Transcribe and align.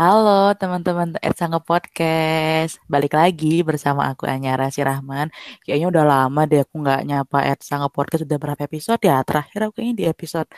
Halo 0.00 0.56
teman-teman 0.56 1.12
Ed 1.20 1.36
Sangga 1.36 1.60
Podcast. 1.60 2.80
Balik 2.88 3.12
lagi 3.20 3.60
bersama 3.60 4.08
aku 4.08 4.24
Anyara 4.24 4.72
Sirahman. 4.72 5.28
Kayaknya 5.60 5.86
udah 5.92 6.04
lama 6.08 6.40
deh 6.48 6.64
aku 6.64 6.80
nggak 6.80 7.00
nyapa 7.04 7.38
Ed 7.44 7.60
Sangga 7.60 7.92
Podcast. 7.92 8.24
Udah 8.24 8.40
berapa 8.40 8.64
episode 8.64 8.96
ya? 9.04 9.20
Terakhir 9.28 9.68
aku 9.68 9.72
kayaknya 9.76 9.94
di 10.00 10.04
episode 10.08 10.48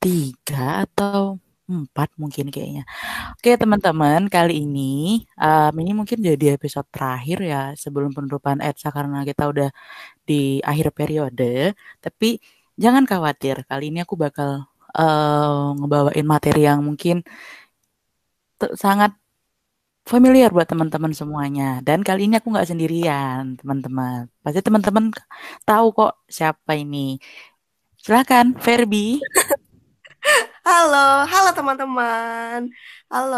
3 0.00 0.88
atau 0.88 1.36
4 1.68 2.16
mungkin 2.16 2.48
kayaknya. 2.48 2.88
Oke 3.36 3.60
teman-teman, 3.60 4.24
kali 4.32 4.64
ini 4.64 5.20
um, 5.36 5.72
ini 5.76 5.92
mungkin 5.92 6.24
jadi 6.24 6.56
episode 6.56 6.88
terakhir 6.88 7.44
ya 7.44 7.76
sebelum 7.76 8.16
penutupan 8.16 8.56
EDSA 8.64 8.88
karena 8.88 9.20
kita 9.28 9.52
udah 9.52 9.68
di 10.24 10.64
akhir 10.64 10.96
periode. 10.96 11.76
Tapi 12.00 12.40
jangan 12.80 13.04
khawatir, 13.04 13.68
kali 13.68 13.92
ini 13.92 14.00
aku 14.00 14.16
bakal 14.16 14.64
uh, 14.96 15.76
ngebawain 15.76 16.24
materi 16.24 16.64
yang 16.64 16.80
mungkin 16.80 17.20
sangat 18.78 19.14
familiar 20.08 20.48
buat 20.48 20.64
teman-teman 20.64 21.12
semuanya. 21.12 21.84
Dan 21.84 22.00
kali 22.00 22.26
ini 22.26 22.40
aku 22.40 22.48
nggak 22.48 22.68
sendirian, 22.72 23.60
teman-teman. 23.60 24.32
Pasti 24.40 24.60
teman-teman 24.64 25.12
tahu 25.68 25.86
kok 25.92 26.12
siapa 26.26 26.72
ini. 26.80 27.20
Silakan, 28.00 28.56
Ferbi. 28.56 29.20
Halo, 30.68 31.24
halo 31.32 31.48
teman-teman. 31.56 32.68
Halo, 33.08 33.36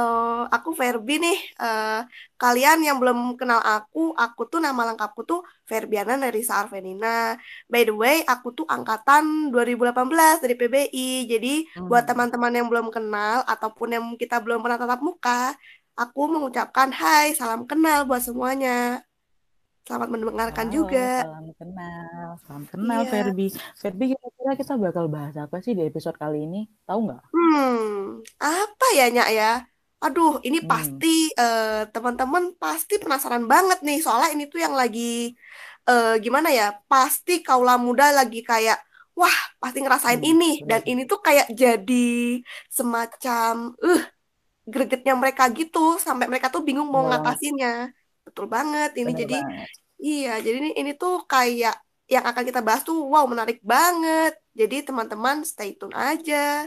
aku 0.51 0.75
Ferbi 0.75 1.15
nih. 1.23 1.39
Uh, 1.63 2.03
kalian 2.35 2.83
yang 2.83 2.99
belum 2.99 3.39
kenal 3.39 3.63
aku, 3.63 4.11
aku 4.19 4.51
tuh 4.51 4.59
nama 4.59 4.91
lengkapku 4.91 5.23
tuh 5.23 5.41
Ferbiana 5.63 6.19
Nerisa 6.19 6.59
Arvenina. 6.59 7.39
By 7.71 7.87
the 7.87 7.95
way, 7.95 8.27
aku 8.27 8.51
tuh 8.59 8.67
angkatan 8.67 9.55
2018 9.55 10.43
dari 10.43 10.55
PBI. 10.59 11.31
Jadi 11.31 11.55
hmm. 11.71 11.87
buat 11.87 12.03
teman-teman 12.03 12.51
yang 12.51 12.67
belum 12.67 12.91
kenal 12.91 13.47
ataupun 13.47 13.89
yang 13.95 14.05
kita 14.19 14.43
belum 14.43 14.59
pernah 14.67 14.79
tatap 14.83 14.99
muka, 14.99 15.55
aku 15.95 16.23
mengucapkan 16.35 16.91
hai, 16.91 17.31
salam 17.39 17.63
kenal 17.63 18.11
buat 18.11 18.27
semuanya. 18.27 19.07
Selamat 19.91 20.07
mendengarkan 20.07 20.71
Halo, 20.71 20.77
juga. 20.79 21.27
Salam 21.27 21.51
kenal, 21.59 22.31
salam 22.47 22.65
kenal 22.71 23.01
iya. 23.03 23.11
Ferbi. 23.11 23.47
Ferbi 23.75 24.05
kira-kira 24.15 24.53
kita 24.55 24.79
bakal 24.79 25.11
bahas 25.11 25.35
apa 25.35 25.59
sih 25.59 25.75
di 25.75 25.83
episode 25.83 26.15
kali 26.15 26.47
ini? 26.47 26.71
Tahu 26.87 27.11
nggak? 27.11 27.23
Hmm, 27.35 28.23
apa 28.39 28.87
ya 28.95 29.11
Nyak 29.11 29.31
ya? 29.35 29.53
Aduh, 29.99 30.39
ini 30.47 30.63
hmm. 30.63 30.71
pasti 30.71 31.35
uh, 31.35 31.91
teman-teman 31.91 32.55
pasti 32.55 33.03
penasaran 33.03 33.51
banget 33.51 33.83
nih 33.83 33.99
soalnya 33.99 34.31
ini 34.31 34.47
tuh 34.47 34.63
yang 34.63 34.79
lagi 34.79 35.35
uh, 35.91 36.15
gimana 36.23 36.55
ya? 36.55 36.71
Pasti 36.87 37.43
kaula 37.43 37.75
muda 37.75 38.15
lagi 38.15 38.47
kayak 38.47 38.79
wah 39.19 39.39
pasti 39.59 39.83
ngerasain 39.83 40.23
hmm, 40.23 40.31
ini 40.39 40.51
dan 40.71 40.87
ini 40.87 41.03
tuh 41.03 41.19
kayak 41.19 41.51
jadi 41.51 42.47
semacam 42.71 43.75
uh 43.75 44.03
gregetnya 44.71 45.19
mereka 45.19 45.51
gitu 45.51 45.99
sampai 45.99 46.31
mereka 46.31 46.47
tuh 46.47 46.63
bingung 46.63 46.87
mau 46.87 47.03
oh. 47.03 47.11
ngatasinnya. 47.11 47.91
Betul 48.31 48.47
banget 48.47 48.95
ini 48.95 49.11
Bener 49.11 49.21
jadi 49.27 49.39
banget. 49.43 49.69
iya 50.01 50.35
jadi 50.39 50.57
ini 50.63 50.71
ini 50.79 50.93
tuh 50.95 51.27
kayak 51.27 51.77
yang 52.11 52.27
akan 52.27 52.43
kita 52.43 52.61
bahas 52.63 52.83
tuh 52.83 53.07
wow 53.07 53.23
menarik 53.31 53.63
banget. 53.63 54.35
Jadi 54.51 54.83
teman-teman 54.83 55.47
stay 55.47 55.79
tune 55.79 55.95
aja. 55.95 56.67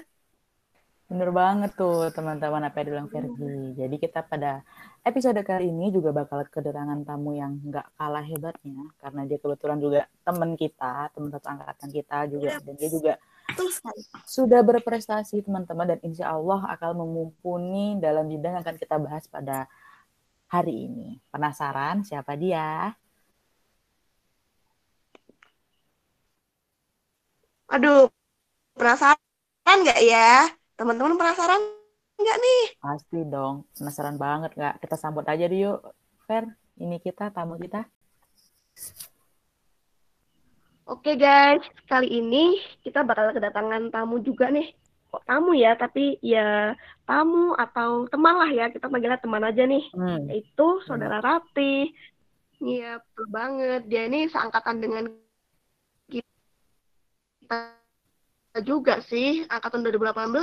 Bener 1.12 1.30
banget 1.36 1.76
tuh 1.76 2.10
teman-teman 2.16 2.64
apa 2.64 2.80
yang 2.80 2.88
bilang 2.96 3.08
Ferdi. 3.12 3.76
Jadi 3.76 3.96
kita 4.00 4.24
pada 4.24 4.64
episode 5.04 5.36
kali 5.44 5.68
ini 5.68 5.92
juga 5.92 6.16
bakal 6.16 6.48
kedatangan 6.48 7.04
tamu 7.04 7.36
yang 7.36 7.60
nggak 7.60 7.86
kalah 8.00 8.24
hebatnya 8.24 8.88
karena 9.04 9.22
dia 9.28 9.38
kebetulan 9.38 9.78
juga 9.84 10.08
teman 10.24 10.56
kita, 10.56 11.12
teman 11.12 11.30
satu 11.30 11.48
angkatan 11.52 11.90
kita 11.92 12.18
juga 12.32 12.50
yep. 12.56 12.64
dan 12.64 12.76
dia 12.80 12.90
juga 12.90 13.14
sudah 14.24 14.64
berprestasi 14.64 15.44
teman-teman 15.44 15.92
dan 15.94 16.00
insya 16.08 16.32
Allah 16.32 16.64
akan 16.72 17.04
memumpuni 17.04 18.00
dalam 18.00 18.32
bidang 18.32 18.58
yang 18.58 18.64
akan 18.64 18.80
kita 18.80 18.96
bahas 18.96 19.28
pada 19.28 19.68
hari 20.54 20.86
ini. 20.86 21.18
Penasaran 21.34 22.06
siapa 22.06 22.38
dia? 22.38 22.94
Aduh, 27.74 28.06
penasaran 28.78 29.18
nggak 29.82 30.00
ya? 30.06 30.46
Teman-teman 30.78 31.18
penasaran 31.18 31.58
nggak 32.22 32.38
nih? 32.38 32.62
Pasti 32.78 33.20
dong, 33.26 33.66
penasaran 33.74 34.22
banget 34.22 34.54
nggak? 34.54 34.78
Kita 34.78 34.94
sambut 34.94 35.26
aja 35.26 35.50
deh 35.50 35.58
yuk, 35.66 35.82
Fer. 36.30 36.46
Ini 36.78 37.02
kita, 37.02 37.34
tamu 37.34 37.58
kita. 37.58 37.90
Oke 40.86 41.16
guys, 41.18 41.64
kali 41.90 42.12
ini 42.12 42.60
kita 42.86 43.02
bakal 43.02 43.34
kedatangan 43.34 43.90
tamu 43.90 44.20
juga 44.22 44.52
nih 44.52 44.76
kok 45.14 45.30
tamu 45.30 45.54
ya 45.54 45.78
tapi 45.78 46.18
ya 46.26 46.74
tamu 47.06 47.54
atau 47.54 48.10
teman 48.10 48.34
lah 48.34 48.50
ya 48.50 48.74
kita 48.74 48.90
panggilnya 48.90 49.22
teman 49.22 49.46
aja 49.46 49.62
nih. 49.70 49.86
Hmm. 49.94 50.26
itu 50.34 50.82
saudara 50.90 51.22
hmm. 51.22 51.26
Rati 51.30 51.94
iya 52.66 52.98
betul 52.98 53.30
banget. 53.30 53.86
Dia 53.86 54.10
ini 54.10 54.26
seangkatan 54.26 54.82
dengan 54.82 55.14
kita 56.10 57.78
juga 58.66 59.06
sih 59.06 59.46
angkatan 59.46 59.86
2018 59.86 60.34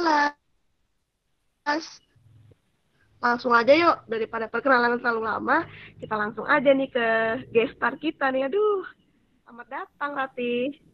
langsung 3.21 3.53
aja 3.53 3.75
yuk 3.75 4.07
daripada 4.07 4.47
perkenalan 4.49 5.03
terlalu 5.03 5.23
lama 5.29 5.67
kita 5.99 6.15
langsung 6.15 6.47
aja 6.47 6.71
nih 6.71 6.95
ke 6.95 7.07
gestar 7.51 7.99
kita 7.99 8.31
nih. 8.31 8.47
Aduh 8.47 8.87
selamat 9.43 9.67
datang 9.67 10.15
Rati 10.15 10.90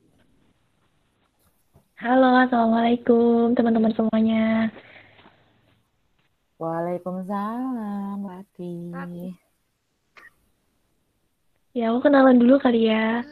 Halo, 1.96 2.28
Assalamualaikum 2.44 3.56
teman-teman 3.56 3.88
semuanya. 3.96 4.68
Waalaikumsalam, 6.60 8.20
Rati. 8.20 8.92
Ya, 11.72 11.88
aku 11.88 12.04
kenalan 12.04 12.36
dulu 12.36 12.60
kali 12.60 12.92
ya. 12.92 13.24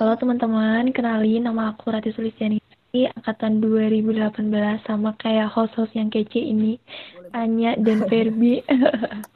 Halo 0.00 0.16
teman-teman, 0.16 0.96
kenalin 0.96 1.44
nama 1.44 1.76
aku 1.76 1.92
Rati 1.92 2.16
Sulistiani, 2.16 2.56
angkatan 3.20 3.60
2018 3.60 4.32
sama 4.88 5.12
kayak 5.20 5.52
host-host 5.52 5.92
yang 5.92 6.08
kece 6.08 6.40
ini, 6.40 6.80
Anya 7.36 7.76
dan 7.76 8.08
Ferbi. 8.08 8.64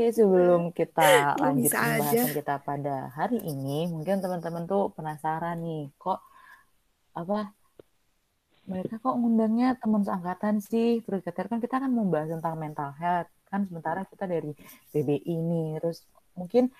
Oke, 0.00 0.16
sebelum 0.16 0.72
kita 0.72 1.36
lanjut 1.36 1.76
pembahasan 1.76 2.32
kita 2.32 2.56
pada 2.64 3.12
hari 3.12 3.36
ini, 3.36 3.84
mungkin 3.84 4.24
teman-teman 4.24 4.64
tuh 4.64 4.88
penasaran 4.96 5.60
nih, 5.60 5.92
kok 6.00 6.24
apa 7.12 7.52
mereka 8.64 8.96
kok 8.96 9.12
ngundangnya 9.12 9.76
teman 9.76 10.00
seangkatan 10.00 10.64
sih? 10.64 11.04
Terus 11.04 11.20
kan 11.28 11.60
kita 11.60 11.84
kan 11.84 11.92
membahas 11.92 12.32
tentang 12.32 12.56
mental 12.56 12.96
health, 12.96 13.28
kan 13.44 13.68
sementara 13.68 14.08
kita 14.08 14.24
dari 14.24 14.56
BBI 14.88 15.20
ini, 15.20 15.76
terus 15.76 16.08
mungkin 16.32 16.72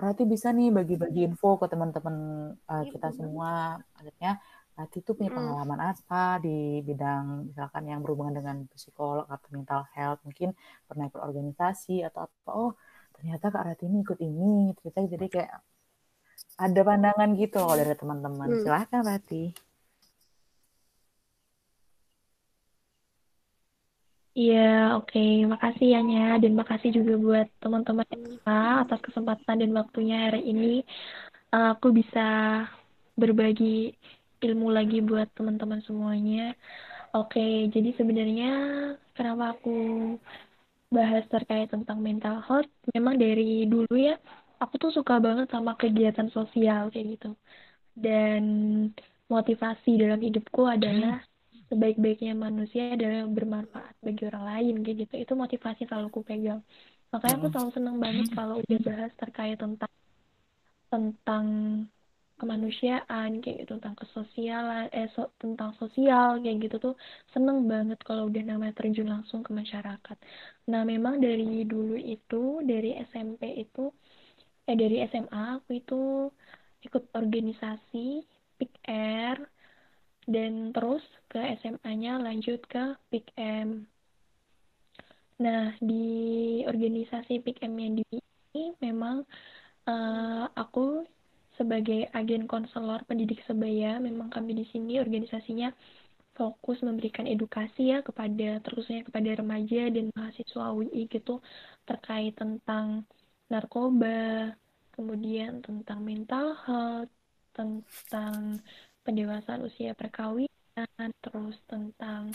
Rati 0.00 0.24
bisa 0.24 0.48
nih 0.56 0.72
bagi-bagi 0.72 1.28
info 1.28 1.60
ke 1.60 1.68
teman-teman 1.68 2.16
uh, 2.56 2.84
kita 2.88 3.12
semua, 3.12 3.84
akhirnya 4.00 4.40
Rati 4.72 5.04
itu 5.04 5.12
punya 5.12 5.30
hmm. 5.30 5.38
pengalaman 5.38 5.80
hmm. 5.84 5.90
apa 5.92 6.22
di 6.40 6.80
bidang 6.80 7.24
misalkan 7.52 7.82
yang 7.84 8.00
berhubungan 8.00 8.40
dengan 8.40 8.56
psikolog 8.72 9.28
atau 9.28 9.48
mental 9.52 9.84
health 9.92 10.20
mungkin 10.24 10.56
pernah 10.88 11.04
ikut 11.12 11.20
organisasi 11.20 12.00
atau 12.08 12.24
apa 12.24 12.50
oh 12.56 12.72
ternyata 13.12 13.52
Kak 13.52 13.64
Rati 13.68 13.84
ini 13.84 13.98
ikut 14.00 14.18
ini 14.24 14.72
cerita 14.80 14.98
jadi 15.04 15.26
kayak 15.28 15.52
ada 16.56 16.80
pandangan 16.84 17.28
gitu 17.36 17.56
loh 17.60 17.76
dari 17.76 17.94
teman-teman 17.94 18.48
hmm. 18.48 18.60
silahkan 18.64 19.02
Rati 19.04 19.44
Iya, 24.32 24.96
oke. 24.96 25.12
Okay. 25.12 25.44
Makasih 25.52 25.86
ya, 25.92 26.00
Nya. 26.00 26.40
Dan 26.42 26.52
makasih 26.60 26.90
juga 26.96 27.12
buat 27.20 27.46
teman-teman 27.60 28.08
atas 28.80 29.00
kesempatan 29.04 29.60
dan 29.60 29.70
waktunya 29.76 30.16
hari 30.24 30.40
ini. 30.48 30.88
Uh, 31.52 31.76
aku 31.76 31.92
bisa 31.92 32.20
berbagi 33.20 33.92
ilmu 34.46 34.66
lagi 34.76 34.96
buat 35.08 35.28
teman-teman 35.36 35.80
semuanya. 35.88 36.40
Oke, 37.16 37.40
jadi 37.74 37.88
sebenarnya 37.98 38.46
kenapa 39.16 39.44
aku 39.54 39.70
bahas 40.96 41.24
terkait 41.32 41.68
tentang 41.74 41.98
mental 42.06 42.36
health, 42.46 42.70
memang 42.94 43.14
dari 43.16 43.64
dulu 43.72 43.94
ya, 44.08 44.14
aku 44.62 44.74
tuh 44.82 44.90
suka 44.98 45.14
banget 45.26 45.46
sama 45.54 45.72
kegiatan 45.80 46.28
sosial 46.36 46.82
kayak 46.92 47.06
gitu. 47.16 47.28
Dan 48.04 48.42
motivasi 49.34 49.88
dalam 50.02 50.20
hidupku 50.26 50.62
adalah 50.76 51.14
sebaik-baiknya 51.70 52.32
manusia 52.36 52.82
adalah 52.96 53.24
bermanfaat 53.36 53.94
bagi 54.04 54.22
orang 54.28 54.44
lain 54.50 54.74
kayak 54.84 54.96
gitu. 55.08 55.14
Itu 55.24 55.32
motivasi 55.42 55.80
selalu 55.88 56.06
aku 56.12 56.22
pegang. 56.28 56.60
Makanya 57.12 57.34
aku 57.40 57.48
selalu 57.52 57.70
seneng 57.76 57.96
banget 58.04 58.26
kalau 58.36 58.54
udah 58.62 58.78
bahas 58.88 59.12
terkait 59.20 59.56
tentang 59.60 59.92
tentang 60.92 61.46
kemanusiaan 62.42 63.38
kayak 63.38 63.62
gitu 63.62 63.78
tentang 63.78 63.94
kesosialan 63.94 64.90
eh 64.90 65.06
so, 65.14 65.30
tentang 65.38 65.70
sosial 65.78 66.42
kayak 66.42 66.58
gitu 66.66 66.76
tuh 66.82 66.94
seneng 67.30 67.70
banget 67.70 67.98
kalau 68.02 68.26
udah 68.26 68.42
namanya 68.42 68.74
terjun 68.74 69.06
langsung 69.06 69.46
ke 69.46 69.54
masyarakat 69.54 70.16
nah 70.66 70.82
memang 70.82 71.22
dari 71.22 71.62
dulu 71.62 71.94
itu 71.94 72.58
dari 72.66 72.98
SMP 73.06 73.62
itu 73.62 73.94
eh 74.66 74.74
dari 74.74 75.06
SMA 75.06 75.62
aku 75.62 75.70
itu 75.78 76.02
ikut 76.82 77.14
organisasi 77.14 78.26
Pick 78.58 78.74
Air 78.90 79.38
dan 80.26 80.70
terus 80.70 81.02
ke 81.26 81.38
SMA-nya 81.58 82.22
lanjut 82.22 82.62
ke 82.70 82.94
PIKM. 83.10 83.68
Nah, 85.42 85.74
di 85.82 86.06
organisasi 86.62 87.42
PIKM 87.42 87.74
yang 87.74 87.94
di 87.98 88.04
ini 88.52 88.76
memang 88.78 89.26
uh, 89.88 90.46
aku 90.54 91.02
sebagai 91.62 92.10
agen 92.10 92.50
konselor 92.50 93.06
pendidik 93.06 93.38
sebaya, 93.46 94.02
memang 94.02 94.34
kami 94.34 94.58
di 94.58 94.66
sini 94.74 94.98
organisasinya 94.98 95.70
fokus 96.34 96.82
memberikan 96.82 97.30
edukasi 97.30 97.94
ya 97.94 98.02
kepada 98.02 98.58
terusnya 98.66 99.06
kepada 99.06 99.30
remaja 99.38 99.86
dan 99.94 100.10
mahasiswa 100.10 100.74
UI 100.74 101.06
gitu 101.06 101.38
terkait 101.86 102.34
tentang 102.34 103.06
narkoba, 103.46 104.50
kemudian 104.90 105.62
tentang 105.62 106.02
mental 106.02 106.58
health, 106.66 107.12
tentang 107.54 108.58
pendewasaan 109.06 109.62
usia 109.62 109.94
perkawinan, 109.94 111.08
terus 111.22 111.54
tentang 111.70 112.34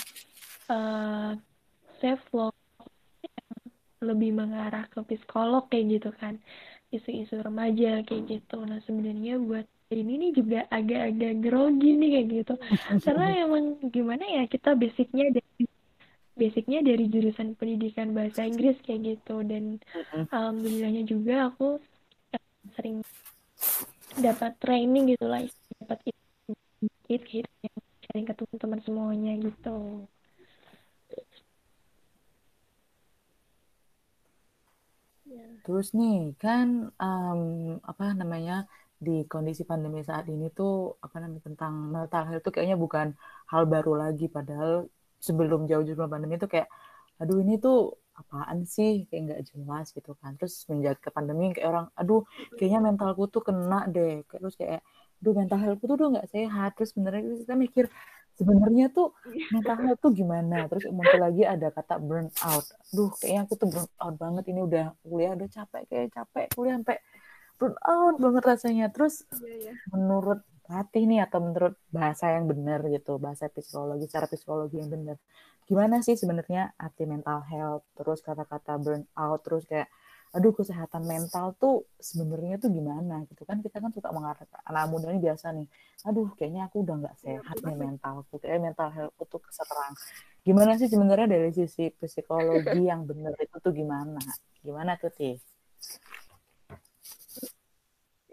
uh, 0.72 1.36
self 2.00 2.22
love 2.32 2.56
lebih 3.98 4.30
mengarah 4.30 4.86
ke 4.94 5.02
psikolog 5.10 5.66
kayak 5.74 5.98
gitu 5.98 6.10
kan 6.22 6.38
isu-isu 6.92 7.40
remaja 7.44 8.04
kayak 8.08 8.24
gitu. 8.28 8.58
Nah 8.64 8.80
sebenarnya 8.88 9.40
buat 9.40 9.68
ini 9.92 10.14
nih 10.20 10.32
juga 10.36 10.60
agak-agak 10.68 11.34
grogi 11.44 11.92
nih 11.96 12.10
kayak 12.20 12.28
gitu. 12.44 12.54
Karena 13.06 13.26
emang 13.44 13.80
gimana 13.92 14.24
ya 14.24 14.44
kita 14.48 14.76
basicnya 14.76 15.32
dari 15.32 15.64
basicnya 16.38 16.80
dari 16.86 17.06
jurusan 17.10 17.58
pendidikan 17.58 18.14
bahasa 18.14 18.46
Inggris 18.48 18.78
kayak 18.84 19.18
gitu. 19.18 19.44
Dan 19.44 19.80
alhamdulillahnya 20.32 21.04
juga 21.08 21.52
aku 21.52 21.80
sering 22.76 23.02
dapat 24.18 24.58
training 24.60 25.14
gitu 25.14 25.26
lah 25.30 25.46
dapat 25.84 25.98
sedikit 26.78 27.22
gitu 27.30 27.50
sharing 28.08 28.26
ke 28.26 28.34
teman-teman 28.34 28.80
semuanya 28.82 29.34
gitu 29.40 30.08
ya. 35.36 35.46
Terus 35.66 35.88
nih 36.00 36.16
kan 36.44 36.68
um, 37.04 37.42
apa 37.92 38.04
namanya 38.20 38.54
di 39.06 39.12
kondisi 39.32 39.62
pandemi 39.72 40.00
saat 40.10 40.26
ini 40.34 40.46
tuh 40.58 40.98
apa 41.06 41.16
namanya 41.22 41.44
tentang 41.50 41.74
mental 41.94 42.24
health 42.28 42.42
itu 42.44 42.52
kayaknya 42.56 42.78
bukan 42.86 43.08
hal 43.52 43.64
baru 43.74 43.92
lagi. 44.04 44.26
Padahal 44.36 44.72
sebelum 45.28 45.60
jauh 45.70 45.84
sebelum 45.88 46.10
pandemi 46.14 46.34
itu 46.40 46.48
kayak 46.54 46.70
aduh 47.22 47.38
ini 47.44 47.54
tuh 47.66 47.78
apaan 48.20 48.60
sih? 48.76 48.92
Kayak 49.08 49.22
nggak 49.28 49.42
jelas 49.50 49.86
gitu 49.98 50.12
kan. 50.22 50.32
Terus 50.40 50.54
menjaga 50.72 51.10
pandemi 51.18 51.44
kayak 51.56 51.68
orang 51.72 51.88
aduh 52.00 52.22
kayaknya 52.58 52.80
mentalku 52.88 53.24
tuh 53.34 53.42
kena 53.48 53.76
deh. 53.96 54.12
Terus 54.32 54.54
kayak 54.60 54.82
duh 55.24 55.34
mental 55.40 55.60
healthku 55.64 55.86
tuh 55.90 55.96
udah 56.00 56.10
nggak 56.18 56.30
sehat. 56.36 56.70
Terus 56.76 56.90
sebenarnya 56.94 57.22
kita 57.44 57.54
mikir 57.66 57.86
sebenarnya 58.38 58.94
tuh 58.94 59.18
mental 59.50 59.78
health 59.82 60.02
tuh 60.02 60.14
gimana? 60.14 60.70
Terus 60.70 60.86
muncul 60.94 61.20
lagi 61.20 61.44
ada 61.44 61.74
kata 61.74 61.98
burn 61.98 62.30
out. 62.46 62.66
Duh 62.94 63.12
kayaknya 63.18 63.42
aku 63.50 63.54
tuh 63.58 63.70
burn 63.74 63.90
out 63.98 64.16
banget. 64.16 64.44
Ini 64.54 64.62
udah 64.62 64.86
kuliah 65.02 65.34
udah 65.34 65.50
capek 65.50 65.84
kayak 65.90 66.08
capek 66.14 66.46
kuliah 66.54 66.78
sampai 66.78 66.98
burn 67.58 67.76
out 67.82 68.16
banget 68.22 68.44
rasanya. 68.46 68.86
Terus 68.94 69.26
yeah, 69.42 69.74
yeah. 69.74 69.76
menurut 69.90 70.46
hati 70.70 71.08
nih 71.10 71.24
atau 71.26 71.40
menurut 71.42 71.80
bahasa 71.90 72.36
yang 72.36 72.46
benar 72.46 72.84
gitu 72.92 73.16
bahasa 73.24 73.48
psikologi 73.48 74.04
cara 74.12 74.28
psikologi 74.28 74.84
yang 74.84 74.92
benar 74.92 75.16
gimana 75.64 76.00
sih 76.04 76.16
sebenarnya 76.16 76.72
arti 76.80 77.04
mental 77.04 77.44
health? 77.44 77.84
Terus 78.00 78.24
kata-kata 78.24 78.80
burn 78.80 79.04
out 79.20 79.44
terus 79.44 79.68
kayak 79.68 79.92
aduh 80.36 80.52
kesehatan 80.52 81.04
mental 81.08 81.56
tuh 81.56 81.88
sebenarnya 82.00 82.60
tuh 82.60 82.70
gimana 82.72 83.24
gitu 83.32 83.44
kan? 83.48 83.64
Kita 83.64 83.80
kan 83.80 83.92
suka 83.92 84.10
mengatakan 84.12 84.60
anak 84.68 84.92
muda 84.92 85.12
ini 85.12 85.20
biasa 85.24 85.56
nih. 85.56 85.68
Aduh 86.08 86.32
kayaknya 86.36 86.68
aku 86.68 86.84
udah 86.84 86.96
nggak 87.00 87.16
iya, 87.24 87.40
sehat 87.40 87.58
nih 87.64 87.78
mentalku. 87.78 88.36
Kayak 88.40 88.60
mental 88.72 88.90
health 88.92 89.16
tuh 89.16 89.42
keserang. 89.42 89.94
Gimana 90.44 90.72
sih 90.80 90.88
sebenarnya 90.88 91.28
dari 91.28 91.50
sisi 91.52 91.92
psikologi 91.92 92.82
yang 92.84 93.04
benar 93.04 93.36
itu 93.40 93.58
tuh 93.60 93.74
gimana? 93.76 94.20
Gimana 94.64 94.96
tuh 95.00 95.12
ti? 95.12 95.32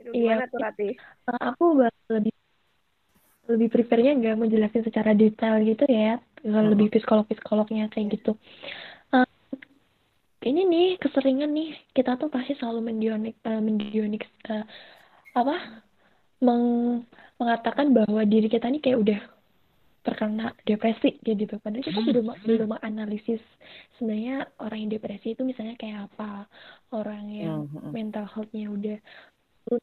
Iya, 0.04 0.44
tuh 0.52 0.60
Rati? 0.60 0.88
Uh, 1.24 1.40
aku 1.40 1.64
lebih 2.12 2.34
lebih 3.44 3.68
prefernya 3.68 4.12
nggak 4.16 4.36
menjelaskan 4.40 4.82
secara 4.88 5.12
detail 5.12 5.60
gitu 5.64 5.84
ya, 5.88 6.16
hmm. 6.44 6.72
lebih 6.72 6.92
psikolog 6.92 7.28
psikolognya 7.28 7.92
kayak 7.92 8.20
gitu 8.20 8.36
ini 10.44 10.62
nih 10.68 10.86
keseringan 11.00 11.50
nih. 11.50 11.70
Kita 11.96 12.20
tuh 12.20 12.28
pasti 12.28 12.52
selalu 12.56 12.92
mendionik 12.92 13.36
uh, 13.44 13.60
mendionik 13.60 14.28
uh, 14.52 14.64
apa? 15.34 15.56
Meng, 16.44 16.64
mengatakan 17.40 17.96
bahwa 17.96 18.20
diri 18.28 18.52
kita 18.52 18.68
nih 18.68 18.82
kayak 18.84 18.98
udah 19.00 19.20
terkena 20.04 20.52
depresi 20.68 21.16
kayak 21.24 21.36
gitu. 21.48 21.54
Padahal 21.58 21.84
kita 21.84 22.00
belum 22.04 22.26
belum 22.44 22.68
menganalisis 22.76 23.40
sebenarnya 23.96 24.52
orang 24.60 24.78
yang 24.84 24.92
depresi 25.00 25.32
itu 25.32 25.42
misalnya 25.42 25.74
kayak 25.80 26.12
apa. 26.12 26.44
Orang 26.92 27.32
yang 27.32 27.64
hmm, 27.64 27.80
hmm. 27.80 27.92
mental 27.92 28.28
healthnya 28.28 28.68
udah 28.68 28.98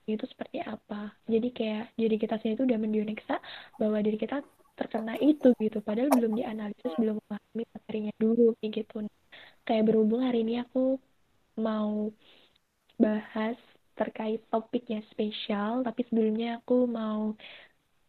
itu 0.06 0.26
seperti 0.30 0.62
apa. 0.62 1.10
Jadi 1.26 1.50
kayak 1.50 1.98
diri 1.98 2.16
kita 2.22 2.38
sendiri 2.38 2.62
itu 2.62 2.66
udah 2.70 2.80
mendioniksa 2.80 3.36
bahwa 3.82 3.98
diri 4.06 4.22
kita 4.22 4.46
terkena 4.78 5.18
itu 5.18 5.58
gitu. 5.58 5.82
Padahal 5.82 6.14
belum 6.14 6.38
dianalisis 6.38 6.94
belum 7.02 7.18
memahami 7.18 7.64
materinya 7.74 8.14
dulu 8.22 8.54
kayak 8.62 8.86
gitu 8.86 9.10
kayak 9.66 9.88
berhubung 9.88 10.26
hari 10.26 10.44
ini 10.46 10.62
aku 10.62 10.98
mau 11.60 12.10
bahas 12.98 13.58
terkait 13.98 14.42
topik 14.50 14.88
yang 14.90 15.06
spesial, 15.14 15.86
tapi 15.86 16.06
sebelumnya 16.08 16.62
aku 16.62 16.90
mau 16.90 17.36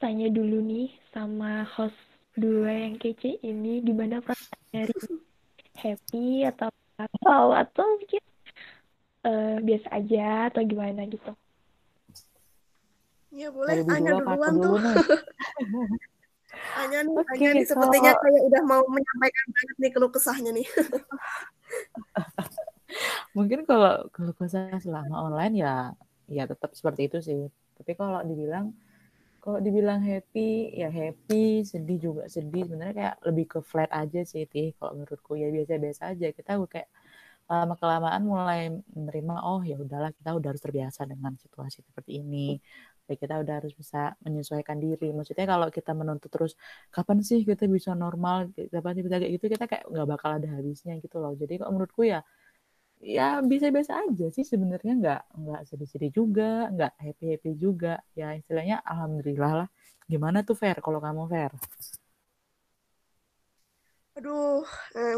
tanya 0.01 0.29
dulu 0.33 0.59
nih 0.65 0.91
sama 1.13 1.69
host 1.79 1.97
dua 2.35 2.89
yang 2.89 2.97
kece 2.97 3.39
ini 3.45 3.85
gimana 3.85 4.25
perasaan 4.25 4.67
dari 4.73 4.97
happy 5.77 6.49
atau 6.49 6.73
atau 6.97 7.53
atau 7.53 7.85
mungkin 8.01 8.23
uh, 9.27 9.57
biasa 9.61 9.89
aja 9.93 10.49
atau 10.49 10.63
gimana 10.65 11.05
gitu. 11.07 11.33
Ya 13.33 13.49
boleh, 13.49 13.81
Anya 13.89 14.21
duluan 14.21 14.55
tuh. 14.61 14.77
Anya 16.77 16.99
nih, 17.05 17.15
okay, 17.17 17.37
Anya 17.37 17.51
nih 17.57 17.67
sepertinya 17.69 18.13
kayak 18.17 18.43
udah 18.49 18.63
mau 18.65 18.83
menyampaikan 18.89 19.47
banget 19.53 19.77
nih 19.81 19.91
keluh 19.93 20.13
kesahnya 20.13 20.51
nih. 20.53 20.67
Mungkin 23.37 23.65
kalau 23.65 24.09
keluh 24.13 24.37
kesah 24.37 24.77
selama 24.81 25.33
online 25.33 25.55
ya 25.57 25.75
ya 26.29 26.45
tetap 26.45 26.77
seperti 26.77 27.09
itu 27.09 27.19
sih. 27.25 27.43
Tapi 27.77 27.93
kalau 27.97 28.21
dibilang 28.25 28.73
kalau 29.43 29.59
dibilang 29.59 29.99
happy 29.99 30.71
ya 30.71 30.93
happy, 30.93 31.67
sedih 31.67 31.99
juga 31.99 32.25
sedih. 32.31 32.69
Sebenarnya 32.69 32.95
kayak 32.95 33.17
lebih 33.27 33.47
ke 33.51 33.59
flat 33.65 33.91
aja 33.91 34.23
sih, 34.23 34.47
Tih. 34.47 34.71
Kalau 34.79 34.95
menurutku 34.95 35.35
ya 35.35 35.51
biasa-biasa 35.51 36.15
aja. 36.15 36.31
Kita 36.31 36.63
kayak 36.63 36.89
lama 37.51 37.75
kelamaan 37.77 38.23
mulai 38.25 38.71
menerima 38.97 39.45
oh 39.45 39.61
ya 39.61 39.77
udahlah 39.77 40.15
kita 40.15 40.33
udah 40.33 40.49
harus 40.55 40.63
terbiasa 40.63 41.05
dengan 41.05 41.37
situasi 41.37 41.85
seperti 41.85 42.23
ini 42.23 42.57
ya 43.09 43.15
kita 43.23 43.35
udah 43.43 43.55
harus 43.63 43.73
bisa 43.81 44.15
menyesuaikan 44.25 44.79
diri. 44.85 45.11
Maksudnya 45.17 45.47
kalau 45.53 45.69
kita 45.77 45.91
menuntut 46.01 46.31
terus 46.35 46.53
kapan 46.95 47.19
sih 47.29 47.41
kita 47.49 47.65
bisa 47.77 47.91
normal? 48.05 48.37
Kapan 48.75 48.93
sih 48.97 49.03
bisa? 49.07 49.17
Kayak 49.21 49.33
gitu 49.39 49.47
kita 49.55 49.65
kayak 49.71 49.85
nggak 49.93 50.07
bakal 50.13 50.31
ada 50.39 50.49
habisnya 50.57 50.93
gitu 51.05 51.17
loh. 51.23 51.33
Jadi 51.41 51.53
kok 51.61 51.71
menurutku 51.73 52.03
ya 52.07 52.21
ya 53.03 53.43
bisa-biasa 53.53 53.93
aja 54.09 54.27
sih 54.37 54.45
sebenarnya. 54.53 54.93
Nggak 55.03 55.21
nggak 55.43 55.61
sedih-sedih 55.71 56.11
juga 56.19 56.71
nggak 56.75 56.93
happy-happy 57.05 57.51
juga. 57.65 57.93
Ya 58.19 58.27
istilahnya 58.41 58.77
alhamdulillah 58.91 59.53
lah. 59.67 59.69
Gimana 60.13 60.39
tuh 60.49 60.57
fair 60.63 60.77
kalau 60.85 61.01
kamu 61.07 61.23
fair 61.33 61.53
aduh 64.17 64.61
eh, 64.99 65.17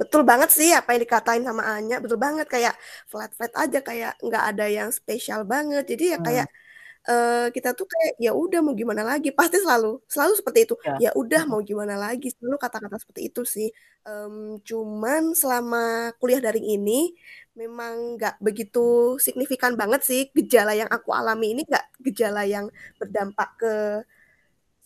betul 0.00 0.22
banget 0.30 0.50
sih 0.58 0.70
apa 0.78 0.88
yang 0.94 1.02
dikatain 1.06 1.44
sama 1.48 1.62
Anya. 1.76 1.96
Betul 2.04 2.18
banget. 2.26 2.46
Kayak 2.54 2.74
flat 3.10 3.30
flat 3.38 3.52
aja 3.62 3.78
kayak 3.88 4.12
nggak 4.26 4.44
ada 4.50 4.64
yang 4.78 4.90
spesial 4.98 5.40
banget. 5.52 5.84
Jadi 5.92 6.04
ya 6.14 6.18
kayak 6.26 6.46
hmm 6.46 6.65
uh, 7.06 7.46
kita 7.54 7.72
tuh 7.72 7.86
kayak 7.88 8.14
ya 8.18 8.32
udah 8.34 8.60
mau 8.60 8.74
gimana 8.74 9.02
lagi? 9.06 9.30
Pasti 9.30 9.62
selalu 9.62 10.02
selalu 10.10 10.32
seperti 10.38 10.58
itu. 10.66 10.74
Ya, 10.82 11.10
ya 11.10 11.10
udah 11.14 11.42
mau 11.48 11.60
gimana 11.62 11.94
lagi? 11.96 12.34
Selalu 12.34 12.56
kata-kata 12.58 12.96
seperti 13.00 13.30
itu 13.30 13.42
sih. 13.46 13.68
Um, 14.06 14.58
cuman 14.62 15.34
selama 15.34 16.14
kuliah 16.22 16.38
daring 16.42 16.66
ini 16.66 17.14
memang 17.56 18.20
nggak 18.20 18.38
begitu 18.38 19.16
signifikan 19.18 19.74
banget 19.74 20.04
sih 20.04 20.28
gejala 20.30 20.76
yang 20.76 20.86
aku 20.92 21.10
alami 21.10 21.56
ini 21.56 21.62
nggak 21.66 21.86
gejala 22.04 22.44
yang 22.44 22.68
berdampak 23.00 23.48
ke 23.58 23.74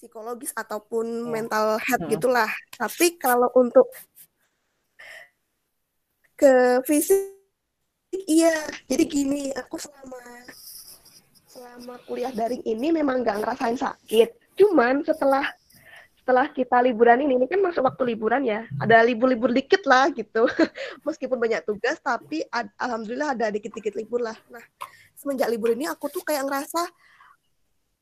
psikologis 0.01 0.57
ataupun 0.57 1.29
ya. 1.29 1.29
mental 1.29 1.67
health 1.77 2.05
hmm. 2.09 2.13
gitulah. 2.17 2.51
Tapi 2.73 3.21
kalau 3.21 3.53
untuk 3.57 3.89
ke 6.41 6.81
fisik 6.89 7.37
iya. 8.25 8.57
Jadi 8.89 9.05
gini 9.05 9.43
aku 9.53 9.77
selama 9.77 10.49
selama 11.51 11.99
kuliah 12.07 12.31
daring 12.31 12.63
ini 12.63 12.95
memang 12.95 13.27
nggak 13.27 13.43
ngerasain 13.43 13.75
sakit. 13.75 14.55
Cuman 14.55 15.03
setelah 15.03 15.43
setelah 16.15 16.47
kita 16.47 16.79
liburan 16.79 17.27
ini, 17.27 17.43
ini 17.43 17.47
kan 17.51 17.59
masuk 17.59 17.83
waktu 17.83 18.15
liburan 18.15 18.47
ya, 18.47 18.63
ada 18.79 19.03
libur-libur 19.03 19.51
dikit 19.51 19.83
lah 19.83 20.07
gitu. 20.15 20.47
Meskipun 21.07 21.43
banyak 21.43 21.67
tugas, 21.67 21.99
tapi 21.99 22.47
ad, 22.55 22.71
alhamdulillah 22.79 23.35
ada 23.35 23.51
dikit-dikit 23.51 23.99
libur 23.99 24.23
lah. 24.23 24.39
Nah, 24.47 24.63
semenjak 25.19 25.51
libur 25.51 25.75
ini 25.75 25.91
aku 25.91 26.07
tuh 26.07 26.23
kayak 26.23 26.47
ngerasa 26.47 26.87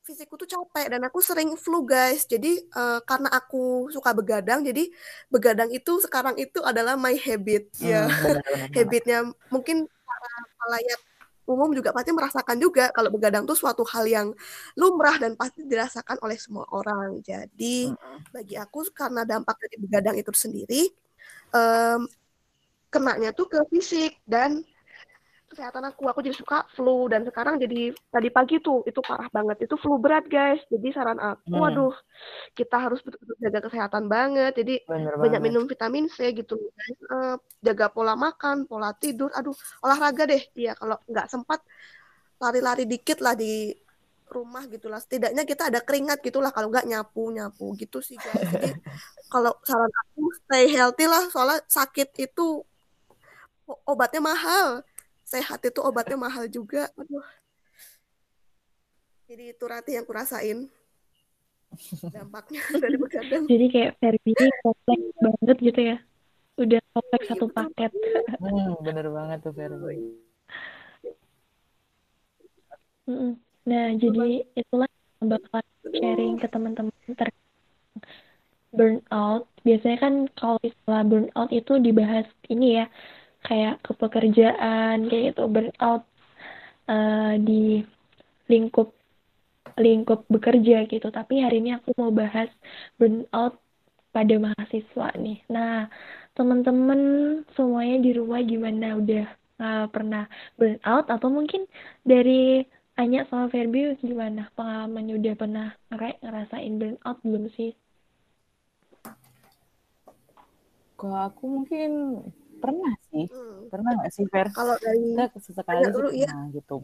fisikku 0.05 0.37
tuh 0.37 0.49
capek 0.49 0.93
dan 0.93 1.01
aku 1.09 1.17
sering 1.25 1.57
flu 1.57 1.81
guys. 1.81 2.29
Jadi 2.29 2.69
uh, 2.77 3.01
karena 3.01 3.33
aku 3.33 3.89
suka 3.89 4.13
begadang, 4.13 4.61
jadi 4.61 4.85
begadang 5.33 5.73
itu 5.73 5.97
sekarang 6.05 6.37
itu 6.37 6.61
adalah 6.61 6.93
my 7.01 7.17
habit 7.17 7.73
hmm, 7.81 7.87
ya. 7.87 8.05
Habitnya 8.77 9.25
mungkin 9.49 9.89
para 9.89 10.33
pelayat 10.53 10.99
umum 11.49 11.73
juga 11.73 11.89
pasti 11.89 12.13
merasakan 12.13 12.57
juga 12.61 12.93
kalau 12.93 13.09
begadang 13.09 13.43
tuh 13.49 13.57
suatu 13.57 13.81
hal 13.89 14.05
yang 14.05 14.27
lumrah 14.77 15.17
dan 15.17 15.33
pasti 15.33 15.65
dirasakan 15.65 16.21
oleh 16.21 16.37
semua 16.37 16.69
orang. 16.69 17.17
Jadi 17.25 17.89
hmm. 17.89 18.29
bagi 18.29 18.55
aku 18.61 18.85
karena 18.93 19.25
dampak 19.25 19.57
dari 19.57 19.77
begadang 19.81 20.15
itu 20.21 20.29
sendiri 20.29 20.93
um, 21.53 22.05
kenanya 22.89 23.33
tuh 23.33 23.49
ke 23.49 23.59
fisik 23.69 24.17
dan 24.25 24.65
kesehatan 25.49 25.83
aku 25.89 26.05
aku 26.05 26.21
jadi 26.21 26.37
suka 26.37 26.63
flu. 26.77 27.09
Dan 27.09 27.25
sekarang 27.25 27.57
jadi 27.57 27.91
tadi 28.13 28.29
pagi 28.29 28.61
tuh 28.61 28.85
itu 28.85 29.01
parah 29.01 29.27
banget. 29.33 29.65
Itu 29.65 29.75
flu 29.81 29.97
berat 29.97 30.29
guys. 30.29 30.61
Jadi 30.69 30.87
saran 30.93 31.17
aku 31.17 31.49
hmm. 31.49 31.59
waduh 31.59 31.95
kita 32.53 32.77
harus 32.77 33.01
betul-betul 33.01 33.35
jaga 33.41 33.59
kesehatan 33.65 34.05
banget. 34.05 34.53
Jadi 34.55 34.85
Bener 34.85 35.17
banyak 35.17 35.41
banget. 35.41 35.49
minum 35.49 35.63
vitamin 35.65 36.05
C 36.07 36.31
gitu 36.37 36.55
guys. 36.55 36.99
Uh, 37.09 37.35
jaga 37.65 37.89
pola 37.89 38.13
makan 38.13 38.69
pola 38.69 38.93
tidur. 38.93 39.33
Aduh 39.33 39.57
olahraga 39.81 40.29
deh. 40.29 40.43
Ya 40.53 40.77
kalau 40.77 41.01
nggak 41.09 41.27
sempat 41.27 41.59
lari-lari 42.39 42.85
dikit 42.85 43.19
lah 43.19 43.33
di 43.33 43.73
rumah 44.29 44.63
gitulah. 44.69 45.01
Setidaknya 45.01 45.43
kita 45.43 45.73
ada 45.73 45.81
keringat 45.81 46.21
gitulah. 46.21 46.53
Kalau 46.53 46.69
nggak 46.69 46.85
nyapu 46.85 47.33
nyapu 47.33 47.73
gitu 47.75 47.99
sih 47.99 48.15
guys. 48.15 48.45
Jadi 48.53 48.71
kalau 49.33 49.57
saran 49.65 49.89
aku 49.89 50.29
stay 50.45 50.69
healthy 50.69 51.09
lah. 51.09 51.25
Soalnya 51.33 51.65
sakit 51.65 52.15
itu 52.21 52.61
obatnya 53.85 54.21
mahal 54.23 54.81
sehat 55.29 55.61
itu 55.61 55.79
obatnya 55.85 56.17
mahal 56.17 56.49
juga. 56.49 56.89
Aduh. 56.97 57.25
Jadi 59.29 59.53
itu 59.53 59.63
rati 59.69 59.93
yang 59.93 60.05
kurasain. 60.09 60.65
Dampaknya 62.09 62.65
dari 62.83 62.97
begadang. 62.97 63.45
Jadi 63.45 63.65
kayak 63.69 63.91
Ferbi 64.01 64.33
kompleks 64.65 65.05
banget 65.21 65.57
gitu 65.61 65.81
ya. 65.93 65.97
Udah 66.57 66.81
kompleks 66.91 67.25
satu 67.29 67.45
iya, 67.45 67.55
paket. 67.55 67.91
Hmm, 68.41 68.73
bener 68.81 69.07
banget 69.13 69.37
tuh 69.45 69.53
Ferbi 69.53 70.17
nah 73.69 73.93
jadi 73.97 74.45
itulah 74.53 74.89
bakal 75.21 75.61
sharing 75.89 76.37
ke 76.39 76.47
teman-teman 76.49 76.93
ter 77.17 77.29
burnout. 78.69 79.49
Biasanya 79.65 79.97
kan 79.97 80.13
kalau 80.37 80.61
istilah 80.61 81.01
burnout 81.05 81.49
itu 81.49 81.73
dibahas 81.81 82.25
ini 82.53 82.81
ya 82.81 82.85
kayak 83.43 83.79
kepekerjaan 83.85 85.07
kayak 85.07 85.33
gitu 85.33 85.43
burnout 85.47 86.03
uh, 86.91 87.33
di 87.39 87.83
lingkup 88.51 88.91
lingkup 89.79 90.27
bekerja 90.27 90.89
gitu. 90.89 91.07
Tapi 91.07 91.39
hari 91.39 91.63
ini 91.63 91.77
aku 91.77 91.95
mau 91.95 92.11
bahas 92.11 92.51
burnout 92.99 93.55
pada 94.11 94.35
mahasiswa 94.41 95.07
nih. 95.15 95.39
Nah 95.47 95.87
teman-teman 96.35 96.99
semuanya 97.55 97.97
di 98.03 98.11
rumah 98.15 98.41
gimana? 98.43 98.97
Udah 98.99 99.25
uh, 99.61 99.85
pernah 99.87 100.27
burnout? 100.59 101.07
Atau 101.07 101.29
mungkin 101.31 101.69
dari 102.03 102.65
Anya 102.99 103.23
sama 103.31 103.47
Ferbi 103.47 103.95
gimana? 104.03 104.51
Pengalamannya 104.59 105.15
udah 105.15 105.33
pernah 105.39 105.67
ngerasain 105.93 106.73
burnout 106.75 107.17
belum 107.23 107.47
sih? 107.55 107.71
Kalau 110.99 111.31
aku 111.31 111.43
mungkin 111.47 111.91
Pernah 112.59 112.93
sih. 113.09 113.25
Hmm. 113.31 113.71
Pernah 113.71 113.91
nggak 113.97 114.11
sih, 114.11 114.25
Fer? 114.27 114.47
Kalau 114.51 114.75
dari 114.77 115.15
Enggak, 115.15 115.39
sesekali 115.39 115.83
sih 115.87 115.93
dulu, 115.95 116.09
ya. 116.11 116.31
gitu. 116.51 116.75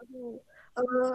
Aduh, 0.00 0.40
uh, 0.80 1.14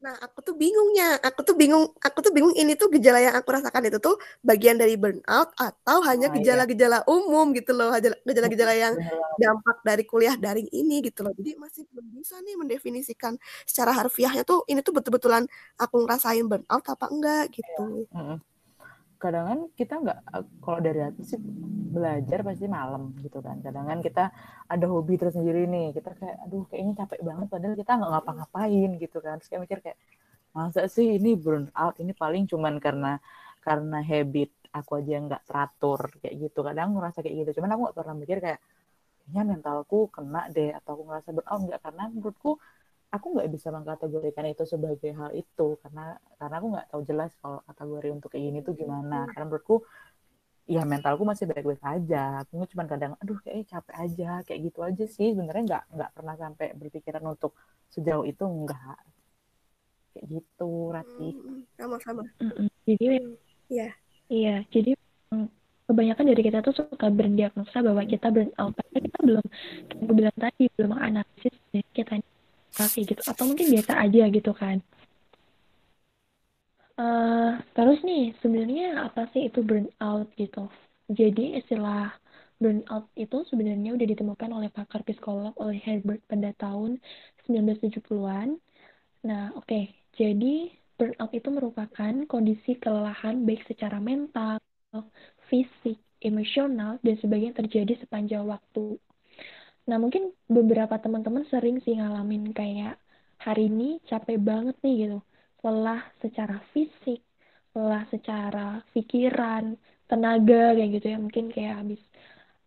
nah, 0.00 0.14
aku 0.20 0.44
tuh 0.44 0.54
bingungnya. 0.56 1.16
Aku 1.24 1.40
tuh 1.42 1.56
bingung. 1.56 1.90
Aku 1.98 2.18
tuh 2.20 2.32
bingung 2.32 2.52
ini 2.56 2.76
tuh 2.76 2.92
gejala 2.92 3.20
yang 3.20 3.34
aku 3.36 3.48
rasakan 3.50 3.88
itu 3.88 3.98
tuh 3.98 4.16
bagian 4.44 4.76
dari 4.76 4.94
burnout 5.00 5.50
atau 5.56 5.98
hanya 6.04 6.28
ah, 6.28 6.32
iya. 6.32 6.36
gejala-gejala 6.40 6.98
iya. 7.02 7.08
umum 7.08 7.56
gitu 7.56 7.72
loh, 7.72 7.90
gejala-gejala 8.24 8.72
yang 8.76 8.94
dampak 9.40 9.80
dari 9.82 10.04
kuliah 10.04 10.36
daring 10.36 10.68
ini 10.72 11.00
gitu 11.04 11.24
loh. 11.24 11.32
Jadi 11.32 11.56
masih 11.56 11.88
belum 11.90 12.06
bisa 12.16 12.36
nih 12.44 12.54
mendefinisikan 12.60 13.40
secara 13.64 13.96
harfiahnya 13.96 14.44
tuh 14.44 14.64
ini 14.68 14.84
tuh 14.84 14.92
betul-betulan 14.92 15.48
aku 15.80 16.04
ngerasain 16.04 16.44
burnout 16.44 16.84
apa 16.84 17.06
enggak 17.08 17.44
gitu. 17.56 18.08
Iya 18.12 18.40
kadang 19.20 19.44
kan 19.50 19.60
kita 19.76 19.94
nggak 20.00 20.18
kalau 20.64 20.80
dari 20.80 21.00
aku 21.04 21.20
sih 21.28 21.36
belajar 21.92 22.40
pasti 22.40 22.64
malam 22.64 23.12
gitu 23.20 23.38
kan. 23.44 23.60
Kadang 23.60 23.84
kan 23.84 23.98
kita 24.00 24.24
ada 24.64 24.86
hobi 24.88 25.20
tersendiri 25.20 25.68
nih 25.68 25.92
kita 25.92 26.16
kayak 26.16 26.36
aduh 26.48 26.64
kayaknya 26.72 27.04
capek 27.04 27.20
banget 27.20 27.46
padahal 27.52 27.74
kita 27.76 27.92
nggak 28.00 28.10
ngapa-ngapain 28.16 28.90
gitu 28.96 29.18
kan. 29.20 29.36
Terus 29.38 29.48
kayak 29.52 29.62
mikir 29.68 29.78
kayak 29.84 29.98
masa 30.56 30.80
sih 30.88 31.20
ini 31.20 31.36
burn 31.36 31.68
out? 31.76 32.00
Ini 32.00 32.16
paling 32.16 32.48
cuman 32.48 32.80
karena 32.80 33.20
karena 33.60 33.98
habit 34.00 34.50
aku 34.72 34.90
aja 35.04 35.14
nggak 35.20 35.42
teratur 35.44 36.00
kayak 36.24 36.34
gitu. 36.40 36.58
Kadang 36.64 36.96
ngerasa 36.96 37.18
kayak 37.20 37.36
gitu 37.44 37.50
cuman 37.60 37.70
aku 37.76 37.80
nggak 37.84 37.96
pernah 38.00 38.16
mikir 38.16 38.38
kayak 38.40 38.60
kayaknya 39.20 39.42
mentalku 39.52 40.08
kena 40.08 40.42
deh 40.48 40.72
atau 40.72 40.90
aku 40.96 41.02
ngerasa 41.12 41.28
burn 41.36 41.48
out. 41.52 41.60
Nggak 41.68 41.80
karena 41.84 42.02
menurutku 42.08 42.52
aku 43.10 43.26
nggak 43.34 43.50
bisa 43.50 43.68
mengkategorikan 43.74 44.46
itu 44.46 44.62
sebagai 44.62 45.10
hal 45.18 45.30
itu 45.34 45.66
karena 45.82 46.14
karena 46.38 46.54
aku 46.62 46.66
nggak 46.70 46.86
tahu 46.94 47.02
jelas 47.02 47.30
kalau 47.42 47.58
kategori 47.66 48.08
untuk 48.14 48.28
kayak 48.30 48.44
gini 48.46 48.58
tuh 48.62 48.74
gimana. 48.78 49.26
Karena 49.34 49.44
menurutku 49.50 49.82
ya 50.70 50.86
mentalku 50.86 51.26
masih 51.26 51.50
baik-baik 51.50 51.82
aja. 51.82 52.46
Aku 52.46 52.62
cuma 52.70 52.86
kadang 52.86 53.18
aduh 53.18 53.38
kayaknya 53.42 53.66
capek 53.78 53.96
aja 53.98 54.30
kayak 54.46 54.60
gitu 54.70 54.80
aja 54.86 55.04
sih. 55.10 55.34
Sebenarnya 55.34 55.62
nggak 55.66 55.84
nggak 55.98 56.10
pernah 56.14 56.34
sampai 56.38 56.66
berpikiran 56.78 57.24
untuk 57.26 57.52
sejauh 57.90 58.22
itu 58.22 58.44
enggak 58.46 58.98
kayak 60.14 60.26
gitu 60.30 60.70
Rati 60.94 61.28
sama-sama. 61.74 62.22
Jadi 62.86 63.06
iya. 63.66 63.90
Iya 64.30 64.62
jadi 64.70 64.94
kebanyakan 65.90 66.22
dari 66.30 66.42
kita 66.46 66.62
tuh 66.62 66.70
suka 66.70 67.10
berdiagnosa 67.10 67.82
bahwa 67.82 68.06
kita 68.06 68.30
burn 68.30 68.54
out 68.62 68.78
tapi 68.78 69.10
kita 69.10 69.18
belum 69.26 69.44
kayak 69.90 70.02
aku 70.06 70.12
bilang 70.14 70.36
tadi 70.38 70.62
belum 70.78 70.90
menganalisis 70.94 71.54
kita 71.90 72.22
kayak 72.74 73.16
gitu. 73.16 73.22
Atau 73.26 73.44
mungkin 73.48 73.66
biasa 73.72 73.92
aja 73.98 74.22
gitu 74.30 74.52
kan. 74.54 74.78
Uh, 77.00 77.56
terus 77.72 78.04
nih 78.04 78.36
sebenarnya 78.44 79.08
apa 79.08 79.30
sih 79.32 79.48
itu 79.48 79.64
burnout 79.64 80.28
gitu? 80.36 80.68
Jadi 81.08 81.58
istilah 81.58 82.12
burnout 82.60 83.08
itu 83.16 83.40
sebenarnya 83.48 83.96
udah 83.96 84.06
ditemukan 84.06 84.50
oleh 84.52 84.68
pakar 84.68 85.00
psikolog 85.08 85.56
oleh 85.56 85.80
Herbert 85.80 86.20
pada 86.28 86.52
tahun 86.60 87.00
1970-an 87.48 88.60
nah 89.20 89.52
oke. 89.56 89.68
Okay. 89.68 89.84
jadi 90.16 90.68
burnout 91.00 91.32
itu 91.32 91.48
merupakan 91.48 92.12
kondisi 92.28 92.76
kelelahan 92.76 93.48
baik 93.48 93.64
secara 93.64 93.96
mental 93.96 94.60
fisik 95.48 95.96
emosional 96.20 97.00
dan 97.00 97.16
sebagainya 97.16 97.56
terjadi 97.64 97.96
sepanjang 98.04 98.44
waktu 98.44 99.00
Nah, 99.88 99.96
mungkin 100.02 100.22
beberapa 100.56 100.94
teman-teman 101.04 101.44
sering 101.52 101.76
sih 101.84 101.94
ngalamin 101.98 102.44
kayak 102.58 102.94
hari 103.44 103.60
ini 103.70 103.84
capek 104.10 104.38
banget 104.48 104.76
nih 104.84 104.94
gitu. 105.06 105.18
Lelah 105.64 106.00
secara 106.22 106.56
fisik, 106.72 107.20
lelah 107.76 108.04
secara 108.12 108.60
pikiran, 108.94 109.64
tenaga 110.08 110.76
kayak 110.76 110.90
gitu 110.96 111.06
ya. 111.12 111.18
Mungkin 111.24 111.44
kayak 111.54 111.74
habis 111.80 112.00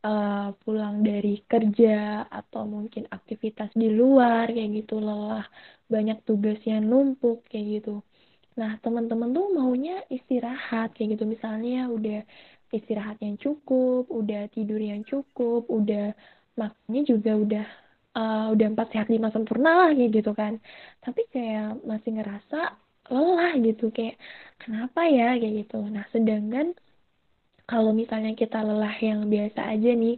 uh, 0.06 0.52
pulang 0.62 0.96
dari 1.08 1.42
kerja 1.52 2.26
atau 2.40 2.62
mungkin 2.68 3.04
aktivitas 3.18 3.70
di 3.82 3.88
luar 4.00 4.46
kayak 4.56 4.72
gitu, 4.84 4.94
lelah, 5.08 5.46
banyak 5.94 6.18
tugas 6.28 6.60
yang 6.70 6.84
numpuk 6.92 7.38
kayak 7.50 7.66
gitu. 7.82 7.92
Nah, 8.60 8.78
teman-teman 8.84 9.30
tuh 9.38 9.46
maunya 9.58 9.94
istirahat 10.14 10.94
kayak 10.94 11.18
gitu. 11.18 11.26
Misalnya 11.26 11.90
udah 11.90 12.22
istirahat 12.78 13.18
yang 13.26 13.36
cukup, 13.42 14.10
udah 14.10 14.50
tidur 14.54 14.82
yang 14.82 15.02
cukup, 15.06 15.66
udah 15.70 16.14
makannya 16.60 17.02
juga 17.12 17.32
udah 17.44 17.66
uh, 18.18 18.46
udah 18.54 18.68
empat 18.74 18.88
sehat 18.94 19.08
lima 19.14 19.30
sempurna 19.34 19.70
lah 19.80 19.90
kayak 19.98 20.12
gitu 20.18 20.32
kan. 20.38 20.54
Tapi 21.04 21.22
kayak 21.34 21.82
masih 21.90 22.10
ngerasa 22.18 22.58
lelah 23.12 23.52
gitu 23.68 23.92
kayak 23.96 24.16
kenapa 24.62 25.00
ya? 25.10 25.36
kayak 25.40 25.54
gitu. 25.66 25.78
Nah 25.96 26.06
sedangkan 26.14 26.68
kalau 27.70 27.92
misalnya 27.96 28.32
kita 28.36 28.60
lelah 28.62 28.96
yang 29.00 29.20
biasa 29.34 29.60
aja 29.74 29.90
nih 29.96 30.16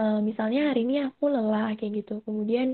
uh, 0.00 0.18
misalnya 0.28 0.70
hari 0.72 0.80
ini 0.86 0.94
aku 1.08 1.24
lelah 1.28 1.76
kayak 1.78 1.92
gitu. 2.04 2.24
Kemudian 2.26 2.68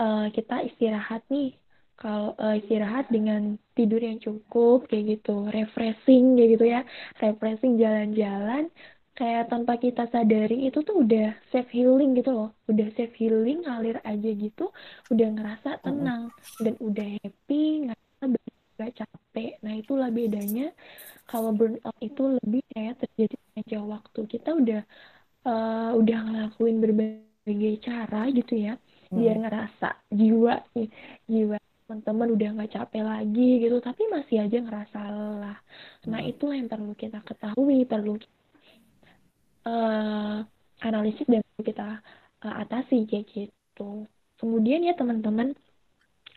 uh, 0.00 0.30
kita 0.30 0.64
istirahat 0.68 1.22
nih. 1.30 1.56
Kalau 1.94 2.34
uh, 2.42 2.58
istirahat 2.58 3.06
dengan 3.06 3.54
tidur 3.78 4.02
yang 4.02 4.18
cukup 4.18 4.90
kayak 4.90 5.18
gitu. 5.18 5.46
Refreshing 5.50 6.34
kayak 6.36 6.50
gitu 6.58 6.64
ya. 6.66 6.80
Refreshing 7.22 7.78
jalan-jalan 7.78 8.70
kayak 9.14 9.46
tanpa 9.46 9.78
kita 9.78 10.10
sadari 10.10 10.66
itu 10.66 10.82
tuh 10.82 11.06
udah 11.06 11.38
self 11.54 11.70
healing 11.70 12.18
gitu 12.18 12.30
loh. 12.34 12.50
Udah 12.66 12.90
self 12.98 13.14
healing 13.14 13.62
ngalir 13.62 13.98
aja 14.02 14.30
gitu 14.34 14.74
udah 15.10 15.28
ngerasa 15.34 15.82
tenang 15.86 16.34
dan 16.58 16.74
udah 16.82 17.06
happy 17.22 17.88
ngerasa 17.90 18.22
gak 18.74 18.92
capek. 18.98 19.52
Nah 19.62 19.74
itulah 19.78 20.10
bedanya 20.10 20.74
kalau 21.30 21.54
burnout 21.54 21.94
itu 22.02 22.22
lebih 22.42 22.62
kayak 22.74 22.98
terjadi 23.02 23.36
aja. 23.58 23.78
Waktu 23.80 24.20
kita 24.26 24.50
udah 24.50 24.82
uh, 25.46 25.90
udah 25.94 26.18
ngelakuin 26.26 26.76
berbagai 26.82 27.74
cara 27.86 28.26
gitu 28.34 28.54
ya 28.58 28.74
biar 29.14 29.36
ngerasa 29.46 29.94
jiwa 30.10 30.58
jiwa 31.30 31.56
teman-teman 31.84 32.28
udah 32.34 32.48
nggak 32.56 32.72
capek 32.74 33.02
lagi 33.04 33.60
gitu 33.62 33.76
tapi 33.78 34.08
masih 34.08 34.42
aja 34.42 34.58
ngerasa 34.58 34.98
lelah. 35.12 35.58
Nah 36.08 36.20
itulah 36.24 36.56
yang 36.56 36.66
perlu 36.72 36.96
kita 36.96 37.20
ketahui 37.22 37.84
perlu 37.84 38.16
uh, 39.64 40.44
analisis 40.80 41.26
dan 41.28 41.42
kita 41.60 42.00
uh, 42.44 42.54
atasi 42.62 43.04
kayak 43.08 43.28
gitu 43.32 44.08
kemudian 44.40 44.84
ya 44.84 44.94
teman-teman 44.96 45.56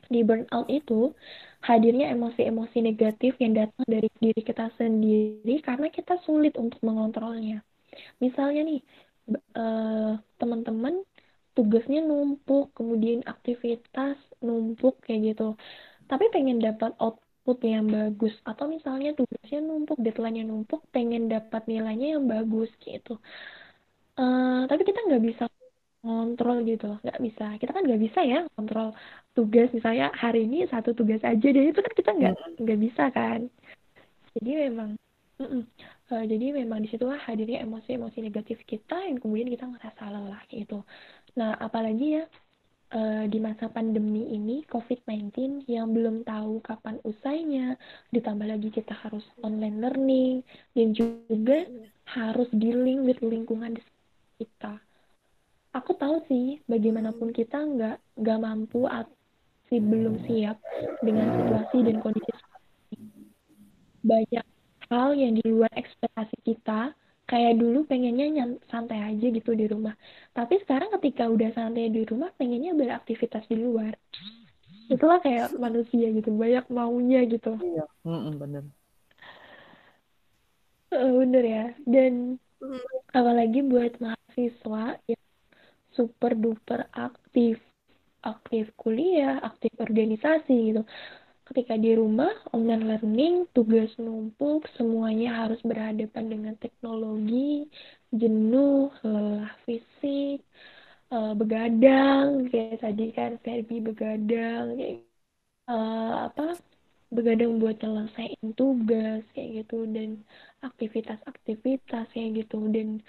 di 0.08 0.24
burnout 0.24 0.72
itu 0.72 1.12
hadirnya 1.60 2.16
emosi-emosi 2.16 2.80
negatif 2.80 3.36
yang 3.44 3.60
datang 3.60 3.84
dari 3.84 4.08
diri 4.24 4.40
kita 4.40 4.72
sendiri 4.80 5.60
karena 5.60 5.92
kita 5.92 6.16
sulit 6.24 6.56
untuk 6.56 6.80
mengontrolnya 6.80 7.60
misalnya 8.24 8.64
nih 8.64 8.82
uh, 9.58 10.16
teman-teman 10.40 11.04
tugasnya 11.58 12.06
numpuk, 12.06 12.70
kemudian 12.78 13.26
aktivitas 13.26 14.22
numpuk 14.46 15.02
kayak 15.02 15.34
gitu. 15.34 15.58
Tapi 16.06 16.30
pengen 16.30 16.62
dapat 16.62 16.94
output 17.48 17.64
yang 17.64 17.88
bagus 17.88 18.36
atau 18.44 18.68
misalnya 18.68 19.16
tugasnya 19.16 19.64
numpuk, 19.64 19.96
deadline-nya 20.04 20.44
numpuk, 20.44 20.84
pengen 20.92 21.32
dapat 21.32 21.64
nilainya 21.64 22.20
yang 22.20 22.28
bagus 22.28 22.68
gitu. 22.84 23.16
Uh, 24.20 24.68
tapi 24.68 24.84
kita 24.84 25.00
nggak 25.08 25.24
bisa 25.24 25.44
ngontrol 26.04 26.68
gitu, 26.68 27.00
nggak 27.08 27.20
bisa. 27.24 27.56
Kita 27.56 27.72
kan 27.72 27.88
nggak 27.88 28.02
bisa 28.04 28.20
ya 28.28 28.44
kontrol 28.52 28.92
tugas 29.32 29.72
misalnya 29.72 30.12
hari 30.12 30.44
ini 30.44 30.68
satu 30.68 30.92
tugas 30.92 31.24
aja, 31.24 31.40
jadi 31.40 31.72
itu 31.72 31.80
kan 31.80 31.94
kita 31.96 32.12
nggak 32.20 32.36
nggak 32.60 32.80
bisa 32.84 33.04
kan. 33.16 33.48
Jadi 34.36 34.52
memang 34.68 35.00
Mm 35.38 35.48
-mm. 35.54 35.64
Uh, 36.10 36.26
jadi 36.26 36.50
memang 36.50 36.82
di 36.82 36.90
situlah 36.90 37.22
hadirnya 37.22 37.62
emosi-emosi 37.62 38.26
negatif 38.26 38.58
kita 38.66 39.06
yang 39.06 39.22
kemudian 39.22 39.54
kita 39.54 39.70
ngerasa 39.70 40.10
lelah 40.10 40.42
gitu. 40.50 40.82
Nah, 41.38 41.54
apalagi 41.62 42.18
ya 42.18 42.24
uh, 42.94 43.26
di 43.28 43.40
masa 43.40 43.68
pandemi 43.68 44.32
ini 44.32 44.64
COVID-19 44.68 45.66
yang 45.68 45.92
belum 45.92 46.24
tahu 46.24 46.64
kapan 46.64 47.00
usainya, 47.04 47.76
ditambah 48.12 48.48
lagi 48.48 48.70
kita 48.72 48.96
harus 48.96 49.24
online 49.44 49.84
learning 49.84 50.36
dan 50.76 50.96
juga 50.96 51.68
harus 52.08 52.48
dealing 52.56 53.04
with 53.04 53.20
lingkungan 53.20 53.76
di 53.76 53.82
kita. 54.40 54.80
Aku 55.76 55.94
tahu 56.00 56.24
sih 56.32 56.64
bagaimanapun 56.66 57.36
kita 57.36 57.60
nggak 57.60 57.98
nggak 58.18 58.40
mampu 58.42 58.88
atau 58.88 59.18
sih 59.68 59.84
belum 59.84 60.24
siap 60.24 60.58
dengan 61.04 61.28
situasi 61.28 61.78
dan 61.84 62.00
kondisi 62.00 62.32
banyak 64.00 64.46
hal 64.88 65.10
yang 65.12 65.36
di 65.36 65.44
luar 65.44 65.72
ekspektasi 65.76 66.38
kita 66.48 66.96
kayak 67.28 67.60
dulu 67.60 67.84
pengennya 67.84 68.56
santai 68.72 69.04
aja 69.04 69.28
gitu 69.28 69.52
di 69.52 69.68
rumah. 69.68 69.94
Tapi 70.32 70.64
sekarang 70.64 70.96
ketika 70.98 71.28
udah 71.28 71.52
santai 71.52 71.92
di 71.92 72.08
rumah 72.08 72.32
pengennya 72.40 72.72
beraktivitas 72.74 73.44
di 73.52 73.60
luar. 73.60 73.94
Itulah 74.88 75.20
kayak 75.20 75.52
manusia 75.60 76.08
gitu 76.16 76.32
banyak 76.32 76.66
maunya 76.72 77.28
gitu. 77.28 77.60
Iya. 77.60 77.86
Mm 78.08 78.34
bener. 78.40 78.64
Uh, 80.96 81.12
bener 81.20 81.44
ya. 81.44 81.66
Dan 81.84 82.40
apalagi 83.12 83.60
buat 83.68 84.00
mahasiswa 84.00 84.98
yang 85.06 85.24
super 85.92 86.32
duper 86.34 86.88
aktif 86.96 87.60
aktif 88.26 88.74
kuliah 88.74 89.38
aktif 89.46 89.72
organisasi 89.78 90.74
gitu 90.74 90.82
ketika 91.48 91.74
di 91.80 91.96
rumah 91.96 92.32
online 92.56 92.86
learning 92.86 93.36
tugas 93.56 93.90
numpuk 94.00 94.68
semuanya 94.76 95.46
harus 95.46 95.60
berhadapan 95.64 96.26
dengan 96.28 96.54
teknologi 96.60 97.68
jenuh 98.12 98.92
lelah 99.04 99.52
fisik 99.64 100.44
uh, 101.12 101.34
begadang 101.36 102.48
kayak 102.52 102.80
tadi 102.84 103.06
kan 103.16 103.40
Ferbi 103.44 103.78
begadang 103.84 104.76
kayak 104.76 105.08
uh, 105.72 106.28
apa 106.32 106.60
begadang 107.08 107.60
buat 107.64 107.80
nyelesain 107.80 108.52
tugas 108.60 109.24
kayak 109.32 109.64
gitu 109.64 109.88
dan 109.96 110.20
aktivitas-aktivitas 110.60 112.12
kayak 112.12 112.44
gitu 112.44 112.68
dan 112.68 113.00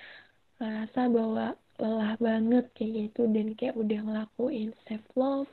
merasa 0.59 1.11
bahwa 1.11 1.55
lelah 1.79 2.15
banget 2.19 2.65
kayak 2.75 3.11
gitu 3.11 3.27
dan 3.31 3.55
kayak 3.59 3.75
udah 3.79 3.99
ngelakuin 4.03 4.71
self 4.87 5.07
love 5.15 5.51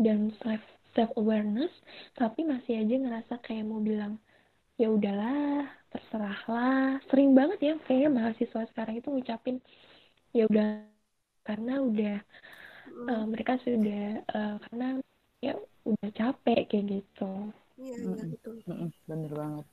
dan 0.00 0.32
self 0.40 0.60
self 0.92 1.10
awareness 1.16 1.72
tapi 2.16 2.44
masih 2.44 2.80
aja 2.80 2.94
ngerasa 2.96 3.34
kayak 3.44 3.64
mau 3.64 3.80
bilang 3.80 4.20
ya 4.80 4.88
udahlah 4.88 5.68
terserahlah. 5.92 6.98
Sering 7.12 7.36
banget 7.36 7.58
ya 7.60 7.74
kayaknya 7.84 8.10
mahasiswa 8.10 8.62
sekarang 8.72 8.98
itu 8.98 9.08
ngucapin 9.12 9.56
ya 10.32 10.48
udah 10.48 10.88
karena 11.44 11.74
udah 11.82 12.16
uh, 13.10 13.24
mereka 13.28 13.60
sudah 13.60 14.22
uh, 14.32 14.56
karena 14.68 14.86
ya 15.42 15.54
udah 15.84 16.10
capek 16.14 16.70
kayak 16.70 16.86
gitu. 17.00 17.32
Iya 17.76 17.96
iya 17.98 18.24
betul. 18.30 18.54
bener 19.06 19.32
banget. 19.34 19.66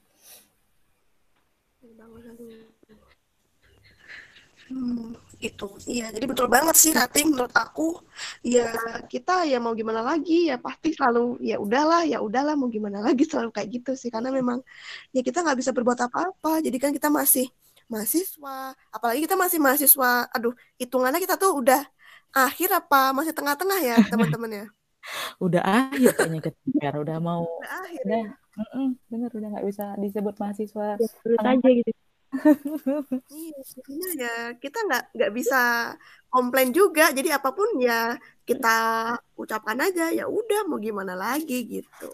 Bener 1.79 1.95
banget 1.95 3.08
Hmm, 4.69 5.17
itu. 5.41 5.67
Iya 5.89 6.13
jadi 6.13 6.25
betul 6.29 6.45
banget 6.45 6.75
sih 6.77 6.91
Rati 6.93 7.25
menurut 7.25 7.53
aku. 7.57 7.97
Ya 8.45 8.69
kita 9.09 9.49
ya 9.49 9.57
mau 9.57 9.73
gimana 9.73 10.05
lagi 10.05 10.49
ya 10.49 10.61
pasti 10.61 10.93
selalu 10.93 11.41
ya 11.41 11.57
udahlah 11.57 12.05
ya 12.05 12.21
udahlah 12.21 12.53
mau 12.53 12.69
gimana 12.69 13.01
lagi 13.07 13.25
selalu 13.25 13.49
kayak 13.49 13.69
gitu 13.81 13.91
sih. 13.97 14.13
Karena 14.13 14.29
memang 14.29 14.61
ya 15.15 15.21
kita 15.25 15.41
nggak 15.41 15.57
bisa 15.57 15.71
berbuat 15.73 15.99
apa-apa. 16.05 16.61
Jadi 16.61 16.77
kan 16.77 16.93
kita 16.93 17.09
masih 17.09 17.49
mahasiswa 17.89 18.77
apalagi 18.93 19.25
kita 19.25 19.33
masih 19.33 19.57
mahasiswa 19.57 20.29
aduh 20.29 20.53
hitungannya 20.77 21.17
kita 21.25 21.41
tuh 21.41 21.57
udah 21.57 21.81
akhir 22.29 22.69
apa 22.69 23.09
masih 23.17 23.33
tengah-tengah 23.33 23.79
ya 23.81 23.97
teman-teman 24.13 24.51
ya? 24.53 24.65
Udah 25.41 25.63
akhir 25.65 26.13
kayaknya 26.13 26.53
kita 26.53 26.97
udah 27.01 27.17
mau 27.17 27.49
udah 27.49 27.71
akhir 27.81 28.01
udah 28.05 28.23
mm 28.59 28.67
-mm, 28.69 28.87
bener 29.09 29.29
udah 29.33 29.49
nggak 29.57 29.65
bisa 29.65 29.85
disebut 29.97 30.35
mahasiswa 30.37 30.87
ya, 31.01 31.09
terus 31.25 31.39
aja 31.41 31.69
gitu 31.73 31.91
iya 33.89 34.09
ya 34.13 34.35
kita 34.61 34.77
nggak 34.85 35.03
nggak 35.17 35.31
bisa 35.33 35.93
komplain 36.29 36.69
juga 36.69 37.09
jadi 37.09 37.41
apa 37.41 37.49
pun 37.51 37.81
ya 37.81 38.13
kita 38.45 38.77
ucapkan 39.33 39.81
aja 39.81 40.13
ya 40.13 40.29
udah 40.29 40.69
mau 40.69 40.77
gimana 40.77 41.17
lagi 41.17 41.65
gitu 41.65 42.11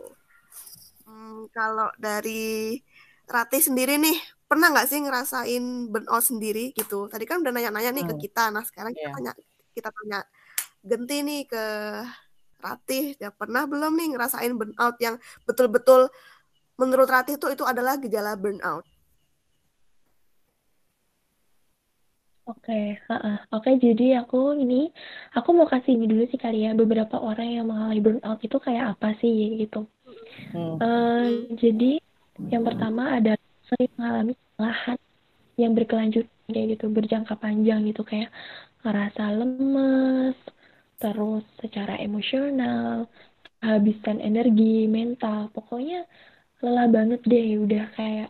hmm, 1.04 1.52
kalau 1.52 1.92
dari 2.00 2.80
Rati 3.26 3.60
sendiri 3.60 3.98
nih 4.00 4.16
pernah 4.46 4.72
nggak 4.72 4.88
sih 4.88 5.02
ngerasain 5.02 5.90
burnout 5.90 6.24
sendiri 6.24 6.72
gitu 6.72 7.10
tadi 7.12 7.26
kan 7.28 7.42
udah 7.42 7.52
nanya-nanya 7.52 7.92
nih 7.92 8.06
hmm. 8.08 8.12
ke 8.16 8.30
kita 8.30 8.54
nah 8.54 8.64
sekarang 8.64 8.94
yeah. 8.94 9.12
kita 9.12 9.16
tanya 9.20 9.32
kita 9.76 9.90
tanya 9.92 10.20
Genti 10.86 11.18
nih 11.26 11.42
ke 11.50 11.66
Ratih 12.62 13.18
ya 13.18 13.34
pernah 13.34 13.66
belum 13.66 13.98
nih 13.98 14.16
ngerasain 14.16 14.54
burnout 14.54 14.96
yang 15.02 15.18
betul-betul 15.44 16.08
menurut 16.78 17.10
Ratih 17.10 17.42
itu 17.42 17.52
itu 17.52 17.66
adalah 17.66 17.98
gejala 17.98 18.38
burnout 18.38 18.86
Oke, 22.46 22.62
okay, 22.62 22.86
oke. 23.50 23.66
Okay, 23.66 23.74
jadi 23.82 24.22
aku 24.22 24.54
ini, 24.54 24.94
aku 25.34 25.50
mau 25.50 25.66
kasih 25.66 25.98
ini 25.98 26.06
dulu 26.06 26.30
sih 26.30 26.38
kali 26.38 26.70
ya 26.70 26.78
beberapa 26.78 27.18
orang 27.18 27.50
yang 27.58 27.66
mengalami 27.66 27.98
burnout 28.06 28.38
itu 28.46 28.58
kayak 28.62 28.94
apa 28.94 29.18
sih 29.18 29.66
gitu. 29.66 29.90
Hmm. 30.54 30.78
Uh, 30.78 31.50
jadi 31.58 31.98
yang 32.54 32.62
pertama 32.62 33.18
ada 33.18 33.34
sering 33.66 33.90
mengalami 33.98 34.38
kelelahan 34.38 35.00
yang 35.58 35.72
berkelanjutan 35.74 36.46
kayak 36.54 36.78
gitu, 36.78 36.86
berjangka 36.94 37.34
panjang 37.42 37.82
gitu 37.90 38.06
kayak 38.06 38.30
ngerasa 38.86 39.24
lemes, 39.42 40.38
terus 41.02 41.42
secara 41.58 41.98
emosional, 41.98 43.10
kehabisan 43.58 44.22
energi, 44.22 44.86
mental, 44.86 45.50
pokoknya 45.50 46.06
lelah 46.62 46.86
banget 46.94 47.26
deh, 47.26 47.58
udah 47.58 47.90
kayak 47.98 48.30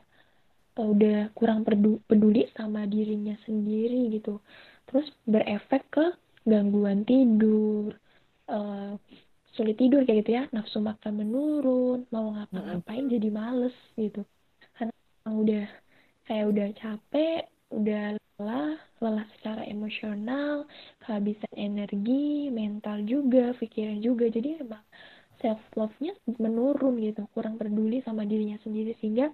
udah 0.76 1.32
kurang 1.32 1.64
peduli 1.64 2.52
sama 2.52 2.84
dirinya 2.84 3.36
sendiri 3.48 4.12
gitu. 4.12 4.44
Terus 4.92 5.08
berefek 5.24 5.84
ke 5.88 6.06
gangguan 6.44 7.08
tidur 7.08 7.96
uh, 8.52 8.94
sulit 9.56 9.80
tidur 9.80 10.04
kayak 10.04 10.28
gitu 10.28 10.32
ya. 10.36 10.44
Nafsu 10.52 10.84
makan 10.84 11.24
menurun 11.24 12.04
mau 12.12 12.36
ngapa-ngapain 12.36 13.08
jadi 13.08 13.30
males 13.32 13.76
gitu. 13.96 14.28
Karena 14.76 14.94
udah 15.32 15.66
kayak 16.28 16.46
udah 16.52 16.68
capek 16.76 17.42
udah 17.74 18.20
lelah 18.36 18.78
lelah 19.00 19.28
secara 19.40 19.64
emosional 19.66 20.68
kehabisan 21.02 21.54
energi 21.56 22.52
mental 22.52 23.00
juga 23.08 23.56
pikiran 23.56 24.04
juga. 24.04 24.28
Jadi 24.28 24.60
emang 24.60 24.84
self 25.40 25.62
love-nya 25.80 26.14
menurun 26.36 27.00
gitu. 27.00 27.24
Kurang 27.32 27.56
peduli 27.56 28.04
sama 28.04 28.28
dirinya 28.28 28.60
sendiri 28.62 28.94
sehingga 29.00 29.32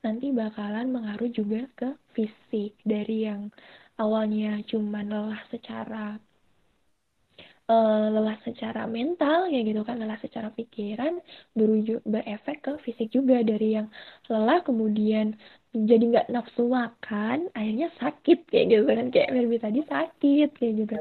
nanti 0.00 0.32
bakalan 0.32 0.88
mengaruh 0.88 1.28
juga 1.28 1.68
ke 1.76 1.88
fisik 2.16 2.72
dari 2.82 3.28
yang 3.28 3.52
awalnya 4.00 4.64
cuma 4.64 5.04
lelah 5.04 5.42
secara 5.52 6.16
uh, 7.70 8.06
lelah 8.10 8.38
secara 8.42 8.88
mental 8.90 9.46
ya 9.52 9.60
gitu 9.62 9.80
kan 9.86 9.96
lelah 10.02 10.18
secara 10.18 10.48
pikiran 10.50 11.22
berujung 11.54 12.02
berefek 12.02 12.58
ke 12.66 12.72
fisik 12.84 13.08
juga. 13.14 13.44
Dari 13.44 13.78
yang 13.78 13.88
lelah 14.26 14.60
kemudian 14.66 15.38
jadi 15.70 16.02
nggak 16.02 16.28
nafsu 16.34 16.66
makan 16.66 17.46
akhirnya 17.54 17.88
sakit 18.00 18.38
kayak 18.50 18.66
gitu 18.72 18.82
kan. 18.88 19.06
Kayak 19.14 19.28
Merbi 19.36 19.56
tadi 19.62 19.80
sakit 19.86 20.48
kayak 20.58 20.74
gitu. 20.80 20.96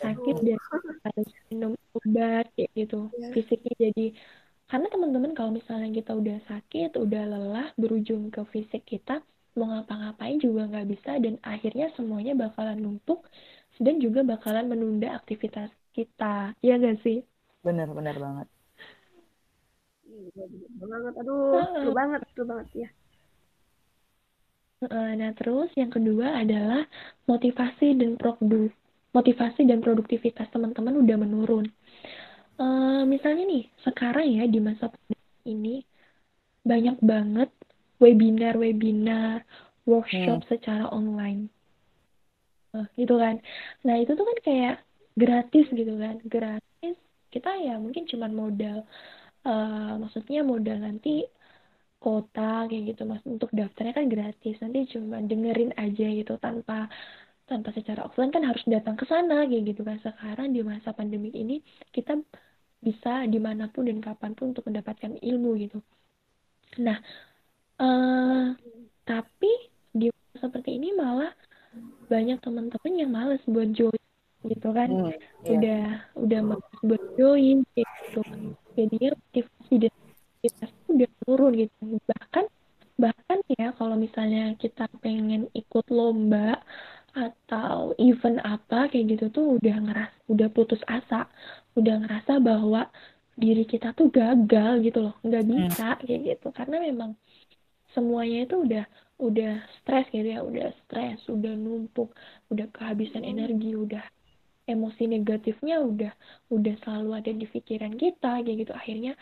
Sakit 0.00 0.36
dan 0.46 0.58
harus 1.04 1.28
minum 1.50 1.72
obat 1.92 2.46
kayak 2.56 2.70
gitu. 2.72 3.12
Fisiknya 3.34 3.74
jadi 3.90 4.06
karena 4.70 4.86
teman-teman 4.92 5.32
kalau 5.38 5.50
misalnya 5.58 5.88
kita 5.98 6.12
udah 6.20 6.38
sakit 6.50 6.90
udah 7.04 7.22
lelah 7.32 7.68
berujung 7.80 8.22
ke 8.34 8.40
fisik 8.52 8.82
kita 8.92 9.12
mau 9.56 9.66
ngapa-ngapain 9.70 10.36
juga 10.44 10.60
nggak 10.70 10.86
bisa 10.92 11.10
dan 11.24 11.34
akhirnya 11.52 11.86
semuanya 11.96 12.32
bakalan 12.42 12.78
numpuk 12.84 13.20
dan 13.84 13.94
juga 14.04 14.20
bakalan 14.32 14.66
menunda 14.72 15.08
aktivitas 15.18 15.70
kita. 15.96 16.54
Ya 16.66 16.74
gak 16.82 16.96
sih? 17.04 17.16
Benar-benar 17.64 18.16
banget. 18.24 18.46
Iya, 20.04 20.44
banget 20.92 21.12
aduh 21.20 21.64
seru 21.78 21.92
banget. 21.98 22.20
seru 22.30 22.44
banget 22.50 22.68
ya 22.82 22.88
Nah, 24.84 25.32
terus 25.38 25.70
yang 25.80 25.88
kedua 25.96 26.44
adalah 26.44 26.84
motivasi 27.30 27.96
dan 28.00 28.10
produ 28.20 28.68
motivasi 29.16 29.60
dan 29.70 29.78
produktivitas 29.80 30.46
teman-teman 30.50 30.94
udah 31.02 31.16
menurun. 31.24 31.66
Uh, 32.54 33.02
misalnya 33.08 33.44
nih, 33.46 33.64
sekarang 33.82 34.26
ya 34.30 34.44
di 34.46 34.60
masa 34.62 34.90
pandemi 34.90 35.42
ini 35.46 35.76
banyak 36.64 36.96
banget 37.02 37.50
webinar-webinar, 37.98 39.42
workshop 39.84 40.44
hmm. 40.44 40.50
secara 40.50 40.86
online. 40.90 41.50
Uh, 42.74 42.86
gitu 42.98 43.18
kan. 43.18 43.38
Nah, 43.86 43.98
itu 43.98 44.14
tuh 44.14 44.26
kan 44.26 44.38
kayak 44.42 44.76
gratis 45.14 45.66
gitu 45.70 45.94
kan. 45.98 46.18
Gratis. 46.26 46.96
Kita 47.30 47.50
ya 47.58 47.78
mungkin 47.82 48.06
cuma 48.06 48.30
modal 48.30 48.86
uh, 49.44 49.94
maksudnya 50.00 50.40
modal 50.42 50.80
nanti 50.80 51.28
kota 52.00 52.68
kayak 52.68 52.92
gitu 52.92 53.08
mas 53.08 53.24
untuk 53.24 53.48
daftarnya 53.48 53.96
kan 53.96 54.06
gratis 54.12 54.60
nanti 54.60 54.84
cuma 54.92 55.24
dengerin 55.24 55.72
aja 55.80 56.04
gitu 56.04 56.36
tanpa 56.36 56.92
tanpa 57.44 57.70
secara 57.76 58.08
offline 58.08 58.32
kan 58.32 58.44
harus 58.44 58.64
datang 58.64 58.96
ke 58.96 59.04
sana 59.04 59.44
kayak 59.44 59.74
gitu 59.74 59.84
kan. 59.84 60.00
Sekarang 60.00 60.52
di 60.52 60.60
masa 60.64 60.96
pandemi 60.96 61.28
ini 61.32 61.60
kita 61.92 62.16
bisa 62.84 63.24
di 63.24 63.40
mana 63.40 63.68
pun 63.72 63.88
dan 63.88 64.00
kapan 64.04 64.36
pun 64.36 64.52
untuk 64.52 64.68
mendapatkan 64.68 65.16
ilmu 65.20 65.50
gitu. 65.60 65.78
Nah 66.80 67.00
uh, 67.80 68.52
tapi 69.04 69.52
di 69.92 70.08
masa 70.12 70.48
seperti 70.48 70.76
ini 70.76 70.92
malah 70.92 71.32
banyak 72.08 72.38
teman-teman 72.44 72.92
yang 72.92 73.10
males 73.10 73.42
buat 73.48 73.72
join 73.72 74.04
gitu 74.44 74.68
kan. 74.76 74.88
Hmm, 74.92 75.08
yeah. 75.08 75.52
udah 75.56 75.84
udah 76.20 76.40
males 76.44 76.76
buat 76.84 77.04
join 77.16 77.64
gitu. 77.72 78.20
Jadinya 78.76 79.10
motivasi 79.16 79.74
dan 79.88 79.94
kita 80.44 80.64
udah 80.92 81.10
turun 81.24 81.52
gitu. 81.56 81.80
Bahkan 82.04 82.44
bahkan 82.94 83.38
ya 83.58 83.74
kalau 83.74 83.98
misalnya 83.98 84.54
kita 84.54 84.86
pengen 85.02 85.50
ikut 85.50 85.86
lomba 85.90 86.62
atau 87.14 87.94
event 87.96 88.42
apa 88.42 88.90
kayak 88.90 89.16
gitu 89.16 89.24
tuh 89.30 89.46
udah 89.56 89.76
ngeras 89.86 90.10
udah 90.26 90.48
putus 90.50 90.82
asa 90.90 91.30
udah 91.78 92.02
ngerasa 92.02 92.42
bahwa 92.42 92.90
diri 93.34 93.66
kita 93.66 93.94
tuh 93.94 94.10
gagal 94.10 94.82
gitu 94.82 94.98
loh 95.10 95.14
nggak 95.22 95.42
hmm. 95.46 95.50
bisa 95.54 95.88
hmm. 95.94 96.00
kayak 96.06 96.20
gitu 96.34 96.48
karena 96.54 96.76
memang 96.82 97.10
semuanya 97.94 98.46
itu 98.46 98.56
udah 98.66 98.84
udah 99.22 99.52
stres 99.78 100.06
gitu 100.10 100.26
ya 100.26 100.42
udah 100.42 100.74
stres 100.86 101.22
udah 101.30 101.54
numpuk 101.54 102.10
udah 102.50 102.66
kehabisan 102.74 103.22
hmm. 103.22 103.32
energi 103.34 103.70
udah 103.78 104.02
emosi 104.64 105.06
negatifnya 105.06 105.78
udah 105.78 106.12
udah 106.50 106.74
selalu 106.82 107.10
ada 107.14 107.30
di 107.30 107.46
pikiran 107.46 107.94
kita 107.94 108.42
kayak 108.42 108.58
gitu 108.66 108.72
akhirnya 108.74 109.12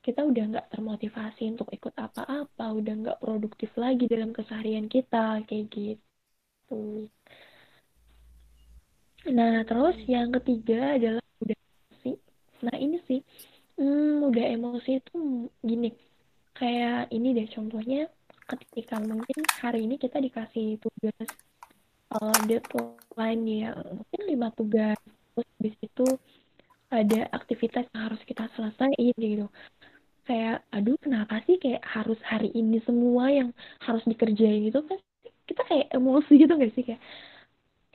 kita 0.00 0.24
udah 0.24 0.44
nggak 0.54 0.68
termotivasi 0.72 1.52
untuk 1.52 1.68
ikut 1.74 1.92
apa-apa 1.92 2.64
udah 2.72 2.94
nggak 2.96 3.18
produktif 3.20 3.74
lagi 3.76 4.08
dalam 4.08 4.32
keseharian 4.32 4.88
kita 4.88 5.44
kayak 5.44 5.66
gitu 5.68 7.10
nah 9.26 9.66
terus 9.66 9.98
yang 10.06 10.30
ketiga 10.30 10.94
adalah 10.94 11.24
udah 11.42 11.58
emosi. 11.58 12.12
Nah 12.62 12.76
ini 12.78 12.96
sih 13.10 13.20
hmm, 13.78 14.30
udah 14.30 14.44
emosi 14.54 14.90
itu 15.02 15.50
gini. 15.62 15.90
Kayak 16.54 17.10
ini 17.14 17.34
deh 17.34 17.48
contohnya 17.50 18.06
ketika 18.48 18.96
mungkin 19.02 19.44
hari 19.60 19.84
ini 19.84 20.00
kita 20.00 20.18
dikasih 20.22 20.80
tugas 20.80 21.28
uh, 22.14 22.38
deadline 22.48 23.44
yang 23.44 23.76
mungkin 23.92 24.20
lima 24.24 24.48
tugas 24.56 24.96
terus 25.34 25.48
habis 25.58 25.76
itu 25.84 26.06
ada 26.88 27.28
aktivitas 27.36 27.84
yang 27.92 28.02
harus 28.08 28.20
kita 28.24 28.48
selesaiin 28.56 29.16
gitu. 29.18 29.46
Kayak 30.24 30.64
aduh 30.72 30.96
kenapa 31.00 31.40
sih 31.44 31.56
kayak 31.56 31.84
harus 31.84 32.20
hari 32.24 32.52
ini 32.52 32.80
semua 32.84 33.32
yang 33.32 33.50
harus 33.84 34.04
dikerjain 34.04 34.68
gitu 34.68 34.84
kan 34.84 35.00
kita 35.48 35.62
kayak 35.64 35.88
emosi 35.96 36.32
gitu 36.44 36.52
gak 36.60 36.72
sih 36.76 36.84
kayak 36.84 37.00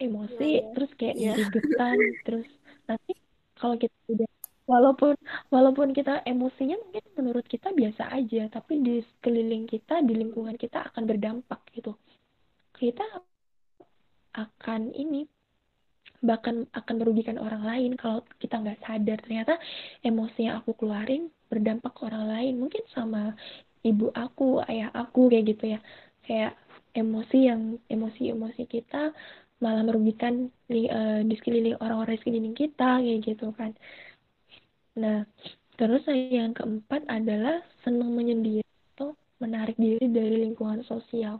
emosi 0.01 0.49
yeah, 0.61 0.71
terus 0.73 0.91
kayak 0.97 1.15
yeah. 1.17 1.35
gregetan 1.37 1.97
terus 2.25 2.47
nanti 2.89 3.13
kalau 3.57 3.75
kita 3.79 3.95
udah 4.09 4.29
walaupun 4.63 5.15
walaupun 5.51 5.91
kita 5.91 6.23
emosinya 6.23 6.79
mungkin 6.79 7.03
menurut 7.19 7.45
kita 7.47 7.75
biasa 7.75 8.11
aja 8.15 8.47
tapi 8.47 8.79
di 8.79 9.03
sekeliling 9.03 9.67
kita 9.67 9.99
di 10.03 10.15
lingkungan 10.15 10.55
kita 10.55 10.87
akan 10.91 11.03
berdampak 11.03 11.59
gitu. 11.75 11.95
Kita 12.73 13.03
akan 14.33 14.81
ini 14.95 15.27
bahkan 16.23 16.63
akan 16.71 16.95
merugikan 17.03 17.35
orang 17.35 17.67
lain 17.67 17.91
kalau 17.99 18.23
kita 18.39 18.59
nggak 18.63 18.79
sadar. 18.79 19.19
Ternyata 19.19 19.59
emosi 19.99 20.47
yang 20.47 20.63
aku 20.63 20.79
keluarin 20.79 21.27
berdampak 21.51 21.91
ke 21.91 22.01
orang 22.07 22.25
lain. 22.31 22.53
Mungkin 22.63 22.83
sama 22.95 23.35
ibu 23.83 24.09
aku 24.15 24.63
ayah 24.71 24.89
aku 24.95 25.27
kayak 25.27 25.45
gitu 25.53 25.75
ya. 25.75 25.79
Kayak 26.23 26.55
emosi 26.95 27.37
yang 27.51 27.61
emosi-emosi 27.91 28.63
kita 28.69 29.11
malah 29.63 29.87
merugikan 29.87 30.51
di, 30.67 30.91
uh, 30.91 31.23
di 31.23 31.33
sekeliling 31.39 31.79
orang-orang 31.79 32.19
di 32.19 32.21
sekeliling 32.21 32.55
kita 32.55 32.99
kayak 32.99 33.19
gitu 33.23 33.47
kan 33.55 33.71
nah 34.99 35.23
terus 35.79 36.03
yang 36.11 36.51
keempat 36.51 37.07
adalah 37.07 37.63
senang 37.81 38.11
menyendiri 38.11 38.67
atau 38.93 39.15
menarik 39.39 39.79
diri 39.79 40.05
dari 40.11 40.43
lingkungan 40.43 40.83
sosial 40.83 41.39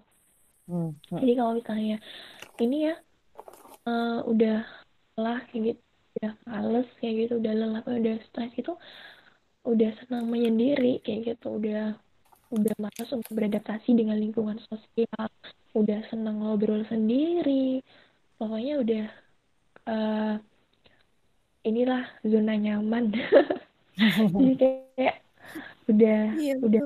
hmm. 0.71 0.95
hmm. 0.95 1.19
jadi 1.19 1.31
kalau 1.35 1.51
misalnya 1.59 1.97
ini 2.63 2.77
ya 2.87 2.95
uh, 3.85 4.23
udah 4.23 4.63
lelah 5.19 5.43
kayak 5.51 5.75
gitu 5.75 5.81
udah 6.13 6.31
males 6.47 6.87
kayak 7.01 7.15
gitu 7.27 7.33
udah 7.41 7.53
lelah 7.53 7.83
udah 7.83 8.15
stres 8.31 8.53
gitu 8.55 8.73
udah 9.67 9.91
senang 9.99 10.31
menyendiri 10.31 11.03
kayak 11.03 11.35
gitu 11.35 11.59
udah 11.59 11.97
udah 12.53 12.75
malas 12.77 13.09
untuk 13.09 13.33
beradaptasi 13.33 13.97
dengan 13.97 14.21
lingkungan 14.21 14.61
sosial 14.69 15.25
udah 15.73 15.99
senang 16.13 16.45
ngobrol 16.45 16.85
sendiri 16.85 17.81
pokoknya 18.43 18.73
udah 18.83 19.05
uh, 19.87 20.35
inilah 21.63 22.03
zona 22.27 22.59
nyaman. 22.59 23.15
Jadi 24.35 24.53
kayak 24.59 25.23
udah 25.87 26.19
iya, 26.35 26.59
udah 26.59 26.83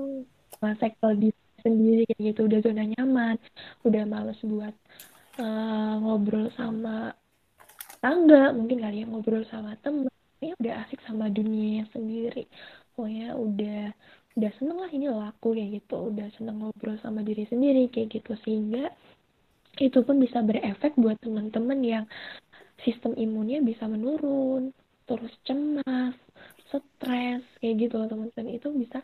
sektor 0.78 1.17
di 1.17 1.34
sendiri 1.65 2.06
kayak 2.13 2.22
gitu. 2.22 2.46
Udah 2.46 2.60
zona 2.62 2.86
nyaman 2.86 3.41
udah 3.82 4.04
males 4.06 4.38
buat 4.46 4.76
uh, 5.41 5.98
ngobrol 5.98 6.54
sama 6.54 7.17
tangga 7.98 8.54
mungkin 8.54 8.78
kali 8.78 9.02
ya 9.02 9.10
ngobrol 9.10 9.41
sama 9.50 9.74
temen. 9.82 10.13
Ini 10.38 10.54
udah 10.62 10.86
asik 10.86 11.02
sama 11.10 11.34
dunia 11.34 11.89
sendiri. 11.89 12.46
Pokoknya 12.93 13.34
udah 13.34 13.89
udah 14.38 14.52
seneng 14.62 14.78
lah 14.78 14.91
ini 14.93 15.10
laku 15.10 15.58
kayak 15.58 15.82
gitu. 15.82 16.13
Udah 16.13 16.30
seneng 16.38 16.62
ngobrol 16.62 17.02
sama 17.02 17.26
diri 17.26 17.50
sendiri 17.50 17.89
kayak 17.89 18.22
gitu. 18.22 18.38
Sehingga 18.46 18.93
itu 19.80 20.00
pun 20.02 20.18
bisa 20.18 20.42
berefek 20.42 20.94
buat 20.98 21.18
teman-teman 21.22 21.80
yang 21.82 22.06
sistem 22.82 23.13
imunnya 23.18 23.62
bisa 23.62 23.86
menurun 23.90 24.74
terus 25.08 25.34
cemas 25.48 26.13
stres 26.68 27.44
kayak 27.63 27.76
gitu 27.88 27.96
loh 27.98 28.08
teman-teman. 28.12 28.58
Itu 28.58 28.74
bisa 28.76 29.02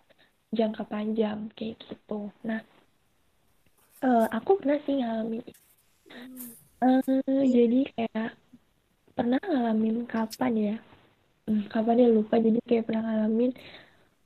jangka 0.54 0.84
panjang 0.90 1.50
kayak 1.56 1.80
gitu. 1.82 2.30
Nah 2.46 2.62
uh, 4.04 4.28
aku 4.30 4.60
pernah 4.60 4.78
sih 4.84 5.00
ngalamin 5.00 5.42
uh, 6.84 7.02
jadi 7.48 7.80
kayak 7.96 8.30
pernah 9.14 9.40
ngalamin 9.40 10.04
kapan 10.10 10.54
ya? 10.54 10.76
Hmm, 11.48 11.64
kapan 11.72 11.96
dia 12.00 12.10
lupa. 12.12 12.36
Jadi 12.40 12.60
kayak 12.66 12.86
pernah 12.88 13.04
ngalamin 13.08 13.52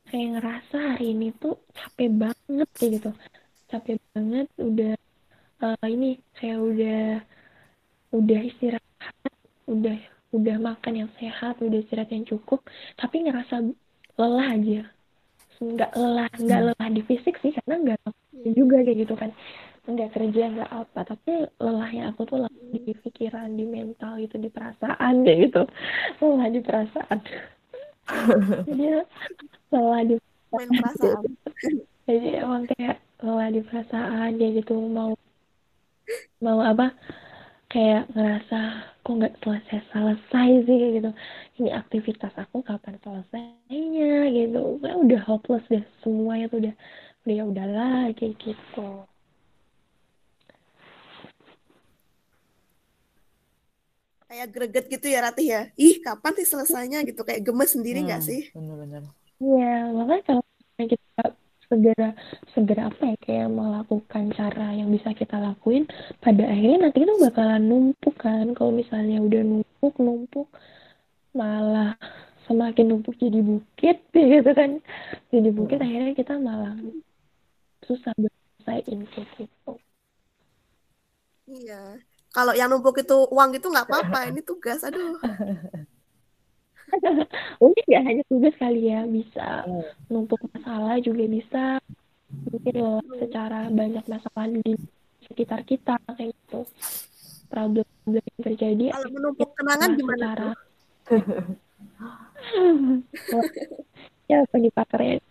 kayak 0.07 0.27
ngerasa 0.39 0.77
hari 0.95 1.13
ini 1.13 1.35
tuh 1.35 1.59
capek 1.75 2.09
banget 2.15 2.69
kayak 2.77 2.91
gitu. 2.99 3.11
Capek 3.67 3.97
banget 4.15 4.47
udah 4.57 4.96
uh, 5.61 5.87
ini 5.87 6.21
kayak 6.37 6.59
udah 6.59 7.01
udah 8.13 8.39
istirahat 8.45 8.83
udah 9.67 9.97
udah 10.35 10.55
makan 10.59 10.93
yang 11.05 11.11
sehat 11.19 11.59
udah 11.59 11.77
istirahat 11.81 12.11
yang 12.11 12.27
cukup 12.27 12.63
tapi 12.99 13.25
ngerasa 13.25 13.63
lelah 14.17 14.49
aja. 14.53 14.81
Nggak 15.57 15.91
lelah 15.97 16.29
nggak 16.37 16.61
hmm. 16.61 16.67
lelah 16.73 16.89
di 16.93 17.01
fisik 17.05 17.35
sih 17.41 17.51
karena 17.53 17.75
nggak 17.83 17.99
juga 18.53 18.83
kayak 18.85 18.97
gitu 19.07 19.13
kan. 19.17 19.31
Nggak 19.87 20.09
kerja 20.13 20.43
nggak 20.51 20.71
apa 20.71 20.99
tapi 21.07 21.31
lelahnya 21.57 22.11
aku 22.11 22.21
tuh 22.27 22.37
lelah 22.43 22.67
di 22.73 22.93
pikiran 22.93 23.49
di 23.55 23.65
mental 23.65 24.19
gitu 24.19 24.35
di 24.37 24.49
perasaan 24.51 25.23
kayak 25.23 25.39
gitu. 25.47 25.61
Lelah 26.19 26.49
di 26.51 26.59
perasaan. 26.59 27.19
Jadi 28.67 28.85
lelah 29.71 30.01
di 30.03 30.15
perasaan. 30.51 31.23
Jadi 32.07 32.27
emang 32.39 32.63
kayak 32.67 32.99
lelah 33.23 33.49
di 33.51 33.61
perasaan 33.63 34.31
kayak 34.35 34.53
gitu 34.63 34.75
mau 34.91 35.15
mau 36.45 36.59
apa? 36.71 36.85
Kayak 37.71 38.03
ngerasa 38.15 38.57
kok 39.03 39.13
nggak 39.19 39.35
selesai 39.43 39.79
selesai 39.93 40.49
sih? 40.67 40.75
Kayak 40.81 40.93
gitu. 40.99 41.11
Ini 41.59 41.69
aktivitas 41.81 42.33
aku 42.43 42.57
kapan 42.69 42.95
selesainya? 43.05 44.05
Gitu. 44.37 44.59
Kayak 44.83 44.97
udah 45.05 45.21
hopeless 45.29 45.65
deh 45.73 45.83
semuanya 46.03 46.45
tuh 46.51 46.59
udah 46.63 46.75
udah 47.25 47.35
ya 47.39 47.43
udahlah 47.51 47.99
kayak 48.17 48.35
gitu. 48.45 48.81
Kayak 54.29 54.47
greget 54.55 54.85
gitu 54.93 55.07
ya 55.13 55.19
Ratih 55.25 55.47
ya? 55.55 55.61
Ih 55.85 55.95
kapan 56.05 56.31
sih 56.39 56.47
selesainya? 56.51 56.99
Gitu. 57.09 57.21
Kayak 57.27 57.41
gemes 57.47 57.69
sendiri 57.75 57.99
nggak 58.07 58.21
Hmm, 58.21 58.27
sih? 58.27 58.41
bener-bener. 58.53 59.03
Iya, 59.43 59.65
makanya 59.97 60.21
kalau 60.27 60.43
kita 60.91 61.21
segera 61.67 62.09
segera 62.55 62.81
apa 62.89 63.03
ya 63.11 63.17
kayak 63.25 63.49
melakukan 63.51 64.23
cara 64.37 64.73
yang 64.79 64.89
bisa 64.95 65.11
kita 65.15 65.37
lakuin, 65.39 65.83
pada 66.23 66.43
akhirnya 66.47 66.87
nanti 66.87 67.03
itu 67.03 67.13
bakalan 67.19 67.63
numpuk 67.67 68.15
kan. 68.19 68.45
Kalau 68.57 68.71
misalnya 68.71 69.17
udah 69.21 69.41
numpuk 69.43 69.93
numpuk, 69.99 70.47
malah 71.35 71.95
semakin 72.47 72.85
numpuk 72.91 73.15
jadi 73.19 73.39
bukit 73.43 73.97
gitu 74.15 74.51
kan. 74.55 74.79
Jadi 75.31 75.49
bukit 75.51 75.79
akhirnya 75.83 76.13
kita 76.15 76.39
malah 76.39 76.75
susah 77.87 78.13
kayak 78.67 78.83
gitu. 79.39 79.79
iya 81.47 81.95
kalau 82.35 82.51
yang 82.51 82.67
numpuk 82.67 82.99
itu 82.99 83.15
uang 83.31 83.55
itu 83.55 83.67
nggak 83.71 83.87
apa-apa 83.87 84.19
ini 84.29 84.43
tugas 84.43 84.83
aduh 84.83 85.15
Mungkin 87.61 87.83
nggak 87.87 88.03
hanya 88.07 88.23
tugas 88.31 88.55
kali 88.55 88.81
ya, 88.91 89.03
bisa 89.05 89.67
Hmm. 89.67 89.83
numpuk 90.07 90.39
masalah 90.51 90.95
juga 91.03 91.23
bisa. 91.27 91.65
Mungkin 92.47 92.73
lelah 92.75 93.07
secara 93.19 93.59
banyak 93.71 94.05
masalah 94.07 94.47
di 94.51 94.75
sekitar 95.27 95.63
kita 95.63 95.95
kayak 96.15 96.31
gitu. 96.31 96.63
Problem-problem 97.47 98.23
yang 98.23 98.43
terjadi 98.43 98.85
kalau 98.91 99.09
menumpuk 99.15 99.49
kenangan 99.55 99.87
nah, 99.87 99.95
gimana 99.95 100.27
tuh 100.35 100.55
ya 104.27 104.43
apa 104.43 104.55
nih 104.59 104.71
pakarnya 104.75 105.23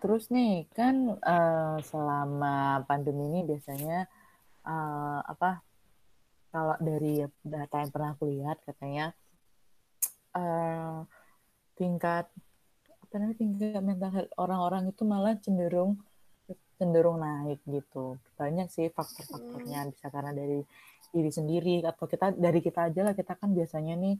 Terus 0.00 0.32
nih 0.32 0.64
kan 0.72 1.20
eh, 1.20 1.76
selama 1.84 2.82
pandemi 2.88 3.28
ini 3.28 3.40
biasanya 3.44 4.08
eh, 4.64 5.20
apa 5.24 5.60
kalau 6.50 6.74
dari 6.82 7.22
data 7.44 7.76
yang 7.78 7.92
pernah 7.94 8.10
aku 8.16 8.24
lihat 8.32 8.58
katanya 8.66 9.12
eh, 10.34 10.98
tingkat 11.76 12.26
apa 13.04 13.14
namanya 13.18 13.38
tingkat 13.38 13.82
mental 13.84 14.10
health 14.14 14.32
orang-orang 14.40 14.82
itu 14.88 15.02
malah 15.04 15.34
cenderung 15.38 16.00
cenderung 16.80 17.20
naik 17.20 17.60
gitu. 17.68 18.16
Banyak 18.40 18.72
sih 18.72 18.88
faktor-faktornya 18.88 19.84
Hmm, 19.84 19.92
bisa 19.92 20.08
karena 20.08 20.32
dari 20.32 20.64
diri 21.10 21.30
sendiri 21.30 21.74
atau 21.84 22.08
kita 22.08 22.32
dari 22.32 22.64
kita 22.64 22.88
aja 22.88 23.00
lah 23.04 23.14
kita 23.18 23.36
kan 23.36 23.50
biasanya 23.52 23.98
nih 23.98 24.16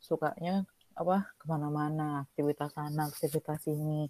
sukanya 0.00 0.64
apa 0.96 1.28
ke 1.36 1.44
mana-mana 1.46 2.24
aktivitas 2.26 2.72
sana 2.72 3.06
aktivitas 3.06 3.60
sini 3.62 4.08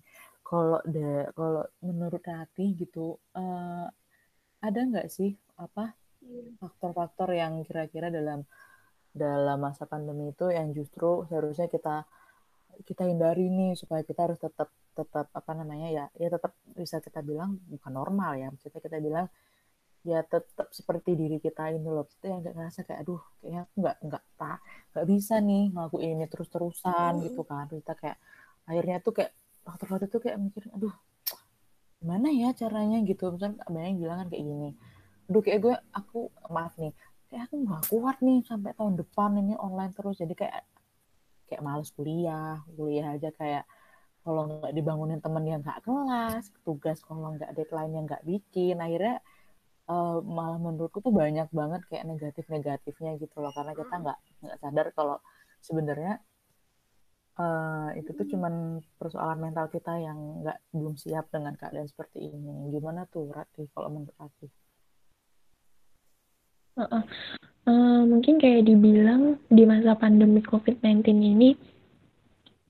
kalau 0.50 0.82
de 0.82 1.30
kalau 1.38 1.62
menurut 1.86 2.18
Rati 2.26 2.74
gitu 2.74 3.22
eh, 3.38 3.86
ada 4.66 4.80
nggak 4.82 5.06
sih 5.06 5.30
apa 5.62 5.94
faktor-faktor 6.58 7.30
yang 7.38 7.62
kira-kira 7.62 8.10
dalam 8.10 8.42
dalam 9.14 9.58
masa 9.62 9.86
pandemi 9.86 10.34
itu 10.34 10.50
yang 10.50 10.74
justru 10.74 11.22
seharusnya 11.30 11.70
kita 11.70 12.02
kita 12.82 13.06
hindari 13.06 13.46
nih 13.46 13.78
supaya 13.78 14.02
kita 14.02 14.26
harus 14.26 14.38
tetap 14.42 14.74
tetap 14.94 15.30
apa 15.30 15.52
namanya 15.54 15.88
ya 15.90 16.04
ya 16.18 16.28
tetap 16.34 16.52
bisa 16.74 16.98
kita 16.98 17.22
bilang 17.22 17.62
bukan 17.70 17.92
normal 17.94 18.34
ya 18.34 18.50
maksudnya 18.50 18.82
kita 18.82 18.98
bilang 18.98 19.26
ya 20.02 20.24
tetap 20.24 20.72
seperti 20.72 21.12
diri 21.12 21.38
kita 21.38 21.76
ini 21.76 21.84
loh 21.84 22.08
itu 22.08 22.26
yang 22.26 22.40
nggak 22.40 22.56
ngerasa 22.56 22.80
kayak 22.88 23.04
aduh 23.04 23.20
kayaknya 23.38 23.60
aku 23.68 23.74
nggak 23.84 23.96
nggak 24.08 24.24
tak 24.40 24.58
nggak 24.96 25.06
bisa 25.12 25.34
nih 25.44 25.64
ngelakuin 25.76 26.10
ini 26.16 26.26
terus-terusan 26.26 27.12
gitu 27.22 27.42
kan 27.44 27.66
kita 27.68 27.92
kayak 28.00 28.18
akhirnya 28.64 28.96
tuh 29.04 29.12
kayak 29.12 29.32
faktor-faktor 29.70 30.08
itu 30.10 30.18
kayak 30.18 30.38
mikir 30.42 30.66
aduh 30.74 30.94
gimana 32.00 32.28
ya 32.32 32.50
caranya? 32.56 32.98
Gitu. 33.04 33.22
Misalnya 33.30 33.62
banyak 33.68 33.88
yang 33.94 34.00
bilang 34.00 34.18
kan 34.26 34.28
kayak 34.32 34.44
gini 34.44 34.70
aduh 35.30 35.42
kayak 35.46 35.60
gue 35.62 35.74
aku 35.94 36.18
maaf 36.50 36.74
nih 36.74 36.90
kayak 37.30 37.46
aku 37.46 37.54
nggak 37.62 37.82
kuat 37.86 38.16
nih 38.18 38.38
sampai 38.42 38.74
tahun 38.74 38.94
depan 38.98 39.30
ini 39.38 39.54
online 39.54 39.92
terus. 39.94 40.18
Jadi 40.18 40.34
kayak 40.34 40.66
kayak 41.50 41.62
males 41.66 41.90
kuliah 41.90 42.62
kuliah 42.78 43.18
aja 43.18 43.34
kayak 43.34 43.66
kalau 44.22 44.46
nggak 44.46 44.72
dibangunin 44.76 45.18
temen 45.18 45.44
yang 45.48 45.60
nggak 45.64 45.82
kelas 45.82 46.54
tugas 46.62 47.02
kalau 47.02 47.34
nggak 47.34 47.50
deadline 47.58 47.92
yang 47.96 48.04
nggak 48.06 48.22
bikin 48.22 48.78
akhirnya 48.78 49.18
uh, 49.90 50.22
malah 50.22 50.62
menurutku 50.62 51.02
tuh 51.02 51.10
banyak 51.10 51.50
banget 51.50 51.82
kayak 51.90 52.06
negatif-negatifnya 52.06 53.18
gitu 53.18 53.36
loh 53.42 53.50
karena 53.50 53.74
kita 53.74 53.94
nggak 53.98 54.18
nggak 54.46 54.58
sadar 54.62 54.86
kalau 54.94 55.16
sebenarnya 55.58 56.22
uh, 57.40 57.88
itu 57.96 58.10
tuh 58.12 58.26
cuman 58.28 58.84
persoalan 59.00 59.40
mental 59.40 59.72
kita 59.72 59.96
yang 59.96 60.44
nggak 60.44 60.58
belum 60.76 60.94
siap 61.00 61.32
dengan 61.32 61.56
keadaan 61.56 61.88
seperti 61.88 62.28
ini. 62.28 62.68
Gimana 62.72 63.08
tuh 63.08 63.32
Rati 63.32 63.64
kalau 63.72 63.88
menurut 63.88 64.16
Rati? 64.20 64.46
Uh-uh. 66.80 67.04
Uh, 67.68 68.02
mungkin 68.08 68.40
kayak 68.40 68.66
dibilang 68.68 69.36
di 69.52 69.68
masa 69.68 69.92
pandemi 69.96 70.40
COVID-19 70.40 71.04
ini 71.12 71.50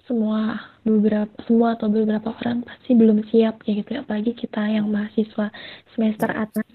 semua 0.02 0.58
beberapa 0.82 1.30
semua 1.46 1.78
atau 1.78 1.86
beberapa 1.86 2.34
orang 2.42 2.66
pasti 2.66 2.98
belum 2.98 3.22
siap 3.30 3.62
kayak 3.62 3.86
gitu. 3.86 3.90
Ya 3.94 4.00
apalagi 4.02 4.32
kita 4.34 4.66
yang 4.66 4.90
mahasiswa 4.90 5.54
semester 5.94 6.30
atas 6.34 6.66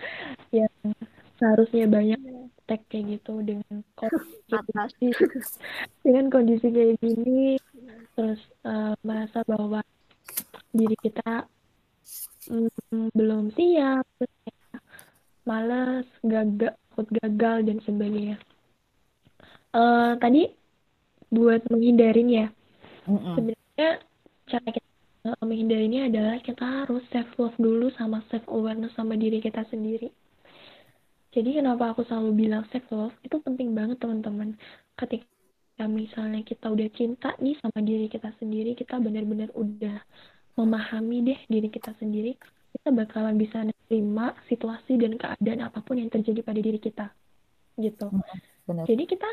yang 0.56 0.72
seharusnya 1.36 1.84
banyak 1.84 2.20
tek 2.66 2.82
kayak 2.88 3.18
gitu 3.18 3.42
dengan 3.42 3.82
kondisi 3.98 5.08
dengan 6.06 6.24
kondisi 6.30 6.66
kayak 6.70 6.96
gini 7.02 7.58
terus 8.14 8.40
uh, 8.64 8.94
merasa 9.02 9.42
bahwa 9.48 9.82
diri 10.70 10.96
kita 11.02 11.46
mm, 12.48 13.12
belum 13.12 13.50
siap 13.56 14.06
terus 14.18 14.34
malas 15.42 16.06
gagal 16.22 16.78
takut 16.92 17.08
gagal 17.24 17.56
dan 17.64 17.78
sebagainya. 17.88 18.36
Uh, 19.72 20.12
tadi 20.20 20.52
buat 21.32 21.64
menghindarin 21.72 22.28
ya 22.28 22.46
Mm-mm. 23.08 23.32
sebenarnya 23.40 24.04
cara 24.44 24.68
kita 24.68 25.32
menghindarinya 25.40 26.12
adalah 26.12 26.36
kita 26.44 26.60
harus 26.84 27.00
self 27.08 27.32
love 27.40 27.56
dulu 27.56 27.88
sama 27.96 28.20
self 28.28 28.44
awareness 28.52 28.92
sama 28.92 29.16
diri 29.16 29.40
kita 29.40 29.64
sendiri 29.72 30.12
jadi 31.32 31.64
kenapa 31.64 31.96
aku 31.96 32.04
selalu 32.04 32.44
bilang 32.44 32.68
self 32.68 32.84
love? 32.92 33.16
Itu 33.24 33.40
penting 33.40 33.72
banget 33.72 33.96
teman-teman. 34.04 34.52
Ketika 35.00 35.88
misalnya 35.88 36.44
kita 36.44 36.68
udah 36.68 36.88
cinta 36.92 37.32
nih 37.40 37.56
sama 37.58 37.80
diri 37.80 38.06
kita 38.06 38.30
sendiri 38.36 38.76
kita 38.76 39.00
benar-benar 39.00 39.50
udah 39.56 39.98
memahami 40.54 41.32
deh 41.32 41.40
diri 41.48 41.72
kita 41.72 41.96
sendiri 41.96 42.36
kita 42.76 42.92
bakalan 42.92 43.40
bisa 43.40 43.64
nerima 43.64 44.36
situasi 44.46 45.00
dan 45.00 45.16
keadaan 45.16 45.64
apa 45.64 45.80
pun 45.80 45.96
yang 45.96 46.12
terjadi 46.12 46.44
pada 46.44 46.60
diri 46.60 46.76
kita 46.76 47.08
gitu. 47.80 48.12
Benar. 48.68 48.84
jadi 48.84 49.04
kita 49.08 49.30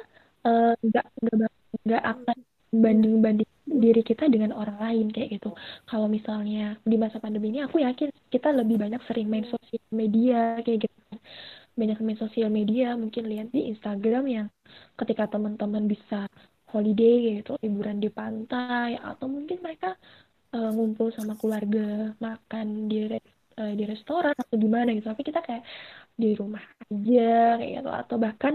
nggak 0.79 1.05
uh, 1.05 1.51
nggak 1.85 2.03
akan 2.07 2.37
banding 2.71 3.19
banding 3.19 3.51
diri 3.67 4.01
kita 4.01 4.25
dengan 4.31 4.55
orang 4.55 4.79
lain 4.79 5.07
kayak 5.11 5.37
gitu. 5.37 5.53
Kalau 5.85 6.07
misalnya 6.07 6.79
di 6.87 6.95
masa 6.95 7.19
pandemi 7.19 7.51
ini 7.51 7.61
aku 7.61 7.83
yakin 7.83 8.09
kita 8.31 8.55
lebih 8.55 8.79
banyak 8.79 9.03
sering 9.05 9.27
main 9.27 9.45
sosial 9.45 9.83
media 9.91 10.57
kayak 10.63 10.87
gitu 10.87 10.99
banyak 11.81 11.97
main 12.05 12.19
sosial 12.19 12.49
media 12.51 12.93
mungkin 12.99 13.23
lihat 13.31 13.47
di 13.55 13.71
Instagram 13.71 14.23
yang 14.27 14.47
ketika 14.99 15.23
teman-teman 15.33 15.87
bisa 15.87 16.27
holiday 16.69 17.41
gitu 17.41 17.57
liburan 17.63 17.97
di 18.03 18.09
pantai 18.13 18.99
atau 18.99 19.25
mungkin 19.25 19.57
mereka 19.65 19.97
uh, 20.53 20.69
ngumpul 20.75 21.09
sama 21.15 21.33
keluarga 21.39 22.13
makan 22.21 22.91
di 22.91 23.09
uh, 23.59 23.73
di 23.75 23.83
restoran 23.87 24.35
atau 24.37 24.55
gimana 24.55 24.93
gitu. 24.95 25.07
Tapi 25.09 25.23
kita 25.25 25.39
kayak 25.41 25.63
di 26.13 26.35
rumah 26.37 26.61
aja 26.89 27.57
kayak 27.59 27.71
gitu. 27.81 27.89
Atau 27.89 28.15
bahkan 28.21 28.53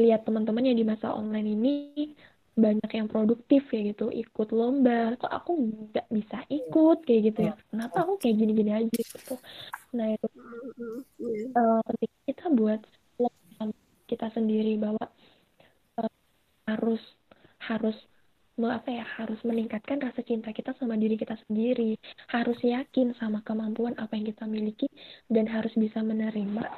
lihat 0.00 0.24
teman-teman 0.26 0.64
yang 0.72 0.76
di 0.80 0.86
masa 0.88 1.12
online 1.12 1.48
ini 1.52 1.74
banyak 2.52 2.90
yang 2.92 3.08
produktif 3.08 3.64
ya 3.72 3.80
gitu 3.80 4.12
ikut 4.12 4.52
lomba 4.52 5.16
kok 5.16 5.32
aku 5.32 5.50
nggak 5.72 6.06
bisa 6.12 6.44
ikut 6.52 6.98
kayak 7.08 7.22
gitu 7.32 7.40
ya. 7.48 7.54
Kenapa 7.72 7.96
aku 8.04 8.20
kayak 8.20 8.36
gini-gini 8.36 8.70
aja 8.76 8.92
gitu? 8.92 9.34
Nah 9.96 10.06
itu 10.12 10.28
uh, 11.56 11.80
kita 12.28 12.52
buat 12.52 12.80
kita 14.04 14.28
sendiri 14.36 14.76
bahwa 14.76 15.00
uh, 15.96 16.12
harus 16.68 17.00
harus 17.64 17.96
apa 18.60 18.92
ya 18.92 19.02
harus 19.16 19.40
meningkatkan 19.48 19.96
rasa 19.96 20.20
cinta 20.20 20.52
kita 20.52 20.76
sama 20.76 21.00
diri 21.00 21.16
kita 21.16 21.40
sendiri. 21.48 21.96
Harus 22.28 22.60
yakin 22.60 23.16
sama 23.16 23.40
kemampuan 23.40 23.96
apa 23.96 24.12
yang 24.12 24.28
kita 24.28 24.44
miliki 24.44 24.92
dan 25.32 25.48
harus 25.48 25.72
bisa 25.72 26.04
menerima 26.04 26.68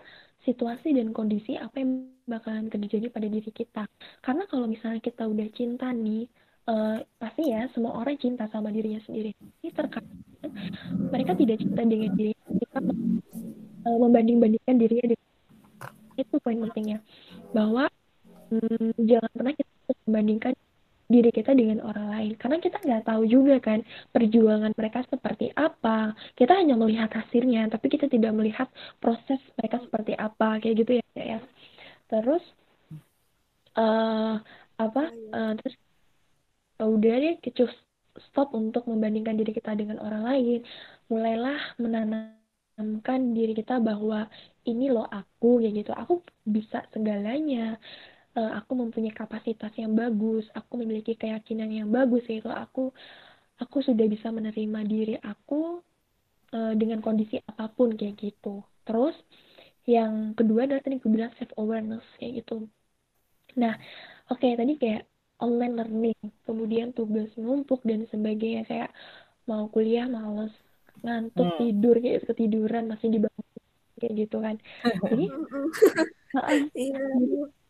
situasi 0.44 0.92
dan 0.92 1.10
kondisi 1.10 1.56
apa 1.56 1.80
yang 1.80 2.08
bakalan 2.28 2.68
terjadi 2.68 3.08
pada 3.08 3.28
diri 3.28 3.50
kita. 3.50 3.84
Karena 4.20 4.44
kalau 4.48 4.68
misalnya 4.68 5.00
kita 5.00 5.24
udah 5.24 5.48
cinta 5.56 5.90
nih 5.92 6.28
uh, 6.68 7.00
pasti 7.20 7.52
ya 7.52 7.68
semua 7.72 7.96
orang 7.96 8.16
cinta 8.20 8.48
sama 8.52 8.72
dirinya 8.72 9.00
sendiri. 9.04 9.32
Ini 9.64 9.70
terkadang 9.72 10.20
mereka 11.12 11.32
tidak 11.36 11.56
cinta 11.60 11.82
dengan 11.84 12.12
diri 12.16 12.32
mereka. 12.48 12.78
Uh, 13.84 13.98
membanding-bandingkan 14.00 14.76
dirinya 14.80 15.12
dengan 15.12 15.28
itu 16.16 16.34
poin 16.40 16.56
pentingnya. 16.56 16.98
Bahwa 17.52 17.88
hmm, 18.48 18.96
jangan 19.04 19.32
pernah 19.32 19.54
kita 19.56 19.72
membandingkan 20.08 20.52
diri 21.08 21.30
kita 21.30 21.52
dengan 21.52 21.84
orang 21.84 22.06
lain. 22.10 22.32
Karena 22.40 22.56
kita 22.60 22.80
nggak 22.80 23.04
tahu 23.08 23.22
juga 23.28 23.60
kan 23.60 23.84
perjuangan 24.10 24.72
mereka 24.76 25.04
seperti 25.08 25.52
apa. 25.56 26.16
Kita 26.36 26.52
hanya 26.56 26.74
melihat 26.78 27.10
hasilnya 27.12 27.68
tapi 27.72 27.86
kita 27.92 28.08
tidak 28.08 28.32
melihat 28.32 28.68
proses 29.02 29.40
mereka 29.60 29.80
seperti 29.84 30.12
apa 30.16 30.58
kayak 30.60 30.74
gitu 30.80 30.92
ya 31.00 31.22
ya. 31.36 31.38
Terus 32.08 32.44
uh, 33.76 34.40
apa 34.80 35.02
uh, 35.32 35.52
terus 35.60 35.74
uh, 36.80 36.88
udah 36.88 37.14
deh 37.20 37.34
kita 37.42 37.68
stop 38.30 38.54
untuk 38.54 38.86
membandingkan 38.86 39.34
diri 39.38 39.52
kita 39.54 39.74
dengan 39.76 40.00
orang 40.00 40.22
lain. 40.24 40.60
Mulailah 41.10 41.78
menanamkan 41.82 43.20
diri 43.36 43.52
kita 43.52 43.78
bahwa 43.82 44.30
ini 44.64 44.88
loh 44.88 45.06
aku 45.06 45.60
ya 45.60 45.70
gitu. 45.74 45.92
Aku 45.92 46.22
bisa 46.46 46.86
segalanya 46.94 47.76
uh, 48.34 48.52
aku 48.58 48.72
mempunyai 48.74 49.14
kapasitas 49.14 49.72
yang 49.78 49.94
bagus, 49.94 50.46
aku 50.52 50.82
memiliki 50.82 51.14
keyakinan 51.14 51.70
yang 51.70 51.88
bagus 51.90 52.26
yaitu 52.26 52.50
aku 52.50 52.90
aku 53.58 53.78
sudah 53.86 54.06
bisa 54.10 54.34
menerima 54.34 54.80
diri 54.86 55.14
aku 55.22 55.78
uh, 56.54 56.72
dengan 56.74 56.98
kondisi 56.98 57.38
apa 57.46 57.70
pun 57.70 57.94
kayak 57.94 58.18
gitu. 58.18 58.62
Terus 58.82 59.14
yang 59.84 60.34
kedua 60.34 60.66
adalah 60.66 60.82
tadi 60.82 60.98
aku 60.98 61.08
bilang 61.12 61.32
self 61.38 61.52
awareness 61.60 62.04
kayak 62.18 62.44
gitu. 62.44 62.66
Nah, 63.60 63.78
oke 64.32 64.42
okay, 64.42 64.58
tadi 64.58 64.74
kayak 64.80 65.06
online 65.38 65.74
learning, 65.78 66.20
kemudian 66.46 66.90
tugas 66.96 67.30
numpuk 67.38 67.82
dan 67.86 68.06
sebagainya 68.10 68.66
kayak 68.66 68.90
mau 69.44 69.68
kuliah 69.68 70.08
males, 70.08 70.54
ngantuk 71.04 71.54
hmm. 71.54 71.58
tidur 71.60 71.96
kayak 72.00 72.24
ketiduran 72.26 72.88
masih 72.90 73.12
dibangun 73.12 73.46
kayak 74.00 74.14
gitu 74.26 74.36
kan. 74.42 74.56
Jadi, 75.10 75.26
uh, 76.34 77.46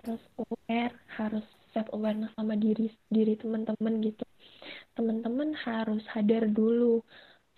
harus 0.00 0.22
aware 0.40 0.94
harus 1.20 1.44
self 1.76 1.88
awareness 1.92 2.32
sama 2.34 2.56
diri 2.56 2.88
diri 3.12 3.36
teman-teman 3.36 4.00
gitu. 4.00 4.24
Teman-teman 4.96 5.52
harus 5.54 6.02
sadar 6.10 6.48
dulu 6.48 7.04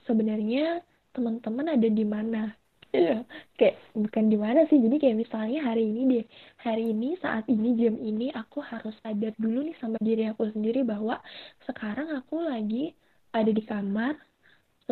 sebenarnya 0.05 0.83
teman-teman 1.14 1.78
ada 1.78 1.88
di 1.88 2.05
mana. 2.07 2.52
Ya 2.92 3.24
kayak 3.57 3.81
bukan 3.96 4.28
di 4.28 4.37
mana 4.37 4.68
sih 4.68 4.76
jadi 4.76 5.00
kayak 5.00 5.24
misalnya 5.24 5.64
hari 5.64 5.81
ini 5.81 6.00
deh 6.12 6.24
hari 6.61 6.92
ini 6.92 7.16
saat 7.24 7.48
ini 7.48 7.72
jam 7.81 7.96
ini 7.96 8.28
aku 8.37 8.61
harus 8.61 8.92
sadar 9.00 9.33
dulu 9.40 9.64
nih 9.64 9.72
sama 9.81 9.96
diri 9.96 10.28
aku 10.28 10.52
sendiri 10.52 10.85
bahwa 10.85 11.16
sekarang 11.64 12.12
aku 12.12 12.44
lagi 12.44 12.92
ada 13.33 13.48
di 13.48 13.64
kamar 13.64 14.20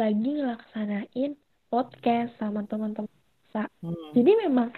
lagi 0.00 0.32
ngelaksanain 0.32 1.36
podcast 1.68 2.32
sama 2.40 2.64
teman-teman. 2.64 3.12
Hmm. 3.52 4.16
jadi 4.16 4.48
memang 4.48 4.72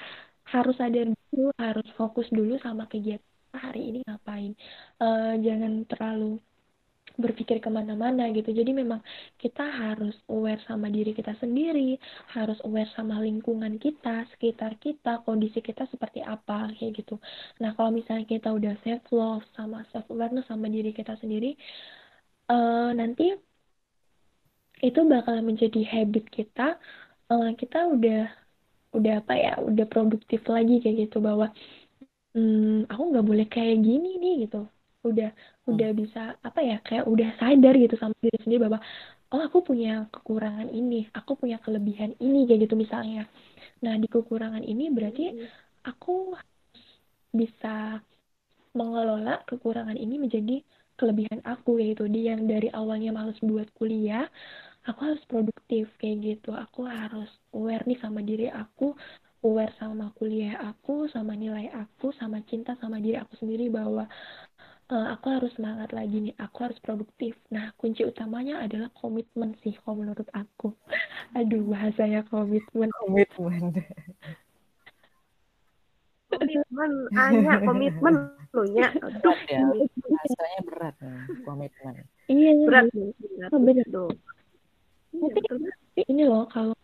harus 0.53 0.75
sadar 0.77 1.09
dulu 1.09 1.49
harus 1.57 1.87
fokus 1.99 2.29
dulu 2.29 2.55
sama 2.61 2.85
kegiatan 2.93 3.33
hari 3.57 3.83
ini 3.93 3.99
ngapain. 4.05 4.53
Uh, 5.01 5.35
jangan 5.41 5.85
terlalu 5.88 6.41
berpikir 7.21 7.61
ke 7.61 7.69
mana-mana 7.69 8.29
gitu. 8.33 8.49
Jadi 8.53 8.73
memang 8.73 9.01
kita 9.37 9.65
harus 9.65 10.17
aware 10.33 10.61
sama 10.65 10.88
diri 10.88 11.12
kita 11.12 11.37
sendiri 11.37 12.01
harus 12.33 12.57
aware 12.65 12.88
sama 12.97 13.21
lingkungan 13.21 13.77
kita 13.77 14.25
sekitar 14.33 14.81
kita 14.81 15.21
kondisi 15.29 15.61
kita 15.61 15.85
seperti 15.93 16.25
apa 16.25 16.73
kayak 16.77 17.05
gitu. 17.05 17.21
Nah 17.61 17.77
kalau 17.77 17.93
misalnya 17.93 18.25
kita 18.25 18.49
udah 18.53 18.75
self 18.81 19.05
love 19.12 19.45
sama 19.53 19.85
self 19.93 20.09
awareness 20.09 20.49
sama 20.49 20.69
diri 20.73 20.97
kita 20.97 21.17
sendiri 21.21 21.53
uh, 22.49 22.91
nanti 22.97 23.37
itu 24.83 25.01
bakal 25.07 25.38
menjadi 25.45 25.81
habit 25.87 26.27
kita. 26.33 26.81
Uh, 27.31 27.55
kita 27.57 27.87
udah 27.87 28.41
udah 28.92 29.24
apa 29.24 29.33
ya 29.35 29.52
udah 29.61 29.87
produktif 29.88 30.40
lagi 30.48 30.81
kayak 30.85 31.09
gitu 31.09 31.18
bahwa 31.24 31.48
hmm, 32.37 32.88
aku 32.92 33.02
nggak 33.12 33.26
boleh 33.26 33.46
kayak 33.48 33.81
gini 33.81 34.20
nih 34.20 34.35
gitu 34.48 34.68
udah 35.02 35.31
hmm. 35.33 35.70
udah 35.74 35.90
bisa 35.96 36.20
apa 36.40 36.61
ya 36.62 36.76
kayak 36.85 37.05
udah 37.09 37.28
sadar 37.40 37.74
gitu 37.74 37.94
sama 37.98 38.14
diri 38.22 38.38
sendiri 38.38 38.68
bahwa 38.70 38.78
oh 39.33 39.42
aku 39.42 39.59
punya 39.64 40.07
kekurangan 40.12 40.68
ini 40.70 41.09
aku 41.11 41.35
punya 41.35 41.59
kelebihan 41.59 42.14
ini 42.22 42.46
kayak 42.46 42.68
gitu 42.68 42.74
misalnya 42.78 43.26
nah 43.83 43.96
di 43.98 44.07
kekurangan 44.07 44.62
ini 44.62 44.92
berarti 44.94 45.24
hmm. 45.33 45.48
aku 45.88 46.37
bisa 47.33 47.98
mengelola 48.76 49.40
kekurangan 49.48 49.96
ini 49.96 50.20
menjadi 50.20 50.61
kelebihan 50.96 51.40
aku 51.42 51.81
yaitu 51.83 52.07
dia 52.07 52.37
yang 52.37 52.46
dari 52.46 52.68
awalnya 52.70 53.11
males 53.11 53.40
buat 53.42 53.66
kuliah 53.74 54.28
aku 54.87 55.01
harus 55.07 55.23
produktif 55.31 55.87
kayak 55.99 56.18
gitu. 56.23 56.51
Aku 56.55 56.87
harus 56.87 57.31
aware 57.55 57.87
nih 57.87 57.99
sama 58.03 58.21
diri 58.23 58.51
aku 58.51 58.95
aware 59.42 59.75
sama 59.79 60.14
kuliah 60.14 60.55
aku 60.62 61.11
sama 61.11 61.35
nilai 61.35 61.66
aku 61.75 62.14
sama 62.14 62.38
cinta 62.47 62.79
sama 62.79 63.03
diri 63.03 63.18
aku 63.18 63.35
sendiri 63.42 63.66
bahwa 63.75 64.07
uh, 64.90 65.07
aku 65.14 65.27
harus 65.35 65.51
semangat 65.55 65.90
lagi 65.95 66.31
nih. 66.31 66.35
Aku 66.38 66.66
harus 66.66 66.79
produktif. 66.83 67.35
Nah 67.55 67.71
kunci 67.79 68.03
utamanya 68.07 68.62
adalah 68.62 68.90
komitmen 68.99 69.55
sih 69.62 69.75
kalau 69.83 70.03
menurut 70.03 70.27
aku. 70.35 70.75
Aduh 71.38 71.62
bahasanya 71.66 72.27
komitmen. 72.27 72.90
Komitmen. 73.03 73.75
Komitmen 76.33 76.90
hanya 77.14 77.61
komitmen 77.62 78.14
lo 78.53 78.62
ya. 78.73 78.88
Bahasanya 78.99 80.61
berat 80.66 80.97
ya, 80.99 81.14
komitmen. 81.45 81.95
Iya. 82.27 82.51
Berat 82.66 82.87
berat, 82.90 83.51
berat. 83.53 83.87
berat 83.87 84.32
tapi 85.12 85.40
iya, 85.96 86.05
ini 86.09 86.22
loh 86.25 86.48
kalau 86.48 86.75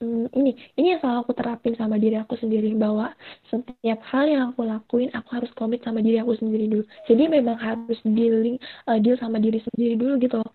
hmm, 0.00 0.32
ini 0.32 0.50
ini 0.80 0.86
yang 0.96 1.00
selalu 1.04 1.18
aku 1.28 1.32
terapin 1.36 1.74
sama 1.76 1.96
diri 2.00 2.16
aku 2.16 2.34
sendiri 2.40 2.72
bahwa 2.74 3.12
setiap 3.52 4.00
hal 4.08 4.24
yang 4.24 4.42
aku 4.52 4.64
lakuin 4.64 5.12
aku 5.12 5.28
harus 5.36 5.50
komit 5.52 5.84
sama 5.84 6.00
diri 6.00 6.16
aku 6.20 6.34
sendiri 6.40 6.64
dulu. 6.72 6.84
Jadi 7.04 7.22
memang 7.28 7.58
harus 7.60 7.98
dealing 8.02 8.56
uh, 8.88 8.98
deal 8.98 9.16
sama 9.20 9.36
diri 9.36 9.60
sendiri 9.60 9.94
dulu 10.00 10.12
gitu 10.24 10.36
loh. 10.40 10.52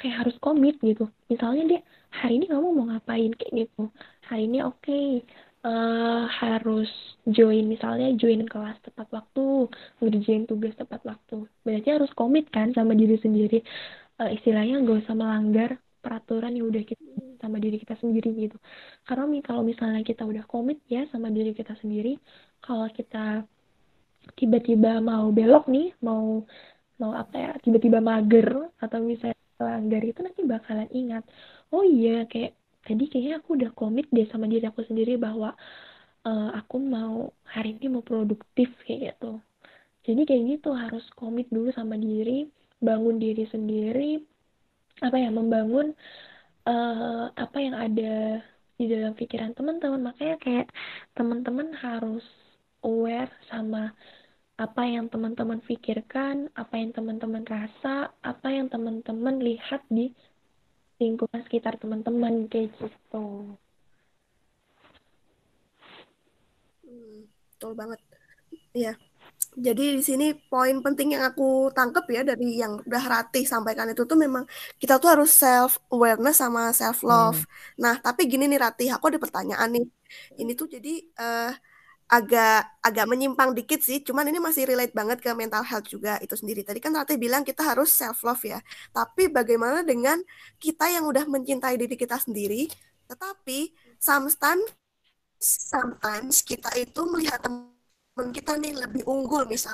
Kayak 0.00 0.26
harus 0.26 0.36
komit 0.42 0.74
gitu. 0.82 1.06
Misalnya 1.30 1.62
dia 1.70 1.80
hari 2.10 2.42
ini 2.42 2.50
kamu 2.50 2.66
mau 2.74 2.86
ngapain? 2.90 3.30
Kayak 3.38 3.52
gitu. 3.66 3.82
Hari 4.26 4.42
ini 4.50 4.58
oke 4.66 4.82
okay, 4.82 5.22
uh, 5.62 5.70
eh, 5.70 6.22
harus 6.42 6.90
join 7.30 7.70
misalnya 7.70 8.10
join 8.18 8.42
kelas 8.50 8.76
tepat 8.82 9.06
waktu 9.14 9.70
ngerjain 10.02 10.44
tugas 10.50 10.74
tepat 10.74 11.00
waktu. 11.06 11.46
Berarti 11.62 11.88
harus 11.94 12.10
komit 12.18 12.50
kan 12.50 12.74
sama 12.74 12.98
diri 12.98 13.14
sendiri. 13.22 13.62
Uh, 14.20 14.30
istilahnya 14.34 14.82
gak 14.84 15.06
usah 15.06 15.16
melanggar 15.16 15.70
peraturan 16.02 16.52
yang 16.58 16.66
udah 16.68 16.82
kita 16.82 17.02
sama 17.38 17.56
diri 17.62 17.78
kita 17.78 17.94
sendiri 18.02 18.30
gitu. 18.34 18.58
Karena 19.06 19.26
kalau 19.46 19.62
misalnya 19.62 20.02
kita 20.02 20.22
udah 20.26 20.44
komit 20.50 20.82
ya 20.90 21.06
sama 21.10 21.30
diri 21.30 21.54
kita 21.54 21.74
sendiri 21.78 22.18
kalau 22.62 22.86
kita 22.90 23.46
tiba-tiba 24.38 25.02
mau 25.02 25.30
belok 25.34 25.66
nih 25.66 25.94
mau 26.02 26.46
mau 27.02 27.12
apa 27.14 27.34
ya 27.34 27.50
tiba-tiba 27.58 27.98
mager 27.98 28.70
atau 28.78 29.02
misalnya 29.02 29.34
langgar 29.58 30.02
itu 30.06 30.22
nanti 30.22 30.42
bakalan 30.46 30.86
ingat 30.94 31.26
oh 31.74 31.82
iya 31.82 32.22
kayak 32.30 32.54
tadi 32.86 33.10
kayaknya 33.10 33.42
aku 33.42 33.58
udah 33.58 33.70
komit 33.74 34.06
deh 34.14 34.26
sama 34.30 34.46
diri 34.46 34.62
aku 34.66 34.86
sendiri 34.86 35.18
bahwa 35.18 35.54
uh, 36.26 36.50
aku 36.54 36.78
mau 36.78 37.30
hari 37.46 37.78
ini 37.78 37.98
mau 37.98 38.02
produktif 38.02 38.70
kayak 38.86 39.14
gitu. 39.14 39.38
Jadi 40.02 40.26
kayak 40.26 40.42
gitu 40.58 40.70
harus 40.74 41.04
komit 41.14 41.46
dulu 41.54 41.70
sama 41.70 41.94
diri 41.94 42.50
bangun 42.82 43.22
diri 43.22 43.46
sendiri 43.46 44.18
apa 45.02 45.16
ya 45.18 45.30
membangun 45.34 45.92
uh, 46.66 47.28
apa 47.34 47.58
yang 47.58 47.74
ada 47.74 48.42
di 48.78 48.84
dalam 48.86 49.12
pikiran 49.14 49.52
teman-teman 49.54 50.00
makanya 50.10 50.36
kayak 50.42 50.66
teman-teman 51.14 51.74
harus 51.76 52.24
aware 52.82 53.30
sama 53.50 53.94
apa 54.60 54.82
yang 54.86 55.10
teman-teman 55.10 55.58
pikirkan, 55.64 56.46
apa 56.54 56.78
yang 56.78 56.94
teman-teman 56.94 57.42
rasa, 57.42 58.14
apa 58.22 58.48
yang 58.52 58.70
teman-teman 58.70 59.42
lihat 59.42 59.82
di 59.90 60.12
lingkungan 61.02 61.42
sekitar 61.42 61.80
teman-teman 61.82 62.46
kayak 62.46 62.70
gitu. 62.78 63.58
Hmm, 66.86 67.26
betul 67.26 67.72
banget. 67.74 68.00
Iya. 68.76 68.94
Jadi 69.52 70.00
di 70.00 70.02
sini 70.04 70.32
poin 70.32 70.80
penting 70.80 71.12
yang 71.18 71.28
aku 71.28 71.68
tangkep 71.76 72.04
ya 72.08 72.20
dari 72.24 72.56
yang 72.62 72.80
udah 72.88 73.04
Ratih 73.04 73.44
sampaikan 73.44 73.84
itu 73.92 74.02
tuh 74.08 74.16
memang 74.16 74.48
kita 74.80 74.96
tuh 74.96 75.12
harus 75.12 75.28
self 75.28 75.76
awareness 75.92 76.40
sama 76.40 76.72
self 76.72 77.04
love. 77.04 77.44
Hmm. 77.44 77.82
Nah, 77.84 77.94
tapi 78.00 78.24
gini 78.30 78.48
nih 78.48 78.60
Ratih, 78.62 78.88
aku 78.96 79.12
ada 79.12 79.20
pertanyaan 79.20 79.68
nih. 79.76 79.84
Ini 80.40 80.52
tuh 80.56 80.72
jadi 80.72 81.04
uh, 81.20 81.52
agak 82.12 82.80
agak 82.84 83.06
menyimpang 83.08 83.56
dikit 83.56 83.80
sih, 83.80 84.04
cuman 84.04 84.28
ini 84.28 84.36
masih 84.40 84.68
relate 84.68 84.92
banget 84.92 85.20
ke 85.24 85.30
mental 85.32 85.64
health 85.64 85.88
juga 85.88 86.16
itu 86.24 86.36
sendiri. 86.36 86.64
Tadi 86.64 86.80
kan 86.80 86.92
Ratih 86.96 87.16
bilang 87.20 87.44
kita 87.44 87.60
harus 87.64 87.92
self 87.92 88.24
love 88.24 88.44
ya. 88.44 88.60
Tapi 88.92 89.28
bagaimana 89.28 89.84
dengan 89.84 90.20
kita 90.60 90.88
yang 90.92 91.04
udah 91.08 91.24
mencintai 91.28 91.76
diri 91.76 91.96
kita 91.96 92.16
sendiri, 92.20 92.68
tetapi 93.08 93.72
sometimes 94.00 94.72
sometimes 95.42 96.40
kita 96.46 96.70
itu 96.78 97.00
melihat 97.08 97.42
teman 97.42 97.81
kita 98.12 98.60
nih 98.60 98.76
lebih 98.76 99.08
unggul 99.08 99.48
misal 99.48 99.72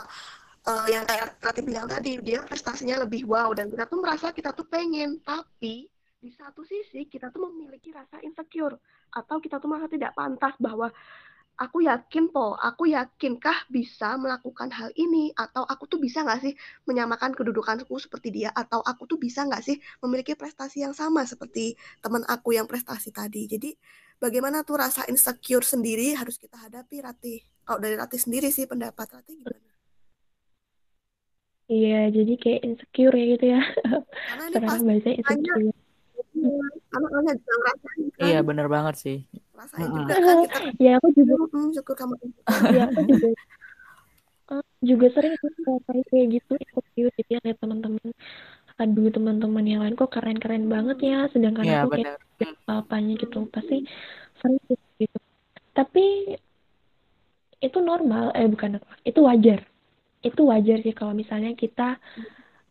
uh, 0.67 0.87
yang 0.87 1.03
kayak 1.03 1.35
Rati 1.43 1.61
bilang 1.67 1.91
tadi 1.91 2.23
dia 2.23 2.39
prestasinya 2.47 3.03
lebih 3.03 3.27
wow 3.27 3.51
dan 3.51 3.67
kita 3.67 3.91
tuh 3.91 3.99
merasa 3.99 4.31
kita 4.31 4.55
tuh 4.55 4.67
pengen 4.71 5.19
tapi 5.27 5.91
di 6.19 6.31
satu 6.35 6.63
sisi 6.63 7.07
kita 7.11 7.35
tuh 7.35 7.51
memiliki 7.51 7.91
rasa 7.91 8.23
insecure 8.23 8.79
atau 9.11 9.43
kita 9.43 9.59
tuh 9.59 9.71
merasa 9.71 9.91
tidak 9.91 10.15
pantas 10.15 10.55
bahwa 10.63 10.91
aku 11.59 11.83
yakin 11.83 12.31
po, 12.31 12.55
aku 12.55 12.95
yakinkah 12.95 13.67
bisa 13.67 14.15
melakukan 14.15 14.71
hal 14.71 14.95
ini 14.95 15.35
atau 15.35 15.67
aku 15.67 15.91
tuh 15.91 15.99
bisa 15.99 16.23
nggak 16.23 16.41
sih 16.41 16.55
menyamakan 16.87 17.35
kedudukanku 17.35 17.99
seperti 17.99 18.31
dia 18.31 18.55
atau 18.55 18.79
aku 18.79 19.11
tuh 19.11 19.19
bisa 19.19 19.43
nggak 19.43 19.63
sih 19.67 19.77
memiliki 19.99 20.39
prestasi 20.39 20.87
yang 20.87 20.95
sama 20.95 21.27
seperti 21.27 21.75
teman 21.99 22.23
aku 22.31 22.55
yang 22.55 22.71
prestasi 22.71 23.11
tadi. 23.11 23.51
Jadi 23.51 23.75
bagaimana 24.23 24.63
tuh 24.63 24.79
rasa 24.79 25.03
insecure 25.11 25.67
sendiri 25.67 26.15
harus 26.15 26.39
kita 26.39 26.55
hadapi 26.55 27.03
Rati. 27.03 27.35
Kalau 27.67 27.83
dari 27.83 27.99
Rati 27.99 28.17
sendiri 28.17 28.55
sih 28.55 28.71
pendapat 28.71 29.19
Rati 29.19 29.33
gimana? 29.35 29.69
Iya, 31.69 32.09
jadi 32.09 32.33
kayak 32.41 32.61
insecure 32.65 33.13
ya 33.13 33.25
gitu 33.37 33.45
ya. 33.45 33.61
Karena 34.25 34.45
ini 34.49 34.57
bahasa 34.63 35.11
insecure. 35.13 35.75
Anak-anak 36.89 37.35
juga 37.37 37.55
ngerasain 37.61 38.07
kan. 38.17 38.25
Iya, 38.25 38.39
bener 38.41 38.67
banget 38.73 38.95
sih. 38.97 39.19
Rasain 39.53 39.89
juga 39.93 40.15
kan 40.17 40.37
kita. 40.45 40.59
Ya 40.85 40.93
aku 40.97 41.09
juga 41.13 41.35
hmm, 41.53 41.71
syukur 41.77 41.95
kamu 41.99 42.15
ya 42.77 42.83
aku 42.89 43.01
juga. 43.05 43.29
Uh, 44.49 44.65
juga 44.81 45.07
sering 45.13 45.35
ngerasain 45.37 46.05
kayak 46.09 46.27
gitu 46.41 46.53
insecure 46.57 47.13
gitu 47.13 47.31
ya 47.37 47.41
lihat 47.45 47.59
teman-teman. 47.61 48.09
Aduh 48.79 49.11
teman-teman 49.13 49.65
yang 49.67 49.81
lain 49.85 49.99
kok 49.99 50.15
keren-keren 50.15 50.71
banget 50.71 50.99
ya 51.05 51.19
sedangkan 51.29 51.67
ya, 51.67 51.85
aku 51.85 51.99
bener. 51.99 52.17
kayak 52.17 52.57
apa-apanya 52.65 53.15
gitu. 53.21 53.39
Pasti 53.53 53.85
sering 54.41 54.63
gitu. 54.97 55.19
Tapi 55.77 56.05
itu 57.59 57.79
normal 57.83 58.33
eh 58.33 58.49
bukan 58.49 58.81
itu 59.05 59.21
wajar. 59.21 59.61
Itu 60.25 60.49
wajar 60.49 60.81
sih 60.81 60.95
kalau 60.97 61.13
misalnya 61.13 61.53
kita 61.53 62.01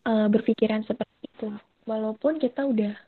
uh, 0.09 0.27
berpikiran 0.31 0.81
seperti 0.87 1.29
itu. 1.29 1.53
Walaupun 1.85 2.41
kita 2.41 2.65
udah 2.67 3.06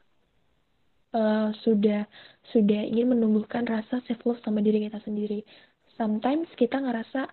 uh, 1.14 1.50
sudah 1.66 2.06
sudah 2.50 2.82
ingin 2.86 3.14
menumbuhkan 3.14 3.66
rasa 3.66 4.02
self 4.06 4.22
love 4.26 4.42
sama 4.42 4.62
diri 4.62 4.90
kita 4.90 5.02
sendiri. 5.06 5.46
Sometimes 5.98 6.48
kita 6.56 6.80
ngerasa 6.80 7.28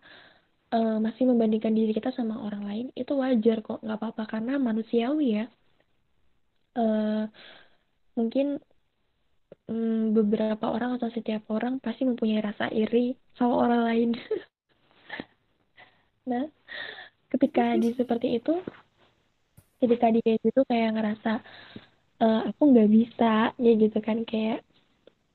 uh, 0.74 0.99
masih 1.01 1.31
membandingkan 1.31 1.72
diri 1.72 1.95
kita 1.95 2.11
sama 2.12 2.43
orang 2.43 2.62
lain 2.66 2.87
itu 2.99 3.12
wajar 3.16 3.62
kok 3.62 3.81
nggak 3.85 3.99
apa-apa 3.99 4.24
karena 4.29 4.59
manusiawi 4.61 5.43
ya. 5.43 5.47
Uh, 6.77 7.24
mungkin 8.16 8.61
um, 9.70 10.12
beberapa 10.12 10.72
orang 10.72 11.01
atau 11.01 11.09
setiap 11.12 11.49
orang 11.53 11.81
pasti 11.81 12.05
mempunyai 12.05 12.43
rasa 12.43 12.68
iri 12.72 13.16
sama 13.39 13.55
orang 13.64 13.83
lain. 13.89 14.11
nah, 16.31 16.45
ketika 17.33 17.77
di 17.81 17.93
seperti 17.97 18.41
itu, 18.41 18.61
ketika 19.81 20.07
dia 20.12 20.37
itu 20.41 20.61
kayak 20.66 20.91
ngerasa 20.97 21.41
uh, 22.21 22.41
aku 22.49 22.62
nggak 22.73 22.89
bisa 22.91 23.53
ya 23.57 23.73
gitu 23.77 23.99
kan 24.01 24.25
kayak 24.25 24.64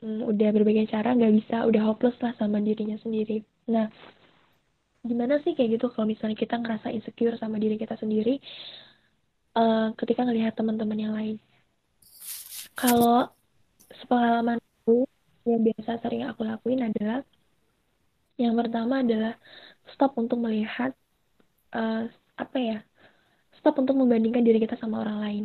um, 0.02 0.30
udah 0.32 0.50
berbagai 0.56 0.90
cara 0.90 1.14
nggak 1.14 1.34
bisa 1.42 1.66
udah 1.70 1.82
hopeless 1.86 2.18
lah 2.22 2.34
sama 2.38 2.58
dirinya 2.62 2.98
sendiri. 3.02 3.46
Nah 3.70 3.90
gimana 5.02 5.42
sih 5.42 5.58
kayak 5.58 5.82
gitu 5.82 5.90
kalau 5.90 6.06
misalnya 6.06 6.38
kita 6.38 6.62
ngerasa 6.62 6.94
insecure 6.94 7.34
sama 7.42 7.58
diri 7.58 7.74
kita 7.82 7.98
sendiri 7.98 8.38
uh, 9.58 9.94
ketika 9.98 10.22
ngelihat 10.26 10.54
teman-teman 10.54 11.00
yang 11.00 11.14
lain? 11.14 11.38
Kalau 12.78 13.30
sepengalamanku 14.02 15.06
yang 15.46 15.62
biasa 15.66 16.02
sering 16.02 16.26
aku 16.30 16.46
lakuin 16.46 16.86
adalah 16.86 17.26
yang 18.38 18.58
pertama 18.58 19.06
adalah 19.06 19.38
stop 19.94 20.18
untuk 20.18 20.42
melihat 20.42 20.94
uh, 21.74 22.10
apa 22.38 22.58
ya 22.58 22.78
stop 23.58 23.78
untuk 23.78 23.94
membandingkan 23.98 24.42
diri 24.42 24.58
kita 24.58 24.78
sama 24.82 25.06
orang 25.06 25.18
lain 25.22 25.44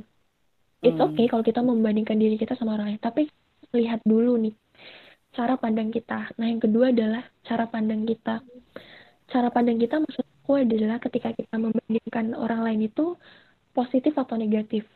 it's 0.85 0.97
hmm. 0.97 1.07
okay 1.12 1.27
kalau 1.31 1.45
kita 1.45 1.61
membandingkan 1.64 2.16
diri 2.20 2.37
kita 2.37 2.59
sama 2.59 2.77
orang 2.77 2.95
lain. 2.97 3.01
Tapi 3.01 3.22
lihat 3.77 4.01
dulu 4.05 4.37
nih 4.41 4.55
cara 5.37 5.61
pandang 5.61 5.93
kita. 5.93 6.33
Nah 6.41 6.47
yang 6.49 6.61
kedua 6.61 6.93
adalah 6.93 7.24
cara 7.45 7.68
pandang 7.68 8.09
kita. 8.09 8.41
Cara 9.29 9.49
pandang 9.53 9.77
kita 9.77 10.01
maksudku 10.01 10.53
adalah 10.57 10.97
ketika 11.03 11.37
kita 11.37 11.57
membandingkan 11.61 12.33
orang 12.33 12.64
lain 12.64 12.89
itu 12.89 13.16
positif 13.77 14.16
atau 14.16 14.41
negatif. 14.41 14.89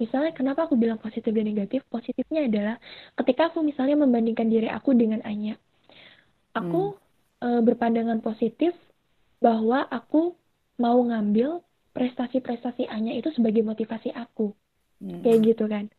Misalnya 0.00 0.32
kenapa 0.32 0.64
aku 0.66 0.80
bilang 0.80 0.96
positif 0.96 1.30
dan 1.30 1.44
negatif? 1.44 1.84
Positifnya 1.92 2.48
adalah 2.48 2.76
ketika 3.20 3.52
aku 3.52 3.60
misalnya 3.60 4.00
membandingkan 4.00 4.48
diri 4.48 4.72
aku 4.72 4.96
dengan 4.96 5.20
Anya. 5.28 5.60
Aku 6.56 6.96
hmm. 6.96 7.44
e, 7.44 7.48
berpandangan 7.60 8.24
positif 8.24 8.72
bahwa 9.44 9.84
aku 9.92 10.32
mau 10.80 10.96
ngambil 11.04 11.60
prestasi-prestasi 11.92 12.88
Anya 12.88 13.12
itu 13.12 13.28
sebagai 13.36 13.60
motivasi 13.60 14.08
aku 14.16 14.56
hmm. 15.02 15.20
kayak 15.26 15.40
gitu 15.42 15.64
kan. 15.66 15.90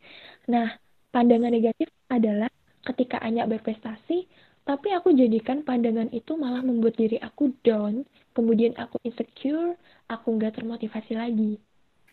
Nah 0.47 0.80
pandangan 1.12 1.51
negatif 1.51 1.91
adalah 2.08 2.49
ketika 2.88 3.20
Anya 3.20 3.43
berprestasi 3.45 4.26
tapi 4.64 4.95
aku 4.95 5.12
jadikan 5.12 5.60
pandangan 5.68 6.08
itu 6.16 6.39
malah 6.39 6.64
membuat 6.64 6.95
diri 6.95 7.20
aku 7.20 7.51
down. 7.68 8.08
Kemudian 8.32 8.74
aku 8.80 8.95
insecure 9.04 9.76
aku 10.08 10.39
nggak 10.39 10.56
termotivasi 10.56 11.20
lagi. 11.20 11.60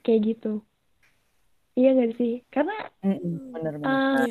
Kayak 0.02 0.34
gitu. 0.34 0.58
Iya 1.78 1.94
gak 1.94 2.12
sih? 2.18 2.42
Karena 2.50 2.74
mm 3.06 3.54
bener, 3.54 3.74
bener. 3.78 3.86
Uh, 3.86 4.26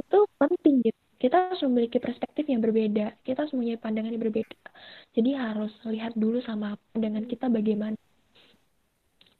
itu 0.00 0.18
penting 0.40 0.74
gitu. 0.80 1.00
Kita 1.20 1.52
harus 1.52 1.60
memiliki 1.68 2.00
perspektif 2.00 2.48
yang 2.48 2.64
berbeda. 2.64 3.12
Kita 3.20 3.44
harus 3.44 3.52
mempunyai 3.52 3.76
pandangan 3.76 4.16
yang 4.16 4.24
berbeda. 4.24 4.56
Jadi 5.12 5.30
harus 5.36 5.72
lihat 5.84 6.16
dulu 6.16 6.40
sama 6.40 6.80
pandangan 6.96 7.28
kita 7.28 7.52
bagaimana. 7.52 8.00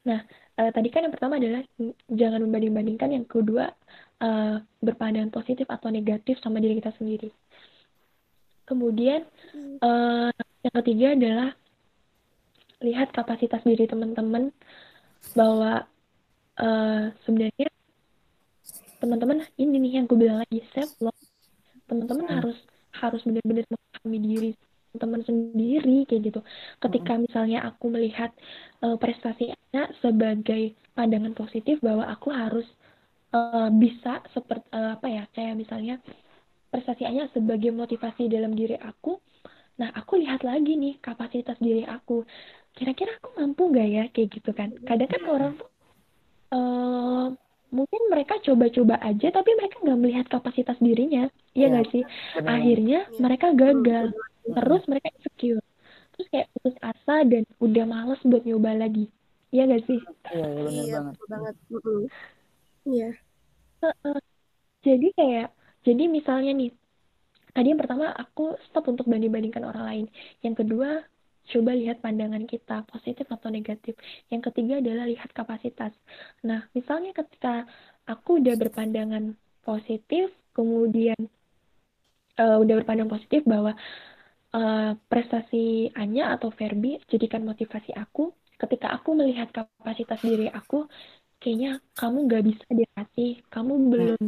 Nah 0.05 0.21
uh, 0.61 0.71
tadi 0.71 0.89
kan 0.93 1.09
yang 1.09 1.15
pertama 1.17 1.41
adalah 1.41 1.65
jangan 2.13 2.45
membanding-bandingkan, 2.45 3.17
yang 3.17 3.25
kedua 3.25 3.73
uh, 4.21 4.61
berpandangan 4.85 5.33
positif 5.33 5.65
atau 5.73 5.89
negatif 5.89 6.37
sama 6.45 6.61
diri 6.61 6.77
kita 6.77 6.93
sendiri. 7.01 7.33
Kemudian 8.69 9.25
uh, 9.83 10.31
yang 10.63 10.75
ketiga 10.85 11.07
adalah 11.17 11.49
lihat 12.81 13.09
kapasitas 13.11 13.65
diri 13.65 13.89
teman-teman 13.89 14.53
bahwa 15.37 15.85
uh, 16.61 17.13
sebenarnya 17.25 17.69
teman-teman 19.01 19.45
ini 19.57 19.77
nih 19.81 19.93
yang 20.01 20.05
aku 20.05 20.17
bilang 20.17 20.45
lagi 20.45 20.61
self 20.77 20.93
love 21.01 21.17
teman-teman 21.89 22.25
hmm. 22.29 22.37
harus 22.41 22.59
harus 23.01 23.21
benar-benar 23.25 23.65
memahami 23.69 24.19
diri 24.23 24.51
teman 25.01 25.25
sendiri 25.25 26.05
kayak 26.05 26.23
gitu. 26.29 26.41
Ketika 26.79 27.17
hmm. 27.17 27.23
misalnya 27.25 27.59
aku 27.65 27.89
melihat 27.89 28.31
uh, 28.85 29.01
prestasinya 29.01 29.89
sebagai 30.05 30.77
pandangan 30.93 31.33
positif 31.33 31.81
bahwa 31.81 32.05
aku 32.07 32.29
harus 32.29 32.69
uh, 33.33 33.73
bisa 33.73 34.21
seperti 34.37 34.69
uh, 34.77 35.01
apa 35.01 35.07
ya 35.09 35.25
kayak 35.33 35.57
misalnya 35.57 35.97
prestasinya 36.69 37.27
sebagai 37.33 37.73
motivasi 37.73 38.29
dalam 38.29 38.53
diri 38.53 38.77
aku. 38.77 39.17
Nah 39.81 39.89
aku 39.97 40.21
lihat 40.21 40.45
lagi 40.45 40.77
nih 40.77 41.01
kapasitas 41.01 41.57
diri 41.59 41.89
aku. 41.89 42.23
Kira-kira 42.77 43.17
aku 43.19 43.41
mampu 43.41 43.73
gak 43.75 43.89
ya 43.89 44.05
kayak 44.13 44.29
gitu 44.37 44.55
kan? 44.55 44.71
Kadang 44.87 45.11
kan 45.11 45.23
orang 45.27 45.53
tuh 45.59 45.69
uh, 46.55 47.27
mungkin 47.71 48.03
mereka 48.11 48.39
coba-coba 48.43 48.99
aja 48.99 49.31
tapi 49.31 49.51
mereka 49.55 49.79
nggak 49.81 50.01
melihat 50.03 50.27
kapasitas 50.27 50.77
dirinya 50.83 51.31
iya 51.55 51.71
nggak 51.71 51.87
ya, 51.87 51.93
sih 51.95 52.03
akhirnya 52.43 53.07
ya. 53.07 53.19
mereka 53.23 53.55
gagal 53.55 54.11
terus 54.57 54.83
mereka 54.91 55.09
insecure. 55.15 55.63
Terus 56.17 56.27
kayak 56.31 56.49
putus 56.53 56.77
asa 56.85 57.17
dan 57.25 57.45
udah 57.63 57.85
males 57.87 58.21
buat 58.27 58.43
nyoba 58.45 58.77
lagi. 58.77 59.09
Iya 59.51 59.63
gak 59.67 59.83
sih? 59.87 60.01
Iya 60.31 60.47
iya 60.47 60.63
benar 60.63 60.85
iya, 60.85 60.99
banget. 61.01 61.15
banget. 61.27 61.55
Iya. 62.87 63.09
Jadi 64.81 65.09
kayak 65.17 65.49
jadi 65.81 66.05
misalnya 66.13 66.53
nih 66.53 66.71
tadi 67.51 67.67
yang 67.75 67.81
pertama 67.81 68.15
aku 68.15 68.55
stop 68.69 68.87
untuk 68.93 69.09
banding-bandingkan 69.11 69.65
orang 69.67 69.85
lain. 69.85 70.07
Yang 70.45 70.65
kedua 70.65 71.03
coba 71.51 71.75
lihat 71.75 71.99
pandangan 71.99 72.47
kita 72.47 72.87
positif 72.87 73.27
atau 73.27 73.51
negatif. 73.51 73.99
Yang 74.31 74.53
ketiga 74.53 74.79
adalah 74.79 75.05
lihat 75.09 75.35
kapasitas. 75.35 75.93
Nah 76.47 76.71
misalnya 76.77 77.11
ketika 77.17 77.67
aku 78.07 78.39
udah 78.39 78.55
berpandangan 78.55 79.35
positif 79.67 80.31
kemudian 80.55 81.19
uh, 82.39 82.57
udah 82.61 82.75
berpandang 82.83 83.11
positif 83.11 83.43
bahwa 83.45 83.75
uh, 84.55 84.93
prestasi 85.11 85.91
Anya 85.95 86.35
atau 86.39 86.51
Verbi 86.55 86.99
jadikan 87.11 87.47
motivasi 87.47 87.95
aku. 87.95 88.35
Ketika 88.61 88.93
aku 88.93 89.17
melihat 89.17 89.49
kapasitas 89.51 90.21
diri 90.21 90.53
aku 90.53 90.85
kayaknya 91.41 91.81
kamu 91.97 92.29
nggak 92.29 92.45
bisa 92.45 92.65
dilatih. 92.69 93.33
Kamu 93.49 93.73
hmm. 93.73 93.87
belum 93.89 94.25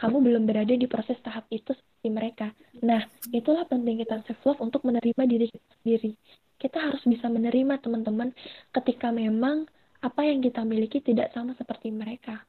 kamu 0.00 0.16
belum 0.24 0.42
berada 0.48 0.74
di 0.74 0.86
proses 0.88 1.20
tahap 1.20 1.44
itu 1.52 1.76
seperti 1.76 2.08
mereka. 2.08 2.46
Nah 2.80 3.04
itulah 3.30 3.68
penting 3.68 4.00
kita 4.00 4.24
self 4.24 4.40
love 4.48 4.60
untuk 4.64 4.80
menerima 4.88 5.22
diri 5.28 5.46
kita 5.52 5.70
sendiri. 5.84 6.12
Kita 6.56 6.78
harus 6.80 7.04
bisa 7.04 7.28
menerima 7.28 7.76
teman-teman 7.84 8.32
ketika 8.72 9.12
memang 9.12 9.68
apa 10.00 10.20
yang 10.24 10.40
kita 10.40 10.64
miliki 10.64 11.04
tidak 11.04 11.32
sama 11.36 11.52
seperti 11.60 11.92
mereka. 11.92 12.40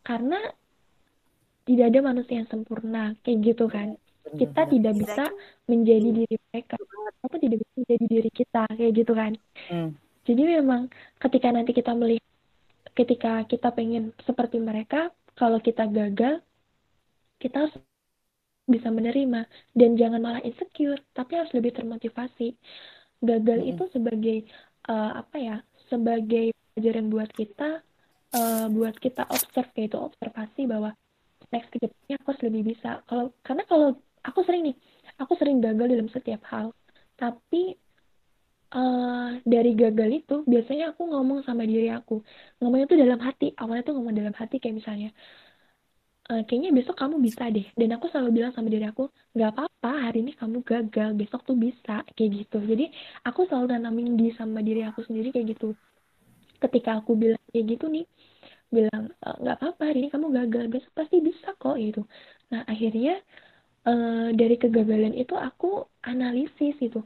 Karena 0.00 0.40
tidak 1.64 1.92
ada 1.92 2.00
manusia 2.04 2.40
yang 2.40 2.48
sempurna 2.48 3.16
kayak 3.24 3.38
gitu 3.40 3.68
kan 3.72 3.96
kita 4.32 4.62
tidak 4.68 4.94
bisa 4.96 5.24
menjadi 5.68 6.08
diri 6.24 6.36
mereka. 6.50 6.76
Apa 7.24 7.36
tidak 7.40 7.62
bisa 7.62 7.74
menjadi 7.84 8.04
diri 8.08 8.30
kita 8.32 8.62
kayak 8.72 8.92
gitu 8.96 9.12
kan. 9.12 9.32
Hmm. 9.64 9.96
jadi 10.24 10.60
memang 10.60 10.92
ketika 11.20 11.48
nanti 11.52 11.72
kita 11.72 11.92
melihat 11.96 12.24
ketika 12.96 13.44
kita 13.48 13.68
pengen 13.72 14.12
seperti 14.24 14.60
mereka 14.60 15.08
kalau 15.36 15.56
kita 15.60 15.84
gagal 15.88 16.40
kita 17.40 17.68
harus 17.68 17.76
bisa 18.64 18.88
menerima. 18.88 19.44
Dan 19.76 19.96
jangan 20.00 20.20
malah 20.20 20.42
insecure 20.44 21.00
tapi 21.12 21.36
harus 21.36 21.52
lebih 21.52 21.76
termotivasi. 21.76 22.56
Gagal 23.20 23.58
Mm-mm. 23.64 23.70
itu 23.76 23.84
sebagai 23.92 24.38
uh, 24.88 25.20
apa 25.20 25.36
ya 25.40 25.56
sebagai 25.88 26.52
pelajaran 26.72 27.06
buat 27.12 27.30
kita 27.32 27.84
uh, 28.34 28.66
buat 28.72 28.96
kita 28.98 29.28
observe 29.30 29.70
yaitu 29.78 29.96
observasi 30.00 30.66
bahwa 30.66 30.92
next 31.52 31.70
ke 31.70 31.78
depannya 31.78 32.16
aku 32.20 32.26
harus 32.34 32.44
lebih 32.48 32.62
bisa. 32.74 32.90
Kalau 33.06 33.30
karena 33.46 33.62
kalau 33.68 33.88
aku 34.28 34.40
sering 34.46 34.62
nih 34.72 34.76
aku 35.22 35.32
sering 35.40 35.58
gagal 35.64 35.86
dalam 35.92 36.08
setiap 36.10 36.42
hal. 36.50 36.66
Tapi 37.14 37.78
uh, 38.74 39.38
dari 39.46 39.70
gagal 39.78 40.10
itu 40.24 40.34
biasanya 40.44 40.84
aku 40.92 41.02
ngomong 41.12 41.46
sama 41.46 41.62
diri 41.64 41.88
aku. 41.92 42.20
Ngomongnya 42.58 42.86
tuh 42.90 42.98
dalam 42.98 43.20
hati 43.22 43.46
awalnya 43.60 43.82
tuh 43.86 43.94
ngomong 43.96 44.14
dalam 44.14 44.34
hati 44.34 44.56
kayak 44.58 44.76
misalnya 44.82 45.08
uh, 46.30 46.42
kayaknya 46.46 46.70
besok 46.74 46.96
kamu 46.98 47.16
bisa 47.22 47.44
deh. 47.54 47.66
Dan 47.78 47.88
aku 47.96 48.06
selalu 48.10 48.30
bilang 48.42 48.52
sama 48.56 48.68
diri 48.72 48.86
aku 48.88 49.08
nggak 49.36 49.50
apa-apa 49.54 49.90
hari 50.10 50.18
ini 50.24 50.32
kamu 50.34 50.58
gagal 50.66 51.10
besok 51.20 51.40
tuh 51.48 51.56
bisa 51.56 52.02
kayak 52.16 52.30
gitu. 52.44 52.58
Jadi 52.64 52.84
aku 53.28 53.40
selalu 53.48 53.66
nanamin 53.76 54.16
di 54.18 54.32
sama 54.38 54.60
diri 54.64 54.82
aku 54.86 55.00
sendiri 55.06 55.30
kayak 55.34 55.54
gitu. 55.56 55.76
Ketika 56.62 56.90
aku 57.00 57.12
bilang 57.18 57.42
kayak 57.52 57.66
gitu 57.76 57.86
nih 57.92 58.06
bilang 58.74 59.02
e, 59.22 59.28
nggak 59.42 59.56
apa-apa 59.60 59.82
hari 59.86 59.98
ini 60.02 60.08
kamu 60.10 60.26
gagal 60.34 60.64
besok 60.72 60.92
pasti 60.98 61.16
bisa 61.22 61.54
kok 61.60 61.76
gitu. 61.78 62.02
Nah 62.50 62.66
akhirnya 62.66 63.22
uh, 63.88 64.28
dari 64.34 64.56
kegagalan 64.60 65.14
itu 65.16 65.34
aku 65.36 65.88
analisis 66.04 66.74
gitu. 66.80 67.04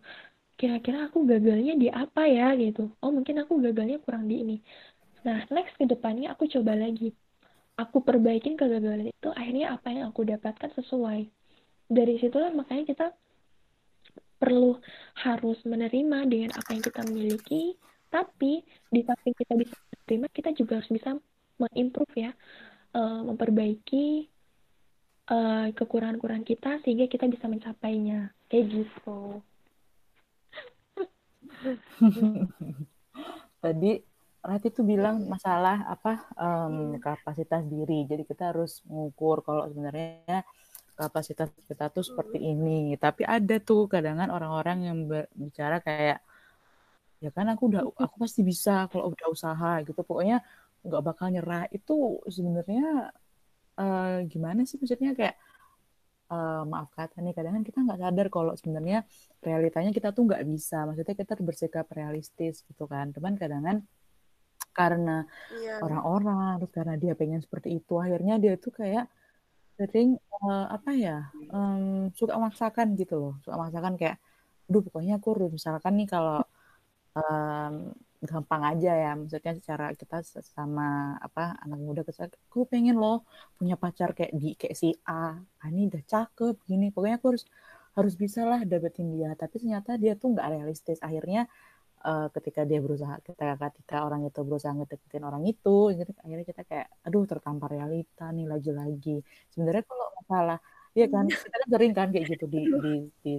Kira-kira 0.58 1.06
aku 1.06 1.22
gagalnya 1.22 1.78
di 1.78 1.88
apa 1.90 2.26
ya 2.26 2.54
gitu. 2.58 2.90
Oh 3.02 3.10
mungkin 3.14 3.38
aku 3.42 3.62
gagalnya 3.62 4.02
kurang 4.02 4.26
di 4.26 4.42
ini. 4.42 4.56
Nah 5.26 5.46
next 5.54 5.78
ke 5.78 5.84
depannya 5.86 6.34
aku 6.34 6.50
coba 6.50 6.74
lagi. 6.74 7.14
Aku 7.78 8.02
perbaikin 8.02 8.58
kegagalan 8.58 9.10
itu 9.14 9.28
akhirnya 9.30 9.78
apa 9.78 9.94
yang 9.94 10.10
aku 10.10 10.26
dapatkan 10.26 10.70
sesuai. 10.74 11.30
Dari 11.86 12.14
situlah 12.18 12.50
makanya 12.50 12.84
kita 12.90 13.06
perlu 14.38 14.78
harus 15.18 15.58
menerima 15.66 16.18
dengan 16.30 16.50
apa 16.54 16.70
yang 16.70 16.82
kita 16.82 17.02
miliki 17.10 17.74
tapi 18.08 18.64
di 18.88 19.00
samping 19.04 19.34
kita 19.36 19.52
bisa 19.58 19.74
menerima 19.74 20.26
kita 20.32 20.50
juga 20.56 20.80
harus 20.80 20.90
bisa 20.94 21.18
mengimprove 21.58 22.14
ya 22.16 22.30
uh, 22.94 23.20
memperbaiki 23.26 24.30
uh, 25.30 25.66
kekurangan-kekurangan 25.72 26.46
kita 26.46 26.70
sehingga 26.84 27.06
kita 27.08 27.28
bisa 27.28 27.48
mencapainya 27.48 28.32
kayak 28.48 28.84
gitu 28.84 29.40
tadi 33.64 33.92
Rati 34.38 34.70
tuh 34.70 34.86
bilang 34.86 35.26
masalah 35.26 35.82
apa 35.90 36.30
um, 36.38 36.94
kapasitas 37.02 37.66
diri. 37.66 38.06
Jadi 38.06 38.22
kita 38.22 38.54
harus 38.54 38.86
mengukur 38.86 39.42
kalau 39.42 39.66
sebenarnya 39.66 40.46
kapasitas 40.94 41.50
kita 41.66 41.90
tuh 41.90 42.06
seperti 42.06 42.38
ini. 42.38 42.94
Tapi 42.94 43.26
ada 43.26 43.58
tuh 43.58 43.90
kadangan 43.90 44.30
orang-orang 44.30 44.78
yang 44.86 44.96
bicara 45.34 45.82
kayak 45.82 46.22
ya 47.18 47.34
kan 47.34 47.50
aku 47.50 47.66
udah 47.66 47.82
aku 47.98 48.16
pasti 48.22 48.46
bisa 48.46 48.86
kalau 48.88 49.10
udah 49.10 49.26
usaha 49.26 49.82
gitu. 49.82 50.00
Pokoknya 50.06 50.38
nggak 50.86 51.02
bakal 51.02 51.34
nyerah. 51.34 51.66
Itu 51.74 52.22
sebenarnya 52.30 53.10
uh, 53.78 54.26
gimana 54.26 54.66
sih 54.66 54.76
maksudnya 54.76 55.14
kayak 55.14 55.36
uh, 56.34 56.62
maaf 56.68 56.90
kata 56.92 57.22
nih 57.24 57.32
kadang 57.32 57.62
kita 57.64 57.78
nggak 57.86 58.00
sadar 58.02 58.26
kalau 58.28 58.52
sebenarnya 58.58 59.06
realitanya 59.40 59.90
kita 59.94 60.12
tuh 60.12 60.28
nggak 60.28 60.42
bisa. 60.44 60.84
Maksudnya 60.84 61.14
kita 61.16 61.34
bersikap 61.40 61.86
realistis 61.94 62.66
gitu 62.66 62.84
kan. 62.90 63.14
Cuman 63.14 63.38
kadang-kadang 63.40 63.86
karena 64.78 65.26
yeah. 65.58 65.82
orang-orang 65.82 66.62
terus 66.62 66.72
karena 66.74 66.94
dia 66.94 67.12
pengen 67.18 67.42
seperti 67.42 67.82
itu 67.82 67.98
akhirnya 67.98 68.38
dia 68.38 68.54
tuh 68.54 68.70
kayak 68.70 69.10
sering 69.74 70.18
uh, 70.42 70.70
apa 70.70 70.90
ya 70.94 71.18
um, 71.50 72.14
suka 72.14 72.38
memaksakan 72.38 72.94
gitu 72.94 73.14
loh 73.18 73.34
suka 73.42 73.58
memaksakan 73.58 73.94
kayak 73.98 74.22
aduh 74.70 74.82
pokoknya 74.86 75.18
aku 75.18 75.34
harus 75.34 75.50
misalkan 75.50 75.98
nih 75.98 76.06
kalau 76.06 76.38
um, 77.18 77.90
gampang 78.22 78.62
aja 78.66 78.90
ya. 78.94 79.10
Maksudnya 79.14 79.52
secara 79.58 79.86
kita 79.94 80.22
sama 80.42 81.18
apa 81.22 81.54
anak 81.62 81.78
muda 81.78 82.02
aku 82.02 82.66
pengen 82.66 82.98
loh 82.98 83.22
punya 83.58 83.74
pacar 83.78 84.10
kayak 84.16 84.32
di 84.34 84.58
kayak 84.58 84.74
si 84.74 84.90
A. 85.06 85.38
Ah, 85.38 85.68
ini 85.70 85.86
udah 85.90 86.02
cakep 86.02 86.54
gini. 86.66 86.90
Pokoknya 86.90 87.16
aku 87.22 87.26
harus 87.34 87.44
harus 87.98 88.14
bisa 88.18 88.40
lah 88.46 88.60
dapetin 88.66 89.14
dia. 89.14 89.30
Tapi 89.38 89.54
ternyata 89.62 89.90
dia 90.02 90.12
tuh 90.18 90.34
nggak 90.34 90.48
realistis. 90.54 90.98
Akhirnya 91.02 91.46
uh, 92.06 92.26
ketika 92.34 92.62
dia 92.68 92.78
berusaha 92.84 93.14
ketika 93.22 93.54
ketika 93.70 93.96
orang 94.06 94.26
itu 94.28 94.40
berusaha 94.42 94.72
ngedeketin 94.74 95.24
orang 95.26 95.42
itu 95.46 95.76
gitu, 95.94 96.10
akhirnya 96.24 96.46
kita 96.46 96.62
kayak 96.66 96.86
aduh 97.06 97.24
tertampar 97.26 97.70
realita 97.74 98.30
nih 98.34 98.46
lagi-lagi. 98.52 99.22
Sebenarnya 99.52 99.84
kalau 99.86 100.06
masalah 100.22 100.58
ya 100.94 101.06
kan? 101.06 101.24
Iya. 101.26 101.38
kita 101.38 101.56
kan 101.62 101.68
sering 101.70 101.92
kan 101.94 102.08
kayak 102.14 102.26
gitu 102.34 102.44
di 102.50 102.60
di 102.66 102.92
di 103.22 103.34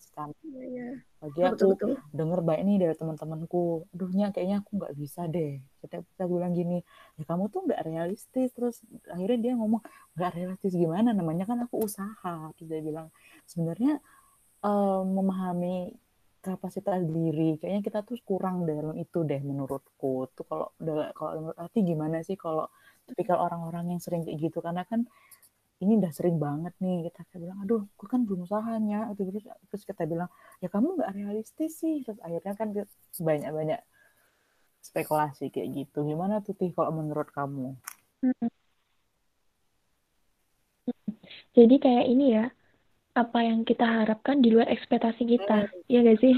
sekarang 0.00 0.34
iya, 0.46 0.64
iya. 0.64 0.88
lagi 1.20 1.40
aku 1.42 1.52
betul, 1.54 1.68
betul. 1.74 1.92
denger 2.14 2.40
baik 2.46 2.62
nih 2.64 2.76
dari 2.80 2.94
teman-temanku 2.94 3.62
aduhnya 3.92 4.26
kayaknya 4.30 4.56
aku 4.62 4.70
nggak 4.78 4.94
bisa 4.94 5.20
deh. 5.26 5.60
Kita 5.82 6.02
kita 6.02 6.24
bilang 6.30 6.52
gini 6.54 6.78
ya 7.18 7.22
kamu 7.26 7.50
tuh 7.50 7.60
nggak 7.66 7.82
realistis. 7.84 8.48
Terus 8.54 8.80
akhirnya 9.10 9.38
dia 9.38 9.52
ngomong 9.58 9.82
nggak 10.14 10.30
realistis 10.34 10.72
gimana? 10.74 11.10
Namanya 11.12 11.44
kan 11.44 11.58
aku 11.66 11.82
usaha. 11.84 12.50
Terus 12.56 12.68
dia 12.70 12.80
bilang 12.80 13.10
sebenarnya 13.44 13.98
uh, 14.62 15.02
memahami 15.02 15.94
kapasitas 16.38 17.02
diri 17.02 17.58
kayaknya 17.58 17.82
kita 17.82 17.98
tuh 18.06 18.16
kurang 18.22 18.64
dalam 18.64 18.94
itu 18.96 19.26
deh 19.26 19.42
menurutku. 19.42 20.30
Tuh 20.32 20.44
kalau 20.46 20.68
kalau 21.12 21.30
menurut 21.42 21.58
Ati 21.58 21.82
gimana 21.82 22.22
sih 22.22 22.38
kalau 22.38 22.70
tipikal 23.08 23.40
orang-orang 23.40 23.96
yang 23.96 24.00
sering 24.00 24.22
kayak 24.22 24.38
gitu? 24.38 24.62
Karena 24.62 24.86
kan 24.86 25.04
ini 25.78 25.92
udah 26.02 26.10
sering 26.10 26.42
banget 26.42 26.74
nih 26.82 27.06
kita 27.06 27.22
kayak 27.30 27.40
bilang 27.46 27.58
aduh 27.62 27.82
gue 27.86 28.08
kan 28.10 28.20
belum 28.26 28.46
usahanya. 28.46 29.14
Terus 29.14 29.46
terus 29.70 29.82
kita 29.86 30.02
bilang 30.10 30.30
ya 30.58 30.68
kamu 30.70 30.98
nggak 30.98 31.12
realistis 31.14 31.78
sih. 31.78 32.02
Terus 32.02 32.18
akhirnya 32.18 32.54
kan 32.58 32.68
banyak 33.22 33.50
banyak 33.54 33.80
spekulasi 34.82 35.54
kayak 35.54 35.68
gitu. 35.86 36.02
Gimana 36.02 36.42
tuh 36.42 36.54
tih 36.58 36.74
kalau 36.74 36.90
menurut 36.94 37.30
kamu? 37.30 37.78
Hmm. 38.18 38.50
jadi 41.54 41.74
kayak 41.78 42.06
ini 42.10 42.26
ya 42.34 42.44
apa 43.14 43.38
yang 43.46 43.62
kita 43.62 43.86
harapkan 43.86 44.38
di 44.42 44.50
luar 44.54 44.66
ekspektasi 44.70 45.22
kita 45.26 45.70
hmm. 45.70 45.90
ya 45.90 45.98
gak 46.02 46.18
sih? 46.22 46.34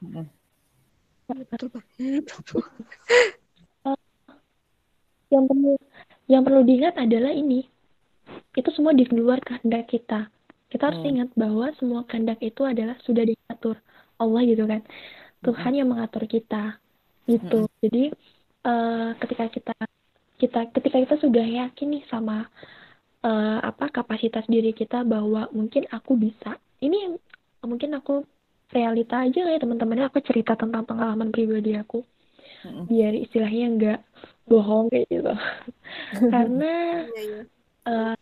Hmm. 0.00 0.28
betul 1.30 1.68
uh, 3.86 3.94
yang 5.32 5.44
perlu 5.46 5.72
yang 6.26 6.42
perlu 6.42 6.60
diingat 6.66 6.98
adalah 6.98 7.30
ini 7.30 7.68
itu 8.58 8.68
semua 8.74 8.92
di 8.96 9.06
luar 9.10 9.38
kehendak 9.42 9.90
kita. 9.90 10.26
Kita 10.70 10.82
harus 10.90 11.02
hmm. 11.02 11.10
ingat 11.10 11.28
bahwa 11.34 11.66
semua 11.78 12.06
kehendak 12.06 12.38
itu 12.42 12.62
adalah 12.62 12.94
sudah 13.02 13.26
diatur 13.26 13.78
Allah 14.18 14.42
gitu 14.46 14.64
kan. 14.66 14.82
Tuhan 15.42 15.72
hmm. 15.74 15.78
yang 15.78 15.88
mengatur 15.90 16.24
kita 16.26 16.78
gitu. 17.30 17.66
Hmm. 17.66 17.78
jadi 17.78 18.04
uh, 18.66 19.10
ketika 19.22 19.44
kita 19.52 19.74
kita 20.40 20.60
ketika 20.72 20.96
kita 21.04 21.16
sudah 21.20 21.44
yakin 21.44 22.00
nih 22.00 22.04
sama 22.08 22.48
uh, 23.22 23.58
apa 23.60 23.92
kapasitas 23.92 24.48
diri 24.48 24.72
kita 24.72 25.04
bahwa 25.04 25.46
mungkin 25.52 25.86
aku 25.92 26.16
bisa. 26.16 26.56
Ini 26.80 27.16
mungkin 27.64 27.92
aku 27.96 28.24
realita 28.70 29.20
aja 29.26 29.42
ya 29.50 29.58
teman-teman 29.60 30.08
aku 30.08 30.22
cerita 30.24 30.56
tentang 30.56 30.88
pengalaman 30.88 31.28
pribadi 31.30 31.76
aku. 31.76 32.02
Biar 32.88 33.16
istilahnya 33.16 33.66
nggak 33.76 34.00
bohong 34.48 34.88
kayak 34.92 35.06
gitu. 35.08 35.34
Karena 36.32 37.04
uh, 37.84 38.14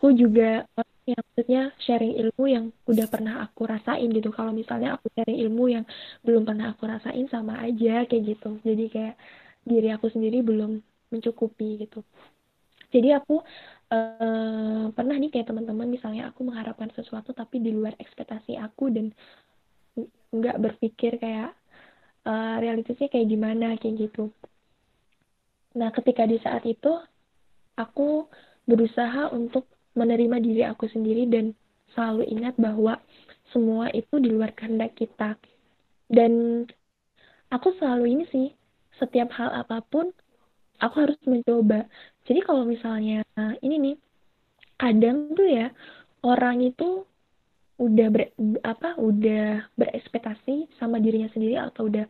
aku 0.00 0.16
juga 0.16 0.64
yang 1.04 1.20
maksudnya 1.20 1.62
sharing 1.76 2.16
ilmu 2.16 2.44
yang 2.48 2.64
udah 2.88 3.04
pernah 3.04 3.44
aku 3.44 3.68
rasain 3.68 4.08
gitu. 4.08 4.32
Kalau 4.32 4.48
misalnya 4.48 4.96
aku 4.96 5.12
sharing 5.12 5.36
ilmu 5.44 5.68
yang 5.68 5.84
belum 6.24 6.48
pernah 6.48 6.72
aku 6.72 6.88
rasain 6.88 7.28
sama 7.28 7.60
aja 7.60 8.08
kayak 8.08 8.24
gitu. 8.32 8.56
Jadi 8.64 8.88
kayak 8.88 9.20
diri 9.60 9.92
aku 9.92 10.08
sendiri 10.08 10.40
belum 10.40 10.80
mencukupi 11.12 11.84
gitu. 11.84 12.00
Jadi 12.88 13.12
aku 13.12 13.44
uh, 13.92 14.88
pernah 14.88 15.16
nih 15.20 15.28
kayak 15.28 15.52
teman-teman 15.52 15.92
misalnya 15.92 16.32
aku 16.32 16.48
mengharapkan 16.48 16.88
sesuatu 16.96 17.36
tapi 17.36 17.60
di 17.60 17.68
luar 17.68 17.92
ekspektasi 18.00 18.56
aku 18.56 18.88
dan 18.88 19.12
nggak 20.32 20.56
berpikir 20.64 21.20
kayak 21.20 21.52
uh, 22.24 22.56
realitasnya 22.56 23.12
kayak 23.12 23.28
gimana 23.28 23.76
kayak 23.76 24.08
gitu. 24.08 24.32
Nah 25.76 25.92
ketika 25.92 26.24
di 26.24 26.40
saat 26.40 26.64
itu 26.64 26.88
aku 27.76 28.24
berusaha 28.64 29.28
untuk 29.36 29.68
menerima 30.00 30.36
diri 30.40 30.62
aku 30.64 30.88
sendiri 30.88 31.28
dan 31.28 31.52
selalu 31.92 32.24
ingat 32.32 32.56
bahwa 32.56 32.96
semua 33.52 33.92
itu 33.92 34.16
di 34.16 34.32
luar 34.32 34.56
kehendak 34.56 34.96
kita. 34.96 35.36
Dan 36.08 36.64
aku 37.52 37.76
selalu 37.76 38.04
ini 38.16 38.24
sih 38.32 38.48
setiap 38.96 39.30
hal 39.36 39.52
apa 39.52 39.84
pun 39.84 40.08
aku 40.80 40.96
harus 41.04 41.20
mencoba. 41.28 41.84
Jadi 42.24 42.40
kalau 42.40 42.64
misalnya 42.64 43.20
ini 43.60 43.76
nih 43.76 43.96
kadang 44.80 45.36
tuh 45.36 45.48
ya 45.48 45.68
orang 46.24 46.64
itu 46.64 47.04
udah 47.80 48.08
ber, 48.12 48.32
apa 48.60 48.96
udah 49.00 49.72
berekspektasi 49.76 50.68
sama 50.76 51.00
dirinya 51.00 51.32
sendiri 51.32 51.56
atau 51.56 51.88
udah 51.88 52.04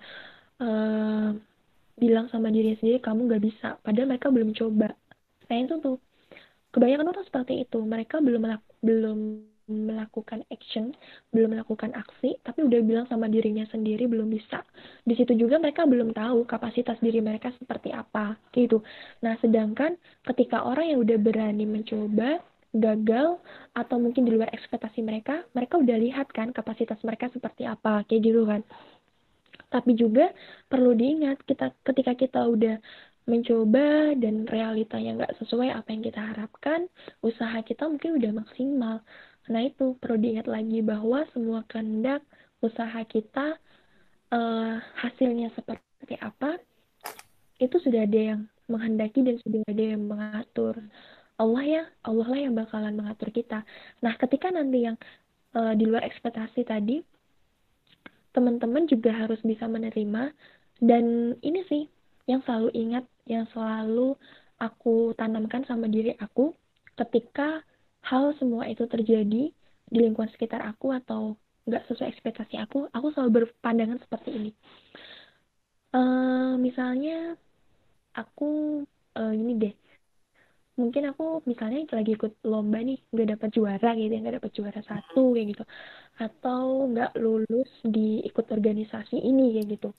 uh, 0.58 1.30
bilang 1.94 2.26
sama 2.34 2.50
diri 2.50 2.74
sendiri 2.78 2.98
kamu 2.98 3.30
nggak 3.30 3.44
bisa. 3.44 3.78
Padahal 3.82 4.10
mereka 4.10 4.34
belum 4.34 4.50
coba. 4.54 4.90
Nah 5.46 5.56
itu 5.56 5.74
tuh 5.78 5.96
kebanyakan 6.70 7.10
orang 7.10 7.26
seperti 7.26 7.66
itu 7.66 7.78
mereka 7.82 8.22
belum 8.22 8.42
belum 8.80 9.18
melakukan 9.70 10.42
action, 10.50 10.90
belum 11.30 11.54
melakukan 11.54 11.94
aksi, 11.94 12.42
tapi 12.42 12.66
udah 12.66 12.82
bilang 12.82 13.06
sama 13.06 13.30
dirinya 13.30 13.62
sendiri 13.70 14.10
belum 14.10 14.26
bisa. 14.26 14.66
Di 15.06 15.14
situ 15.14 15.38
juga 15.38 15.62
mereka 15.62 15.86
belum 15.86 16.10
tahu 16.10 16.42
kapasitas 16.42 16.98
diri 16.98 17.22
mereka 17.22 17.54
seperti 17.54 17.94
apa, 17.94 18.34
gitu. 18.50 18.82
Nah, 19.22 19.38
sedangkan 19.38 19.94
ketika 20.26 20.66
orang 20.66 20.90
yang 20.90 20.98
udah 21.06 21.18
berani 21.22 21.64
mencoba, 21.70 22.42
gagal, 22.74 23.38
atau 23.74 23.96
mungkin 24.02 24.26
di 24.26 24.34
luar 24.34 24.50
ekspektasi 24.50 25.06
mereka, 25.06 25.46
mereka 25.54 25.78
udah 25.78 25.96
lihat 26.02 26.26
kan 26.34 26.50
kapasitas 26.50 26.98
mereka 27.06 27.30
seperti 27.30 27.62
apa, 27.66 28.02
kayak 28.10 28.22
gitu 28.26 28.42
kan. 28.46 28.66
Tapi 29.70 29.94
juga 29.94 30.34
perlu 30.66 30.98
diingat, 30.98 31.46
kita 31.46 31.70
ketika 31.86 32.18
kita 32.18 32.40
udah 32.42 32.82
mencoba 33.28 34.16
dan 34.16 34.48
realitanya 34.48 35.24
nggak 35.24 35.36
sesuai 35.42 35.72
apa 35.74 35.88
yang 35.92 36.02
kita 36.04 36.20
harapkan, 36.20 36.88
usaha 37.20 37.60
kita 37.64 37.88
mungkin 37.88 38.16
udah 38.20 38.32
maksimal. 38.44 38.96
Nah 39.48 39.60
itu 39.66 39.96
perlu 39.98 40.16
diingat 40.20 40.46
lagi 40.46 40.80
bahwa 40.80 41.26
semua 41.34 41.64
kehendak 41.68 42.22
usaha 42.60 43.00
kita 43.08 43.56
uh, 44.32 44.74
hasilnya 45.00 45.50
seperti 45.56 46.16
apa 46.20 46.60
itu 47.60 47.76
sudah 47.80 48.08
ada 48.08 48.20
yang 48.36 48.40
menghendaki 48.70 49.20
dan 49.20 49.36
sudah 49.42 49.60
ada 49.68 49.84
yang 49.96 50.02
mengatur. 50.06 50.78
Allah 51.36 51.64
ya, 51.64 51.82
Allah 52.04 52.26
lah 52.28 52.40
yang 52.40 52.54
bakalan 52.56 52.94
mengatur 52.96 53.32
kita. 53.32 53.64
Nah, 54.04 54.14
ketika 54.16 54.52
nanti 54.52 54.88
yang 54.88 54.96
uh, 55.56 55.72
di 55.72 55.84
luar 55.88 56.04
ekspektasi 56.04 56.68
tadi, 56.68 57.00
teman-teman 58.30 58.86
juga 58.86 59.12
harus 59.12 59.40
bisa 59.42 59.66
menerima. 59.66 60.32
Dan 60.80 61.36
ini 61.44 61.60
sih 61.68 61.84
yang 62.28 62.40
selalu 62.44 62.68
ingat, 62.74 63.04
yang 63.24 63.46
selalu 63.54 64.16
aku 64.60 65.16
tanamkan 65.16 65.64
sama 65.64 65.88
diri 65.88 66.12
aku 66.20 66.52
ketika 66.98 67.64
hal 68.04 68.36
semua 68.36 68.68
itu 68.68 68.84
terjadi 68.84 69.52
di 69.90 69.98
lingkungan 69.98 70.30
sekitar 70.32 70.60
aku 70.64 70.92
atau 70.92 71.36
nggak 71.68 71.86
sesuai 71.88 72.08
ekspektasi 72.12 72.56
aku, 72.60 72.88
aku 72.92 73.06
selalu 73.12 73.44
berpandangan 73.44 74.00
seperti 74.00 74.30
ini. 74.32 74.50
Uh, 75.90 76.54
misalnya 76.56 77.34
aku 78.14 78.82
uh, 79.18 79.34
ini 79.34 79.52
deh, 79.58 79.74
mungkin 80.78 81.10
aku 81.10 81.42
misalnya 81.44 81.82
lagi 81.90 82.14
ikut 82.14 82.40
lomba 82.46 82.78
nih 82.80 82.98
nggak 83.10 83.28
dapat 83.36 83.48
juara 83.50 83.90
gitu 83.98 84.14
nggak 84.14 84.36
dapat 84.40 84.52
juara 84.54 84.80
satu 84.86 85.34
kayak 85.34 85.46
gitu. 85.56 85.64
Atau 86.20 86.90
nggak 86.94 87.12
lulus 87.18 87.70
di 87.82 88.22
ikut 88.24 88.46
organisasi 88.48 89.18
ini 89.18 89.58
kayak 89.58 89.68
gitu. 89.78 89.90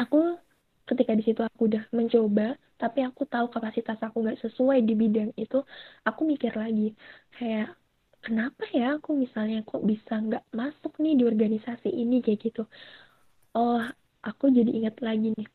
Aku 0.00 0.40
ketika 0.88 1.12
di 1.18 1.22
situ 1.26 1.40
aku 1.48 1.60
udah 1.70 1.82
mencoba 1.96 2.42
tapi 2.80 2.98
aku 3.08 3.22
tahu 3.32 3.46
kapasitas 3.54 3.98
aku 4.06 4.16
nggak 4.24 4.38
sesuai 4.44 4.78
di 4.88 4.92
bidang 5.02 5.30
itu 5.40 5.56
aku 6.08 6.20
mikir 6.32 6.52
lagi 6.62 6.92
kayak 7.36 7.66
kenapa 8.24 8.64
ya 8.72 8.84
aku 8.96 9.10
misalnya 9.24 9.56
kok 9.68 9.82
bisa 9.84 10.12
nggak 10.24 10.44
masuk 10.60 10.92
nih 11.02 11.12
di 11.20 11.24
organisasi 11.32 11.88
ini? 11.92 12.14
Kayak 12.24 12.38
gitu. 12.46 12.62
Oh 13.56 13.78
aku 14.28 14.44
jadi 14.56 14.70
ingat 14.78 14.96
lagi 15.08 15.26
nih 15.36 15.46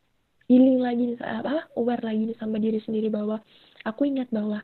healing 0.50 0.80
lagi 0.88 1.02
nih 1.10 1.18
apa 1.22 1.52
aware 1.78 2.04
lagi 2.08 2.22
nih 2.30 2.38
sama 2.42 2.58
diri 2.64 2.80
sendiri 2.86 3.08
bahwa 3.18 3.38
aku 3.90 4.02
ingat 4.10 4.28
bahwa 4.38 4.58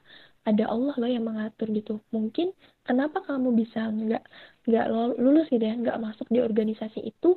ada 0.49 0.63
Allah 0.73 0.93
loh 1.01 1.09
yang 1.15 1.25
mengatur 1.29 1.67
gitu. 1.77 1.91
Mungkin 2.15 2.47
kenapa 2.87 3.17
kamu 3.27 3.49
bisa 3.61 3.79
nggak 3.89 4.23
nggak 4.69 4.85
lulus 5.23 5.45
gitu 5.53 5.63
ya 5.69 5.73
nggak 5.81 5.97
masuk 6.05 6.27
di 6.33 6.39
organisasi 6.47 6.99
itu? 7.11 7.27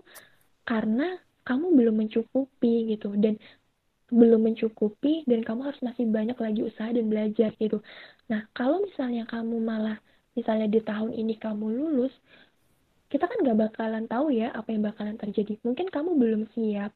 Karena 0.68 1.04
kamu 1.48 1.72
belum 1.72 1.96
mencukupi 2.04 2.92
gitu 2.92 3.16
dan 3.16 3.40
belum 4.12 4.40
mencukupi 4.52 5.24
dan 5.28 5.40
kamu 5.44 5.68
harus 5.68 5.80
masih 5.84 6.04
banyak 6.08 6.36
lagi 6.36 6.60
usaha 6.64 6.88
dan 6.92 7.08
belajar 7.08 7.52
gitu. 7.56 7.80
Nah, 8.28 8.44
kalau 8.56 8.84
misalnya 8.84 9.24
kamu 9.28 9.56
malah 9.60 9.96
misalnya 10.36 10.68
di 10.68 10.80
tahun 10.80 11.12
ini 11.12 11.36
kamu 11.36 11.64
lulus, 11.68 12.12
kita 13.08 13.24
kan 13.24 13.40
gak 13.44 13.58
bakalan 13.68 14.04
tahu 14.08 14.32
ya 14.32 14.52
apa 14.52 14.68
yang 14.72 14.84
bakalan 14.84 15.16
terjadi. 15.16 15.60
Mungkin 15.64 15.88
kamu 15.92 16.10
belum 16.16 16.42
siap 16.56 16.92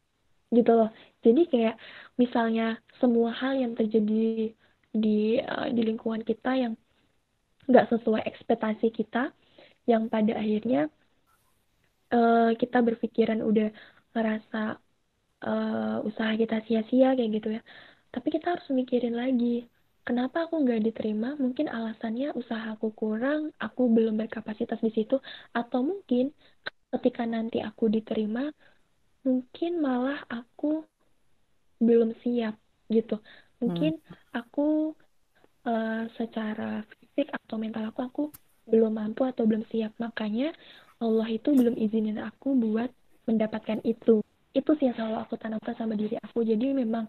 gitu 0.53 0.72
loh. 0.72 0.90
Jadi 1.24 1.48
kayak 1.48 1.76
misalnya 2.20 2.80
semua 3.00 3.32
hal 3.32 3.57
yang 3.57 3.72
terjadi 3.72 4.53
di 4.92 5.40
uh, 5.40 5.68
di 5.72 5.80
lingkungan 5.80 6.20
kita 6.20 6.53
yang 6.53 6.76
nggak 7.64 7.88
sesuai 7.88 8.28
ekspektasi 8.28 8.92
kita, 8.92 9.32
yang 9.88 10.12
pada 10.12 10.36
akhirnya 10.36 10.92
uh, 12.12 12.53
kita 12.57 12.84
berpikiran 12.84 13.40
udah 13.40 13.72
ngerasa 14.12 14.78
uh, 15.44 15.98
usaha 16.08 16.32
kita 16.36 16.62
sia-sia 16.66 17.16
kayak 17.16 17.30
gitu 17.40 17.48
ya. 17.56 17.62
Tapi 18.12 18.28
kita 18.28 18.56
harus 18.56 18.68
mikirin 18.70 19.16
lagi 19.16 19.66
kenapa 20.06 20.46
aku 20.46 20.62
nggak 20.62 20.82
diterima? 20.92 21.34
Mungkin 21.38 21.70
alasannya 21.70 22.34
usaha 22.36 22.74
aku 22.74 22.92
kurang 22.94 23.50
aku 23.58 23.88
belum 23.88 24.18
berkapasitas 24.18 24.78
di 24.82 24.90
situ 24.92 25.18
atau 25.54 25.80
mungkin 25.82 26.30
ketika 26.92 27.24
nanti 27.24 27.64
aku 27.64 27.88
diterima 27.88 28.52
mungkin 29.24 29.80
malah 29.80 30.20
aku 30.28 30.84
belum 31.80 32.14
siap 32.22 32.58
gitu. 32.90 33.18
Mungkin 33.62 33.98
hmm. 33.98 34.36
aku 34.36 34.92
uh, 35.66 36.04
secara 36.18 36.82
fisik 36.98 37.30
atau 37.30 37.56
mental 37.58 37.90
aku 37.90 38.00
aku 38.02 38.22
belum 38.66 38.98
mampu 38.98 39.22
atau 39.26 39.46
belum 39.46 39.66
siap. 39.70 39.94
Makanya 39.98 40.54
Allah 41.02 41.26
itu 41.30 41.50
belum 41.50 41.74
izinin 41.78 42.18
aku 42.22 42.54
buat 42.54 42.90
mendapatkan 43.29 43.81
itu. 43.87 44.23
Itu 44.53 44.70
sih 44.77 44.91
yang 44.91 44.97
selalu 44.97 45.16
aku 45.25 45.35
tanamkan 45.41 45.75
sama 45.79 45.97
diri 45.97 46.20
aku. 46.20 46.45
Jadi 46.45 46.77
memang 46.77 47.09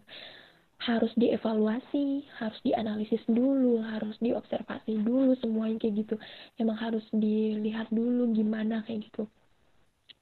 harus 0.84 1.16
dievaluasi 1.16 2.28
harus 2.44 2.60
dianalisis 2.60 3.24
dulu 3.32 3.80
harus 3.80 4.20
diobservasi 4.20 5.00
dulu 5.00 5.32
semuanya 5.40 5.80
kayak 5.80 5.96
gitu. 6.04 6.16
Emang 6.60 6.76
harus 6.76 7.06
dilihat 7.16 7.88
dulu 7.88 8.36
gimana 8.36 8.84
kayak 8.84 9.08
gitu. 9.08 9.24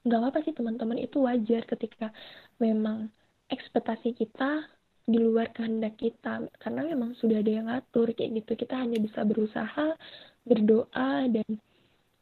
Nggak 0.06 0.18
apa-apa 0.18 0.38
sih 0.46 0.54
teman-teman. 0.54 0.98
Itu 1.02 1.26
wajar 1.26 1.66
ketika 1.66 2.14
memang 2.62 3.10
ekspektasi 3.50 4.14
kita 4.14 4.66
di 5.02 5.18
luar 5.18 5.50
kehendak 5.50 5.98
kita. 5.98 6.46
Karena 6.62 6.86
memang 6.86 7.18
sudah 7.18 7.42
ada 7.42 7.50
yang 7.50 7.66
ngatur 7.66 8.14
kayak 8.14 8.42
gitu. 8.42 8.66
Kita 8.66 8.78
hanya 8.78 8.98
bisa 9.02 9.26
berusaha 9.26 9.98
berdoa 10.46 11.26
dan 11.30 11.46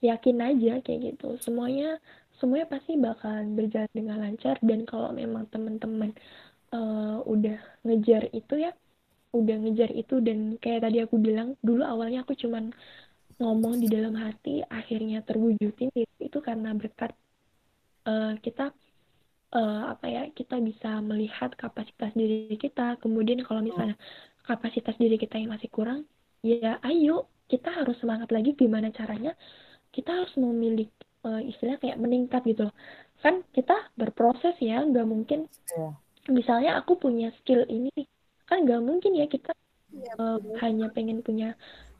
yakin 0.00 0.38
aja 0.40 0.80
kayak 0.80 1.00
gitu. 1.12 1.36
Semuanya 1.44 2.00
semuanya 2.40 2.66
pasti 2.66 2.96
bakalan 2.96 3.54
berjalan 3.54 3.92
dengan 3.92 4.16
lancar. 4.24 4.56
Dan 4.64 4.88
kalau 4.88 5.12
memang 5.12 5.46
teman-teman 5.52 6.10
uh, 6.74 7.20
udah 7.28 7.58
ngejar 7.86 8.26
itu 8.32 8.54
ya 8.56 8.72
udah 9.30 9.56
ngejar 9.62 9.94
itu 9.94 10.18
dan 10.18 10.58
kayak 10.58 10.82
tadi 10.90 10.98
aku 11.06 11.14
bilang 11.22 11.54
dulu 11.62 11.86
awalnya 11.86 12.26
aku 12.26 12.34
cuman 12.34 12.74
ngomong 13.38 13.78
di 13.78 13.86
dalam 13.86 14.18
hati 14.18 14.60
akhirnya 14.66 15.22
terwujudin 15.22 15.88
itu, 15.94 16.14
itu 16.18 16.38
karena 16.42 16.74
berkat 16.74 17.14
uh, 18.10 18.34
kita 18.42 18.74
uh, 19.54 19.82
apa 19.94 20.06
ya 20.10 20.22
kita 20.34 20.58
bisa 20.58 20.98
melihat 21.00 21.54
kapasitas 21.54 22.10
diri 22.12 22.58
kita. 22.58 22.98
Kemudian 22.98 23.46
kalau 23.46 23.62
misalnya 23.62 23.94
kapasitas 24.44 24.98
diri 24.98 25.14
kita 25.14 25.38
yang 25.38 25.54
masih 25.54 25.70
kurang 25.70 26.04
ya 26.42 26.80
ayo 26.82 27.30
kita 27.46 27.70
harus 27.70 27.98
semangat 28.02 28.30
lagi 28.34 28.54
gimana 28.58 28.90
caranya. 28.90 29.34
Kita 29.90 30.22
harus 30.22 30.34
memiliki 30.38 31.09
uh, 31.26 31.40
istilah 31.40 31.76
kayak 31.80 32.00
meningkat 32.00 32.42
gitu 32.46 32.68
loh. 32.68 32.74
Kan 33.20 33.44
kita 33.52 33.92
berproses 33.96 34.56
ya 34.60 34.80
nggak 34.80 35.06
mungkin 35.08 35.46
yeah. 35.76 35.92
misalnya 36.28 36.80
aku 36.80 36.96
punya 36.96 37.32
skill 37.40 37.64
ini 37.68 37.92
kan 38.48 38.66
nggak 38.66 38.82
mungkin 38.82 39.14
ya 39.14 39.26
kita 39.30 39.52
yeah, 39.92 40.12
iya, 40.12 40.12
uh, 40.18 40.38
hanya 40.64 40.86
pengen 40.90 41.20
punya 41.20 41.54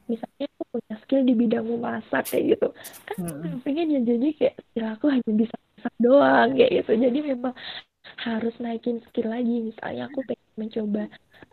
misalnya 0.09 0.47
aku 0.57 0.63
punya 0.79 0.95
skill 1.05 1.21
di 1.23 1.33
bidang 1.37 1.65
memasak 1.67 2.23
kayak 2.27 2.57
gitu. 2.57 2.67
Kan 3.07 3.15
hmm. 3.21 3.61
pengen 3.63 3.87
ya 3.95 3.99
jadi 4.03 4.27
kayak 4.35 4.55
skill 4.59 4.87
aku 4.91 5.05
hanya 5.07 5.31
bisa 5.31 5.55
masak 5.77 5.95
doang 6.01 6.49
kayak 6.57 6.71
gitu. 6.83 6.91
Jadi 6.97 7.19
memang 7.21 7.53
harus 8.25 8.53
naikin 8.57 8.99
skill 9.07 9.29
lagi. 9.29 9.71
Misalnya 9.71 10.09
aku 10.09 10.19
pengen 10.25 10.51
mencoba 10.57 11.03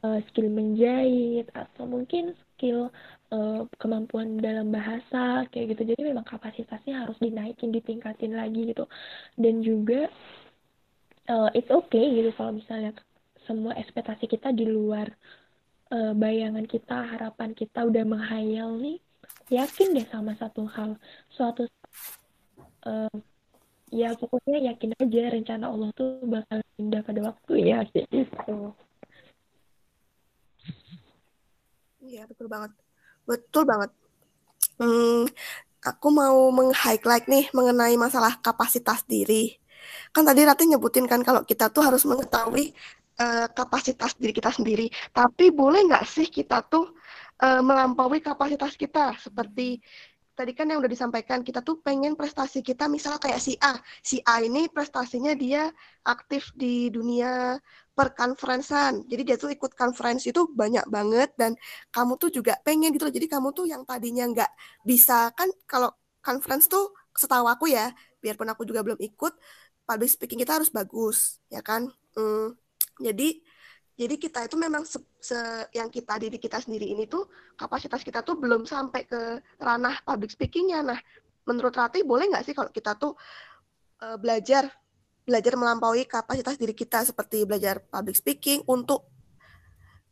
uh, 0.03 0.19
skill 0.31 0.49
menjahit 0.51 1.47
atau 1.53 1.85
mungkin 1.87 2.35
skill 2.59 2.91
uh, 3.31 3.63
kemampuan 3.79 4.43
dalam 4.43 4.75
bahasa 4.75 5.47
kayak 5.55 5.79
gitu. 5.79 5.95
Jadi 5.95 6.11
memang 6.11 6.27
kapasitasnya 6.27 7.07
harus 7.07 7.15
dinaikin 7.23 7.71
ditingkatin 7.71 8.35
lagi 8.35 8.75
gitu. 8.75 8.91
Dan 9.39 9.63
juga 9.63 10.11
uh, 11.31 11.49
it's 11.55 11.71
okay 11.71 12.19
gitu 12.19 12.35
kalau 12.35 12.59
misalnya 12.59 12.91
semua 13.47 13.79
ekspektasi 13.79 14.27
kita 14.27 14.51
di 14.51 14.67
luar 14.67 15.07
uh, 15.95 16.13
bayangan 16.19 16.67
kita 16.67 17.15
harapan 17.15 17.55
kita 17.55 17.87
udah 17.87 18.05
menghayal 18.05 18.77
nih 18.77 18.99
yakin 19.49 19.97
deh 19.97 20.07
sama 20.11 20.35
satu 20.35 20.67
hal. 20.67 20.99
Suatu 21.31 21.71
uh, 22.91 23.15
ya 23.89 24.13
pokoknya 24.19 24.75
yakin 24.75 24.93
aja 25.01 25.23
rencana 25.33 25.65
Allah 25.73 25.89
tuh 25.97 26.21
bakal 26.27 26.61
indah 26.77 27.01
pada 27.07 27.21
waktunya 27.25 27.87
gitu. 27.95 28.75
Iya 32.09 32.23
betul 32.31 32.47
banget. 32.55 32.73
Betul 33.29 33.63
banget. 33.71 33.91
Hmm, 34.81 35.27
aku 35.89 36.09
mau 36.21 36.39
meng-highlight 36.59 37.25
nih 37.33 37.45
mengenai 37.57 37.95
masalah 38.05 38.33
kapasitas 38.47 39.01
diri. 39.13 39.35
kan 40.15 40.25
tadi 40.29 40.41
Rati 40.49 40.65
nyebutin 40.71 41.07
kan 41.13 41.21
kalau 41.29 41.43
kita 41.51 41.65
tuh 41.75 41.83
harus 41.87 42.03
mengetahui 42.11 42.65
uh, 43.23 43.47
kapasitas 43.59 44.13
diri 44.21 44.33
kita 44.39 44.51
sendiri. 44.59 44.87
Tapi 45.19 45.45
boleh 45.61 45.81
nggak 45.89 46.05
sih 46.15 46.27
kita 46.37 46.57
tuh 46.73 46.85
uh, 47.45 47.61
melampaui 47.69 48.19
kapasitas 48.29 48.73
kita 48.83 49.15
seperti 49.25 49.81
tadi 50.39 50.55
kan 50.55 50.71
yang 50.71 50.79
udah 50.79 50.93
disampaikan 50.95 51.43
kita 51.43 51.67
tuh 51.67 51.83
pengen 51.83 52.15
prestasi 52.15 52.63
kita 52.63 52.87
misal 52.87 53.19
kayak 53.19 53.43
si 53.43 53.59
A. 53.59 53.75
Si 54.07 54.23
A 54.23 54.39
ini 54.39 54.71
prestasinya 54.71 55.35
dia 55.35 55.67
aktif 56.07 56.55
di 56.55 56.87
dunia 56.95 57.59
perkonferensan 57.99 59.11
jadi 59.11 59.23
dia 59.27 59.37
tuh 59.43 59.51
ikut 59.51 59.75
conference 59.75 60.31
itu 60.31 60.47
banyak 60.55 60.87
banget 60.87 61.35
dan 61.35 61.59
kamu 61.91 62.15
tuh 62.23 62.31
juga 62.31 62.55
pengen 62.63 62.95
gitu 62.95 63.11
loh. 63.11 63.15
Jadi 63.19 63.27
kamu 63.27 63.49
tuh 63.51 63.67
yang 63.67 63.83
tadinya 63.83 64.25
nggak 64.31 64.51
bisa 64.87 65.35
kan 65.35 65.51
kalau 65.67 65.91
conference 66.23 66.71
tuh 66.71 66.95
setahu 67.19 67.51
aku 67.51 67.75
ya 67.75 67.91
biarpun 68.23 68.47
aku 68.47 68.63
juga 68.63 68.87
belum 68.87 69.03
ikut 69.03 69.35
public 69.83 70.11
speaking 70.15 70.39
kita 70.47 70.63
harus 70.63 70.71
bagus 70.71 71.43
ya 71.51 71.59
kan? 71.67 71.91
Hmm, 72.15 72.55
jadi 73.03 73.43
jadi 73.99 74.15
kita 74.15 74.47
itu 74.47 74.55
memang 74.55 74.87
se, 74.87 75.03
se 75.19 75.35
yang 75.75 75.91
kita 75.91 76.23
diri 76.23 76.39
kita 76.39 76.63
sendiri 76.63 76.87
ini 76.87 77.11
tuh 77.11 77.27
kapasitas 77.59 78.07
kita 78.07 78.23
tuh 78.23 78.39
belum 78.39 78.63
sampai 78.63 79.03
ke 79.11 79.43
ranah 79.59 79.99
public 80.07 80.31
speakingnya. 80.31 80.87
Nah, 80.87 80.99
menurut 81.43 81.75
Rati 81.75 82.07
boleh 82.07 82.31
nggak 82.31 82.47
sih 82.47 82.55
kalau 82.55 82.71
kita 82.71 82.95
tuh 82.95 83.19
uh, 84.07 84.15
belajar 84.15 84.71
belajar 85.27 85.59
melampaui 85.59 86.07
kapasitas 86.07 86.55
diri 86.55 86.79
kita 86.79 87.03
seperti 87.03 87.43
belajar 87.43 87.83
public 87.91 88.15
speaking 88.15 88.63
untuk 88.71 89.03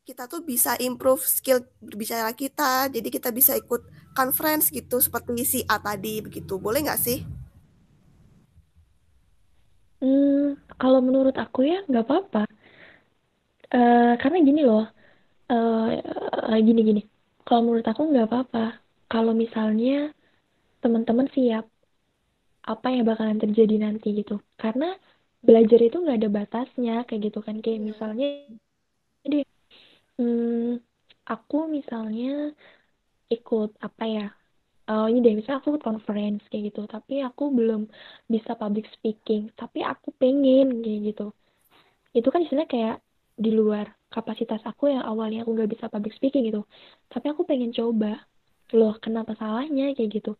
kita 0.02 0.26
tuh 0.26 0.42
bisa 0.42 0.74
improve 0.82 1.22
skill 1.22 1.62
berbicara 1.78 2.34
kita. 2.34 2.90
Jadi 2.90 3.06
kita 3.06 3.30
bisa 3.30 3.54
ikut 3.54 3.86
conference 4.18 4.74
gitu 4.74 4.98
seperti 4.98 5.46
si 5.46 5.58
A 5.70 5.78
tadi 5.78 6.18
begitu. 6.18 6.58
Boleh 6.58 6.82
nggak 6.82 6.98
sih? 6.98 7.22
Hmm, 10.02 10.58
kalau 10.74 10.98
menurut 10.98 11.38
aku 11.38 11.70
ya 11.70 11.86
nggak 11.86 12.02
apa-apa 12.02 12.55
uh, 13.72 14.14
karena 14.20 14.38
gini 14.44 14.62
loh 14.66 14.86
uh, 15.50 16.58
gini 16.60 16.80
gini. 16.82 17.02
Kalau 17.46 17.62
menurut 17.62 17.86
aku 17.86 18.02
nggak 18.10 18.26
apa-apa. 18.28 18.82
Kalau 19.06 19.32
misalnya 19.34 20.10
teman-teman 20.82 21.30
siap 21.30 21.66
apa 22.66 22.86
yang 22.90 23.06
bakalan 23.06 23.38
terjadi 23.38 23.86
nanti 23.86 24.10
gitu. 24.18 24.42
Karena 24.58 24.94
belajar 25.46 25.78
itu 25.78 25.96
nggak 26.02 26.18
ada 26.18 26.30
batasnya 26.30 26.94
kayak 27.06 27.30
gitu 27.30 27.38
kan. 27.46 27.62
Kayak 27.62 27.80
misalnya 27.94 28.26
jadi 29.22 29.46
hmm, 30.18 30.82
aku 31.26 31.70
misalnya 31.70 32.50
ikut 33.30 33.70
apa 33.82 34.04
ya 34.06 34.26
oh 34.86 35.10
ini 35.10 35.18
deh 35.18 35.34
misalnya 35.34 35.58
aku 35.62 35.78
ikut 35.78 35.86
conference 35.86 36.42
kayak 36.50 36.74
gitu. 36.74 36.82
Tapi 36.90 37.22
aku 37.22 37.54
belum 37.54 37.86
bisa 38.26 38.58
public 38.58 38.90
speaking. 38.98 39.54
Tapi 39.54 39.86
aku 39.86 40.10
pengen 40.18 40.82
kayak 40.82 41.14
gitu. 41.14 41.30
Itu 42.10 42.28
kan 42.34 42.42
istilahnya 42.42 42.70
kayak 42.70 42.96
di 43.36 43.50
luar 43.58 43.86
kapasitas 44.14 44.62
aku 44.70 44.88
yang 44.94 45.04
awalnya 45.04 45.44
aku 45.44 45.50
nggak 45.56 45.70
bisa 45.74 45.86
public 45.92 46.12
speaking 46.16 46.44
gitu. 46.48 46.62
Tapi 47.12 47.26
aku 47.32 47.42
pengen 47.50 47.70
coba. 47.78 48.24
Loh 48.74 48.94
kenapa 49.04 49.32
salahnya? 49.40 49.94
Kayak 49.96 50.10
gitu. 50.16 50.30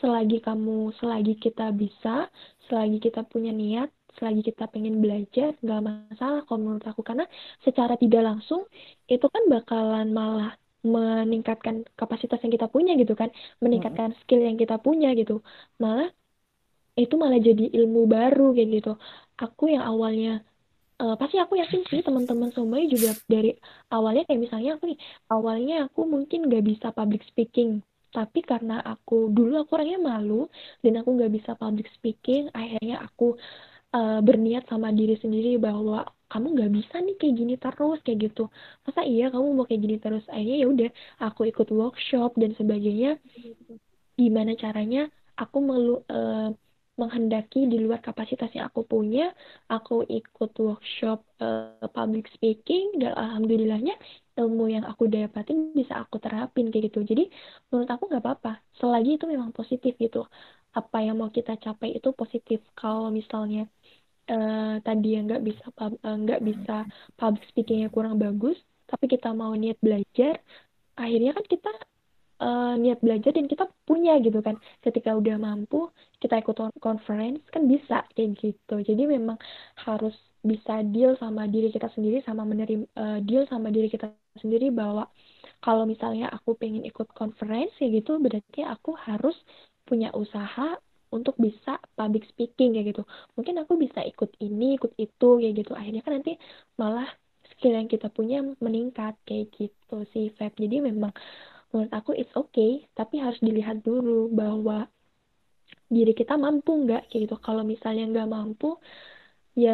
Selagi 0.00 0.38
kamu 0.46 0.96
selagi 0.98 1.34
kita 1.44 1.70
bisa 1.82 2.26
selagi 2.66 2.98
kita 3.06 3.20
punya 3.32 3.50
niat 3.54 3.90
selagi 4.16 4.40
kita 4.50 4.66
pengen 4.72 4.98
belajar 5.04 5.54
nggak 5.62 5.80
masalah 5.88 6.40
kalau 6.46 6.58
menurut 6.64 6.84
aku. 6.90 7.02
Karena 7.08 7.24
secara 7.66 7.94
tidak 8.02 8.22
langsung 8.28 8.66
itu 9.12 9.26
kan 9.34 9.42
bakalan 9.52 10.08
malah 10.18 10.50
meningkatkan 10.82 11.84
kapasitas 11.98 12.38
yang 12.42 12.52
kita 12.56 12.66
punya 12.74 12.92
gitu 13.00 13.14
kan. 13.20 13.30
Meningkatkan 13.64 14.10
skill 14.24 14.40
yang 14.48 14.56
kita 14.62 14.76
punya 14.80 15.08
gitu. 15.20 15.44
Malah 15.82 16.08
itu 17.02 17.14
malah 17.22 17.38
jadi 17.48 17.64
ilmu 17.78 18.00
baru 18.10 18.42
kayak 18.56 18.68
gitu. 18.76 18.90
Aku 19.38 19.64
yang 19.74 19.84
awalnya 19.86 20.42
uh, 21.02 21.14
pasti 21.20 21.36
aku 21.38 21.54
yakin 21.62 21.82
sih 21.90 22.00
teman-teman 22.06 22.50
semuanya 22.54 22.86
juga 22.94 23.10
dari 23.30 23.54
awalnya 23.94 24.22
kayak 24.26 24.40
misalnya 24.46 24.70
aku 24.76 24.84
nih 24.90 24.98
awalnya 25.30 25.74
aku 25.86 26.00
mungkin 26.04 26.50
gak 26.50 26.64
bisa 26.66 26.86
public 26.94 27.22
speaking. 27.30 27.82
Tapi 28.08 28.40
karena 28.40 28.80
aku 28.80 29.28
dulu 29.36 29.60
aku 29.62 29.70
orangnya 29.76 30.00
malu 30.00 30.48
dan 30.80 30.92
aku 31.00 31.08
gak 31.20 31.32
bisa 31.32 31.50
public 31.54 31.86
speaking 31.96 32.48
akhirnya 32.56 33.04
aku 33.04 33.36
uh, 33.94 34.18
berniat 34.24 34.64
sama 34.68 34.88
diri 34.92 35.14
sendiri 35.20 35.60
bahwa 35.60 36.08
kamu 36.28 36.46
gak 36.60 36.72
bisa 36.76 36.94
nih 37.00 37.14
kayak 37.16 37.34
gini 37.40 37.54
terus 37.56 37.98
kayak 38.04 38.18
gitu. 38.28 38.42
Masa 38.84 39.00
iya 39.06 39.32
kamu 39.32 39.46
mau 39.56 39.64
kayak 39.68 39.80
gini 39.84 39.96
terus? 40.00 40.24
Akhirnya 40.28 40.56
ya 40.62 40.66
udah 40.68 40.90
aku 41.24 41.40
ikut 41.48 41.68
workshop 41.72 42.36
dan 42.36 42.52
sebagainya. 42.58 43.16
Gimana 44.18 44.52
caranya 44.58 45.08
aku 45.38 45.56
melu 45.62 46.02
uh, 46.10 46.50
menghendaki 47.00 47.70
di 47.70 47.78
luar 47.78 48.02
kapasitas 48.02 48.50
yang 48.56 48.66
aku 48.70 48.82
punya, 48.82 49.30
aku 49.70 50.02
ikut 50.04 50.50
workshop 50.58 51.22
uh, 51.38 51.86
public 51.94 52.26
speaking 52.34 52.98
dan 53.00 53.14
alhamdulillahnya 53.14 53.94
ilmu 54.38 54.64
yang 54.74 54.84
aku 54.86 55.06
dapatin 55.06 55.70
bisa 55.78 56.02
aku 56.02 56.18
terapin 56.18 56.70
kayak 56.74 56.90
gitu. 56.90 57.06
Jadi 57.06 57.24
menurut 57.70 57.90
aku 57.90 58.04
nggak 58.10 58.22
apa-apa, 58.22 58.52
selagi 58.78 59.10
itu 59.18 59.24
memang 59.30 59.50
positif 59.54 59.94
gitu. 59.98 60.26
Apa 60.74 61.06
yang 61.06 61.16
mau 61.22 61.30
kita 61.30 61.54
capai 61.58 61.96
itu 61.98 62.10
positif. 62.14 62.58
Kalau 62.74 63.08
misalnya 63.14 63.70
uh, 64.30 64.82
tadi 64.82 65.08
yang 65.16 65.30
nggak 65.30 65.42
bisa 65.42 65.64
uh, 65.78 66.16
nggak 66.18 66.40
bisa 66.42 66.86
public 67.14 67.44
speakingnya 67.50 67.88
kurang 67.94 68.18
bagus, 68.18 68.58
tapi 68.90 69.04
kita 69.06 69.30
mau 69.32 69.52
niat 69.54 69.78
belajar, 69.78 70.42
akhirnya 70.98 71.30
kan 71.36 71.44
kita 71.46 71.70
uh, 72.42 72.74
niat 72.78 72.98
belajar 73.02 73.30
dan 73.34 73.46
kita 73.50 73.64
punya 73.86 74.18
gitu 74.22 74.38
kan. 74.42 74.56
Ketika 74.84 75.14
udah 75.14 75.36
mampu 75.38 75.90
kita 76.22 76.40
ikut 76.42 76.56
conference 76.82 77.42
kan 77.54 77.66
bisa 77.66 78.06
kayak 78.14 78.38
gitu. 78.38 78.74
Jadi 78.82 79.02
memang 79.06 79.38
harus 79.86 80.14
bisa 80.42 80.80
deal 80.86 81.18
sama 81.18 81.50
diri 81.50 81.68
kita 81.74 81.90
sendiri 81.92 82.22
sama 82.22 82.46
menerima 82.46 82.86
uh, 82.94 83.18
deal 83.26 83.44
sama 83.50 83.74
diri 83.74 83.90
kita 83.90 84.14
sendiri 84.38 84.70
bahwa 84.70 85.10
kalau 85.58 85.82
misalnya 85.82 86.30
aku 86.30 86.54
pengen 86.54 86.86
ikut 86.86 87.10
conference 87.10 87.74
ya 87.82 87.90
gitu 87.90 88.22
berarti 88.22 88.62
aku 88.62 88.94
harus 88.94 89.34
punya 89.82 90.14
usaha 90.14 90.78
untuk 91.08 91.34
bisa 91.40 91.80
public 91.96 92.28
speaking 92.28 92.76
kayak 92.76 92.92
gitu. 92.94 93.02
Mungkin 93.34 93.54
aku 93.64 93.80
bisa 93.80 94.04
ikut 94.04 94.30
ini 94.44 94.76
ikut 94.76 94.92
itu 95.00 95.28
kayak 95.40 95.54
gitu. 95.64 95.72
Akhirnya 95.74 96.02
kan 96.04 96.12
nanti 96.20 96.36
malah 96.76 97.08
skill 97.56 97.74
yang 97.74 97.88
kita 97.88 98.12
punya 98.12 98.44
meningkat 98.60 99.16
kayak 99.24 99.50
gitu 99.56 100.04
sih 100.12 100.28
Feb. 100.36 100.52
Jadi 100.60 100.84
memang 100.84 101.10
menurut 101.70 101.92
aku 101.92 102.10
it's 102.16 102.32
okay 102.32 102.88
tapi 102.96 103.20
harus 103.20 103.38
dilihat 103.44 103.84
dulu 103.84 104.32
bahwa 104.32 104.88
diri 105.88 106.12
kita 106.12 106.36
mampu 106.36 106.70
nggak 106.84 107.08
kayak 107.08 107.20
gitu. 107.28 107.36
Kalau 107.40 107.62
misalnya 107.64 108.04
nggak 108.12 108.28
mampu 108.28 108.66
ya 109.56 109.72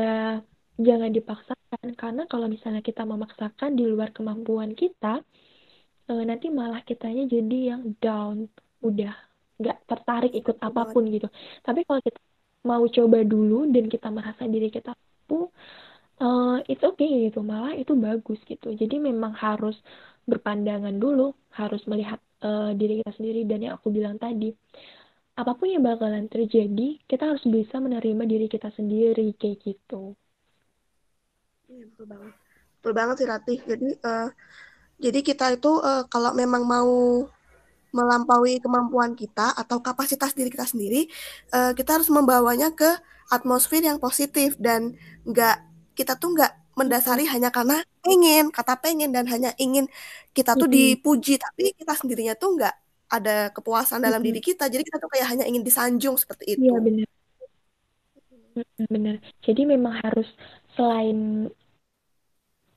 jangan 0.79 1.11
dipaksakan. 1.11 1.87
Karena 2.01 2.23
kalau 2.31 2.47
misalnya 2.55 2.83
kita 2.83 3.03
memaksakan 3.03 3.71
di 3.79 3.85
luar 3.87 4.11
kemampuan 4.17 4.71
kita 4.79 5.23
eh, 6.11 6.23
nanti 6.29 6.47
malah 6.51 6.81
kitanya 6.89 7.23
jadi 7.35 7.59
yang 7.75 7.83
down. 7.99 8.47
Udah 8.83 9.13
nggak 9.61 9.77
tertarik 9.91 10.33
ikut 10.35 10.57
apa 10.63 10.81
pun 10.93 11.03
gitu. 11.15 11.27
Tapi 11.67 11.81
kalau 11.87 12.01
kita 12.03 12.21
mau 12.65 12.85
coba 12.97 13.19
dulu 13.23 13.69
dan 13.75 13.85
kita 13.93 14.09
merasa 14.09 14.43
diri 14.49 14.73
kita 14.73 14.91
mampu 14.97 15.53
uh, 16.21 16.63
it's 16.71 16.85
okay 16.85 17.29
gitu. 17.31 17.41
Malah 17.43 17.75
itu 17.75 17.93
bagus 17.99 18.39
gitu. 18.47 18.71
Jadi 18.75 18.97
memang 19.03 19.33
harus 19.35 19.77
berpandangan 20.25 20.97
dulu, 20.97 21.33
harus 21.55 21.85
melihat 21.89 22.21
uh, 22.45 22.73
diri 22.77 23.01
kita 23.01 23.13
sendiri 23.17 23.45
dan 23.49 23.59
yang 23.65 23.75
aku 23.77 23.93
bilang 23.93 24.17
tadi, 24.21 24.53
apa 25.35 25.53
pun 25.59 25.67
yang 25.67 25.83
bakalan 25.83 26.31
terjadi, 26.31 27.01
kita 27.11 27.35
harus 27.35 27.43
bisa 27.45 27.83
menerima 27.83 28.23
diri 28.25 28.47
kita 28.47 28.71
sendiri 28.73 29.35
kayak 29.35 29.59
gitu. 29.67 30.15
Iya 31.69 31.91
betul 31.91 32.07
banget, 32.07 32.33
betul 32.79 32.93
banget 32.95 33.15
sih 33.19 33.29
Ratih. 33.29 33.59
Jadi 33.67 33.89
uh, 34.05 34.29
jadi 35.03 35.21
kita 35.27 35.47
itu 35.59 35.73
uh, 35.83 36.07
kalau 36.07 36.33
memang 36.39 36.63
mau 36.63 37.27
melampaui 37.95 38.59
kemampuan 38.59 39.15
kita 39.15 39.55
atau 39.55 39.79
kapasitas 39.79 40.35
diri 40.35 40.51
kita 40.51 40.67
sendiri, 40.67 41.07
uh, 41.55 41.71
kita 41.75 41.99
harus 41.99 42.11
membawanya 42.11 42.75
ke 42.75 42.91
atmosfer 43.31 43.83
yang 43.83 44.03
positif 44.03 44.59
dan 44.59 44.99
nggak 45.27 45.63
kita 45.95 46.19
tuh 46.19 46.35
nggak 46.35 46.64
mendasari 46.75 47.25
hanya 47.31 47.49
karena 47.55 47.83
pengen, 48.05 48.51
kata 48.51 48.75
pengen 48.79 49.11
dan 49.15 49.25
hanya 49.31 49.51
ingin 49.57 49.87
kita 50.37 50.55
tuh 50.59 50.69
dipuji, 50.69 51.39
tapi 51.39 51.73
kita 51.75 51.95
sendirinya 51.95 52.35
tuh 52.35 52.59
nggak 52.59 52.75
ada 53.11 53.51
kepuasan 53.55 54.03
dalam 54.03 54.21
diri 54.21 54.43
kita. 54.43 54.67
Jadi 54.67 54.83
kita 54.83 54.99
tuh 54.99 55.11
kayak 55.11 55.27
hanya 55.31 55.45
ingin 55.47 55.63
disanjung 55.63 56.19
seperti 56.19 56.59
itu. 56.59 56.67
Iya 56.67 56.79
benar. 56.83 57.09
Benar. 58.87 59.17
Jadi 59.43 59.63
memang 59.67 59.95
harus 60.03 60.27
selain 60.79 61.51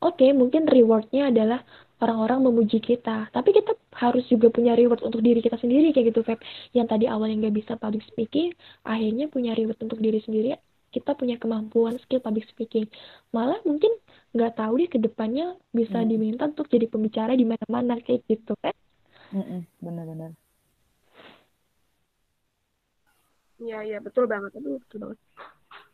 oke 0.02 0.18
okay, 0.18 0.34
mungkin 0.34 0.66
rewardnya 0.66 1.30
adalah 1.34 1.62
orang-orang 1.98 2.46
memuji 2.46 2.78
kita, 2.78 3.30
tapi 3.34 3.50
kita 3.58 3.74
harus 3.98 4.22
juga 4.30 4.54
punya 4.54 4.78
reward 4.78 5.02
untuk 5.02 5.26
diri 5.26 5.42
kita 5.42 5.58
sendiri 5.58 5.90
kayak 5.90 6.14
gitu 6.14 6.22
Feb. 6.22 6.40
Yang 6.78 6.88
tadi 6.94 7.06
awalnya 7.10 7.50
nggak 7.50 7.56
bisa 7.58 7.74
public 7.74 8.06
speaking, 8.06 8.54
akhirnya 8.86 9.26
punya 9.30 9.58
reward 9.58 9.82
untuk 9.82 9.98
diri 9.98 10.22
sendiri 10.22 10.54
kita 10.98 11.14
punya 11.14 11.38
kemampuan 11.38 12.02
skill 12.02 12.20
public 12.26 12.50
speaking. 12.50 12.90
Malah 13.30 13.62
mungkin 13.62 13.94
nggak 14.34 14.58
tahu 14.58 14.74
deh 14.82 14.90
ke 14.90 14.98
depannya 14.98 15.54
bisa 15.70 16.02
hmm. 16.02 16.10
diminta 16.10 16.50
untuk 16.50 16.66
jadi 16.66 16.90
pembicara 16.90 17.38
di 17.38 17.46
mana-mana 17.46 18.02
kayak 18.02 18.26
gitu 18.26 18.58
kan. 18.58 18.74
Benar-benar. 19.78 20.34
Iya 23.58 23.80
iya 23.86 23.98
betul 24.02 24.26
banget. 24.30 24.54
Aduh 24.58 24.78
betul 24.82 24.98
banget. 25.06 25.20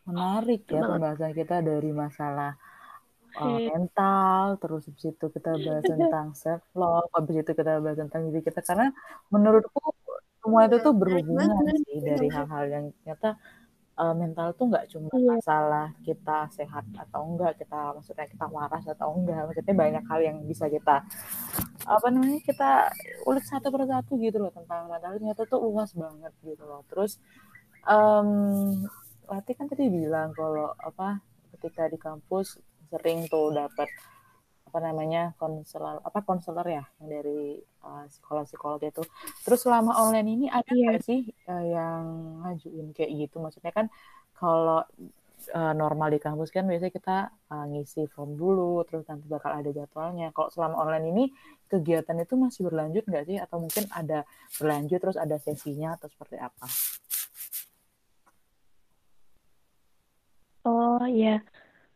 Menarik 0.04 0.60
ya 0.68 0.80
banget. 0.80 0.88
pembahasan 0.92 1.32
kita 1.32 1.56
dari 1.64 1.90
masalah 1.96 2.52
uh, 3.40 3.58
mental, 3.72 4.60
terus 4.60 4.84
habis 4.92 5.04
itu 5.16 5.26
kita 5.32 5.50
bahas 5.56 5.84
tentang 5.84 6.26
self 6.36 6.64
love, 6.76 7.08
habis 7.16 7.36
itu 7.40 7.52
kita 7.56 7.80
bahas 7.80 7.96
tentang 7.96 8.28
diri 8.28 8.40
kita. 8.44 8.60
Karena 8.60 8.92
menurutku 9.32 9.80
semua 10.44 10.68
itu 10.68 10.76
tuh 10.84 10.92
berhubungan 10.92 11.72
sih 11.88 12.04
dari 12.04 12.28
hal-hal 12.28 12.64
yang 12.68 12.84
ternyata 13.00 13.40
uh, 13.98 14.14
mental 14.14 14.50
tuh 14.58 14.66
nggak 14.70 14.86
cuma 14.90 15.08
Iya. 15.14 15.38
masalah 15.38 15.88
kita 16.02 16.38
sehat 16.50 16.84
atau 16.94 17.20
enggak, 17.24 17.58
kita 17.60 17.94
maksudnya 17.94 18.26
kita 18.26 18.46
waras 18.50 18.84
atau 18.90 19.08
enggak, 19.14 19.46
maksudnya 19.46 19.74
banyak 19.74 20.04
hal 20.10 20.20
yang 20.22 20.36
bisa 20.46 20.66
kita 20.70 21.02
apa 21.84 22.06
namanya 22.08 22.40
kita 22.42 22.70
ulik 23.28 23.44
satu 23.44 23.68
persatu 23.68 24.16
gitu 24.16 24.40
loh 24.40 24.52
tentang 24.54 24.88
mental 24.88 25.14
ternyata 25.20 25.42
tuh 25.46 25.60
luas 25.62 25.90
banget 25.94 26.32
gitu 26.42 26.64
loh. 26.64 26.82
Terus 26.90 27.20
um, 27.86 28.84
Lati 29.24 29.56
kan 29.56 29.64
tadi 29.68 29.88
bilang 29.88 30.36
kalau 30.36 30.76
apa 30.76 31.20
ketika 31.56 31.88
di 31.88 31.96
kampus 31.96 32.60
sering 32.92 33.24
tuh 33.32 33.48
dapat 33.56 33.88
apa 34.74 34.90
namanya 34.90 35.38
konselor 35.38 36.02
apa 36.02 36.18
konselor 36.26 36.66
ya 36.66 36.82
yang 36.98 37.06
dari 37.06 37.62
uh, 37.86 38.10
psikolog 38.10 38.42
psikolog 38.42 38.82
itu. 38.82 39.06
Terus 39.46 39.62
selama 39.62 39.94
online 40.02 40.28
ini 40.34 40.46
ada 40.50 40.66
nggak 40.66 40.98
Iya. 40.98 41.06
sih 41.06 41.20
uh, 41.46 41.62
yang 41.62 42.02
ngajuin 42.42 42.90
kayak 42.90 43.10
gitu? 43.14 43.38
Maksudnya 43.38 43.70
kan 43.70 43.86
kalau 44.34 44.82
uh, 45.54 45.74
normal 45.78 46.10
di 46.10 46.18
kampus 46.18 46.50
kan 46.50 46.66
biasanya 46.66 46.90
kita 46.90 47.16
uh, 47.54 47.66
ngisi 47.70 48.10
form 48.10 48.34
dulu 48.34 48.82
terus 48.82 49.06
nanti 49.06 49.30
bakal 49.30 49.54
ada 49.54 49.70
jadwalnya. 49.70 50.34
Kalau 50.34 50.50
selama 50.50 50.82
online 50.82 51.06
ini 51.14 51.24
kegiatan 51.70 52.18
itu 52.18 52.34
masih 52.34 52.66
berlanjut 52.66 53.06
nggak 53.06 53.24
sih? 53.30 53.38
Atau 53.38 53.62
mungkin 53.62 53.86
ada 53.94 54.26
berlanjut 54.58 54.98
terus 54.98 55.14
ada 55.14 55.38
sesinya 55.38 55.94
atau 55.94 56.10
seperti 56.10 56.34
apa? 56.42 56.66
Oh 60.64 61.04
ya, 61.06 61.44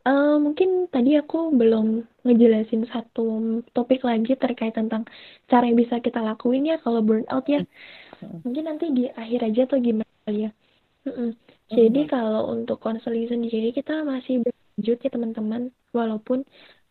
uh, 0.08 0.36
mungkin 0.40 0.88
tadi 0.88 1.20
aku 1.20 1.52
belum 1.52 2.08
ngejelasin 2.24 2.88
satu 2.88 3.60
topik 3.76 4.00
lagi 4.02 4.32
terkait 4.34 4.72
tentang 4.72 5.04
cara 5.46 5.68
yang 5.68 5.76
bisa 5.76 6.00
kita 6.00 6.24
lakuin 6.24 6.64
ya 6.64 6.80
kalau 6.80 7.04
burnout 7.04 7.44
ya. 7.44 7.60
Mungkin 8.18 8.64
nanti 8.64 8.90
di 8.90 9.04
akhir 9.12 9.52
aja 9.52 9.60
atau 9.68 9.78
gimana 9.78 10.28
ya. 10.32 10.50
Mm-mm. 11.06 11.36
Jadi 11.68 12.08
kalau 12.08 12.48
untuk 12.56 12.80
konseling 12.80 13.28
sendiri 13.28 13.76
kita 13.76 14.02
masih 14.02 14.40
berlanjut 14.40 14.98
ya 15.04 15.10
teman-teman, 15.12 15.62
walaupun 15.92 16.42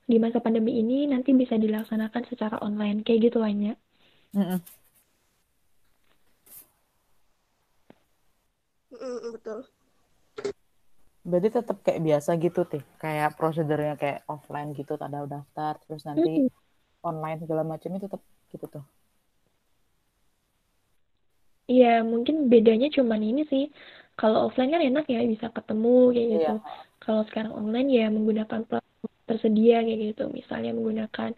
di 0.07 0.17
masa 0.21 0.39
pandemi 0.39 0.79
ini 0.79 1.09
nanti 1.09 1.35
bisa 1.35 1.59
dilaksanakan 1.59 2.23
secara 2.31 2.55
online 2.63 3.03
kayak 3.03 3.27
gitu 3.27 3.43
hanya. 3.43 3.75
betul. 9.35 9.76
Berarti 11.27 11.49
tetap 11.51 11.83
kayak 11.83 11.99
biasa 12.07 12.29
gitu 12.39 12.63
teh, 12.63 12.83
kayak 13.03 13.35
prosedurnya 13.35 13.99
kayak 13.99 14.23
offline 14.31 14.71
gitu, 14.71 14.95
ada 14.95 15.27
daftar, 15.27 15.75
terus 15.83 16.07
nanti 16.07 16.47
mm 16.47 16.47
-hmm. 16.47 17.03
online 17.03 17.39
segala 17.43 17.67
macam 17.67 17.91
itu 17.99 18.07
tetap 18.07 18.21
gitu 18.47 18.65
tuh. 18.79 18.85
Iya, 21.67 21.99
mungkin 22.07 22.47
bedanya 22.47 22.87
cuman 22.87 23.19
ini 23.19 23.43
sih. 23.51 23.67
Kalau 24.15 24.47
offline 24.47 24.71
kan 24.71 24.81
enak 24.81 25.05
ya 25.11 25.19
bisa 25.27 25.51
ketemu 25.51 26.15
kayak 26.15 26.27
gitu. 26.31 26.53
Iya. 26.57 26.65
Kalau 27.03 27.21
sekarang 27.27 27.53
online 27.53 27.89
ya 27.91 28.05
menggunakan 28.07 28.59
platform 28.65 29.13
tersedia 29.27 29.83
kayak 29.83 29.99
gitu. 30.15 30.23
Misalnya 30.31 30.71
menggunakan 30.73 31.31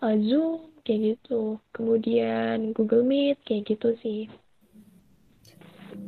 uh, 0.00 0.16
Zoom 0.16 0.72
kayak 0.82 1.00
gitu. 1.14 1.60
Kemudian 1.76 2.72
Google 2.72 3.04
Meet 3.04 3.44
kayak 3.44 3.68
gitu 3.68 3.94
sih. 4.00 4.32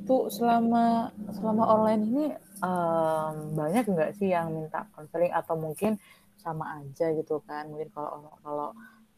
Tuh 0.08 0.32
selama 0.32 1.12
selama 1.36 1.64
online 1.68 2.02
ini 2.08 2.24
um, 2.62 3.34
banyak 3.58 3.84
nggak 3.90 4.14
sih 4.16 4.30
yang 4.30 4.54
minta 4.54 4.86
konseling 4.94 5.34
atau 5.34 5.58
mungkin 5.58 5.98
sama 6.38 6.80
aja 6.80 7.10
gitu 7.12 7.42
kan? 7.44 7.68
Mungkin 7.68 7.90
kalau 7.90 8.30
kalau 8.40 8.68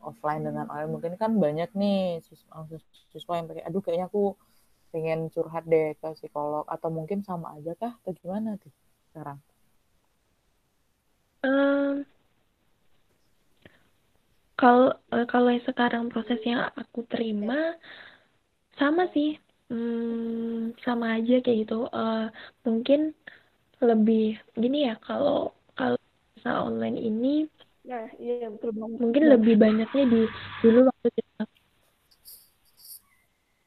offline 0.05 0.45
dengan 0.45 0.68
online 0.68 0.92
mungkin 0.92 1.12
kan 1.16 1.32
banyak 1.36 1.72
nih 1.72 2.20
siswa, 2.24 2.64
siswa 3.12 3.32
yang 3.40 3.49
pakai 3.49 3.64
aduh 3.64 3.80
kayaknya 3.80 4.09
aku 4.09 4.36
pengen 4.92 5.32
curhat 5.32 5.64
deh 5.66 5.97
ke 5.99 6.09
psikolog 6.14 6.68
atau 6.70 6.88
mungkin 6.92 7.24
sama 7.26 7.57
aja 7.59 7.74
kah 7.74 7.99
atau 8.05 8.12
gimana 8.14 8.61
tuh 8.61 8.70
sekarang? 9.11 9.38
Um, 11.45 12.09
kalau 14.57 14.97
kalau 15.28 15.51
sekarang 15.66 16.09
proses 16.09 16.40
yang 16.47 16.70
aku 16.78 17.03
terima 17.11 17.76
sama 18.78 19.11
sih 19.11 19.36
hmm, 19.71 20.77
sama 20.85 21.19
aja 21.21 21.41
kayak 21.45 21.59
gitu 21.69 21.87
uh, 21.89 22.29
mungkin 22.67 23.12
lebih 23.83 24.41
gini 24.57 24.89
ya 24.89 24.95
kalau 25.03 25.53
kalau 25.77 25.99
online 26.45 26.99
ini 27.01 27.49
Nah, 27.85 28.09
iya 28.17 28.49
betul 28.49 28.73
banget. 28.73 28.97
Mungkin 28.97 29.23
nah. 29.29 29.33
lebih 29.37 29.55
banyaknya 29.61 30.05
di 30.09 30.21
dulu 30.65 30.89
waktu 30.89 31.09
kita. 31.21 31.43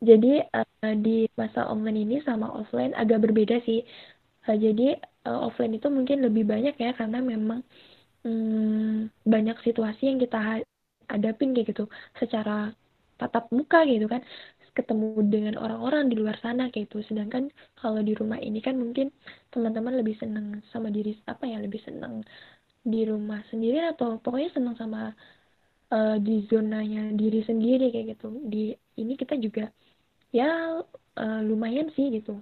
Jadi 0.01 0.31
uh, 0.41 0.95
di 0.97 1.29
masa 1.37 1.69
online 1.69 1.99
ini 2.05 2.15
sama 2.25 2.49
offline 2.49 2.97
agak 2.97 3.29
berbeda 3.29 3.61
sih. 3.61 3.85
Uh, 4.49 4.57
jadi 4.57 4.97
uh, 5.29 5.45
offline 5.45 5.77
itu 5.77 5.85
mungkin 5.93 6.25
lebih 6.25 6.49
banyak 6.49 6.73
ya 6.81 6.97
karena 6.97 7.21
memang 7.21 7.61
um, 8.25 9.05
banyak 9.21 9.57
situasi 9.61 10.09
yang 10.09 10.17
kita 10.17 10.65
hadapin 11.05 11.53
kayak 11.53 11.77
gitu 11.77 11.85
secara 12.17 12.73
tatap 13.17 13.49
muka 13.49 13.81
gitu 13.89 14.05
kan 14.05 14.21
ketemu 14.77 15.17
dengan 15.25 15.55
orang-orang 15.57 16.13
di 16.13 16.15
luar 16.21 16.37
sana 16.37 16.69
kayak 16.69 16.93
itu 16.93 17.01
sedangkan 17.09 17.49
kalau 17.81 17.99
di 18.05 18.13
rumah 18.13 18.37
ini 18.37 18.61
kan 18.61 18.77
mungkin 18.77 19.09
teman-teman 19.49 19.97
lebih 19.97 20.13
senang 20.21 20.61
sama 20.69 20.93
diri 20.93 21.17
apa 21.25 21.49
ya 21.49 21.57
lebih 21.57 21.81
senang 21.81 22.21
di 22.85 23.01
rumah 23.09 23.41
sendiri 23.49 23.83
atau 23.91 24.21
pokoknya 24.21 24.53
senang 24.53 24.75
sama 24.79 25.11
uh, 25.91 26.15
di 26.21 26.45
zonanya 26.47 27.11
diri 27.11 27.41
sendiri 27.43 27.91
kayak 27.91 28.15
gitu. 28.15 28.27
Di 28.47 28.71
ini 29.01 29.13
kita 29.17 29.35
juga 29.41 29.67
ya 30.31 30.79
uh, 31.17 31.41
lumayan 31.43 31.91
sih 31.97 32.13
gitu. 32.13 32.39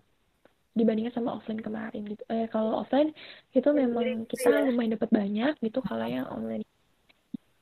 Dibandingkan 0.76 1.16
sama 1.16 1.40
offline 1.40 1.64
kemarin 1.64 2.04
gitu. 2.12 2.22
Eh 2.28 2.46
kalau 2.52 2.84
offline 2.84 3.16
itu 3.56 3.70
memang 3.72 4.28
kita 4.28 4.52
iya. 4.52 4.68
lumayan 4.70 4.94
dapat 5.00 5.10
banyak 5.10 5.54
gitu. 5.64 5.80
Kalau 5.82 6.06
yang 6.06 6.28
online 6.30 6.68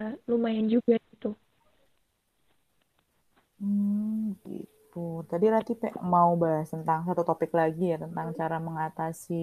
ya, 0.01 0.17
lumayan 0.27 0.67
juga 0.67 0.97
gitu 1.13 1.37
hmm 3.59 4.37
gitu 4.47 5.25
tadi 5.31 5.45
Rati 5.53 5.73
mau 6.13 6.31
bahas 6.37 6.67
tentang 6.73 6.99
satu 7.07 7.21
topik 7.29 7.51
lagi 7.59 7.83
ya 7.93 7.97
tentang 8.05 8.27
cara 8.39 8.57
mengatasi 8.67 9.33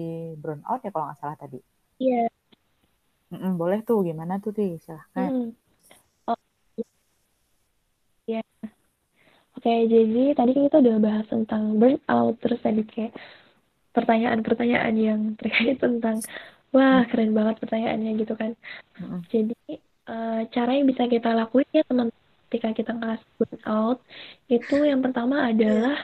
burnout 0.41 0.79
ya 0.85 0.89
kalau 0.93 1.05
nggak 1.07 1.19
salah 1.19 1.37
tadi 1.43 1.57
iya 2.03 2.27
yeah 2.27 2.41
Mm-mm, 3.31 3.55
boleh 3.55 3.79
tuh, 3.87 4.03
gimana 4.03 4.33
tuh, 4.43 4.51
Ti? 4.51 4.75
Silahkan. 4.83 5.31
Hmm. 5.31 5.47
Oh, 6.27 6.35
ya. 8.27 8.43
Oke, 9.55 9.71
jadi 9.87 10.35
tadi 10.35 10.51
kita 10.51 10.75
udah 10.83 10.95
bahas 10.99 11.25
tentang 11.31 11.79
burnout, 11.79 12.35
terus 12.43 12.59
tadi 12.59 12.81
kayak 12.83 13.15
pertanyaan-pertanyaan 13.95 14.95
yang 14.99 15.21
terkait 15.39 15.79
tentang, 15.79 16.19
wah 16.75 17.07
keren 17.07 17.31
banget 17.31 17.55
pertanyaannya 17.63 18.11
gitu 18.19 18.33
kan. 18.35 18.51
Hmm. 18.99 19.23
Jadi, 19.31 19.55
uh, 20.11 20.43
cara 20.51 20.71
yang 20.75 20.87
bisa 20.91 21.07
kita 21.07 21.31
lakuin 21.31 21.67
ya 21.71 21.83
teman 21.87 22.11
ketika 22.51 22.75
kita 22.75 22.91
ngerasa 22.91 23.23
burnout, 23.39 24.03
itu 24.51 24.75
yang 24.83 24.99
pertama 24.99 25.47
adalah 25.47 26.03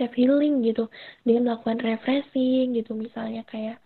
self 0.00 0.16
healing 0.16 0.64
gitu, 0.64 0.88
dengan 1.28 1.52
melakukan 1.52 1.84
refreshing 1.84 2.72
gitu, 2.72 2.96
misalnya 2.96 3.44
kayak 3.44 3.84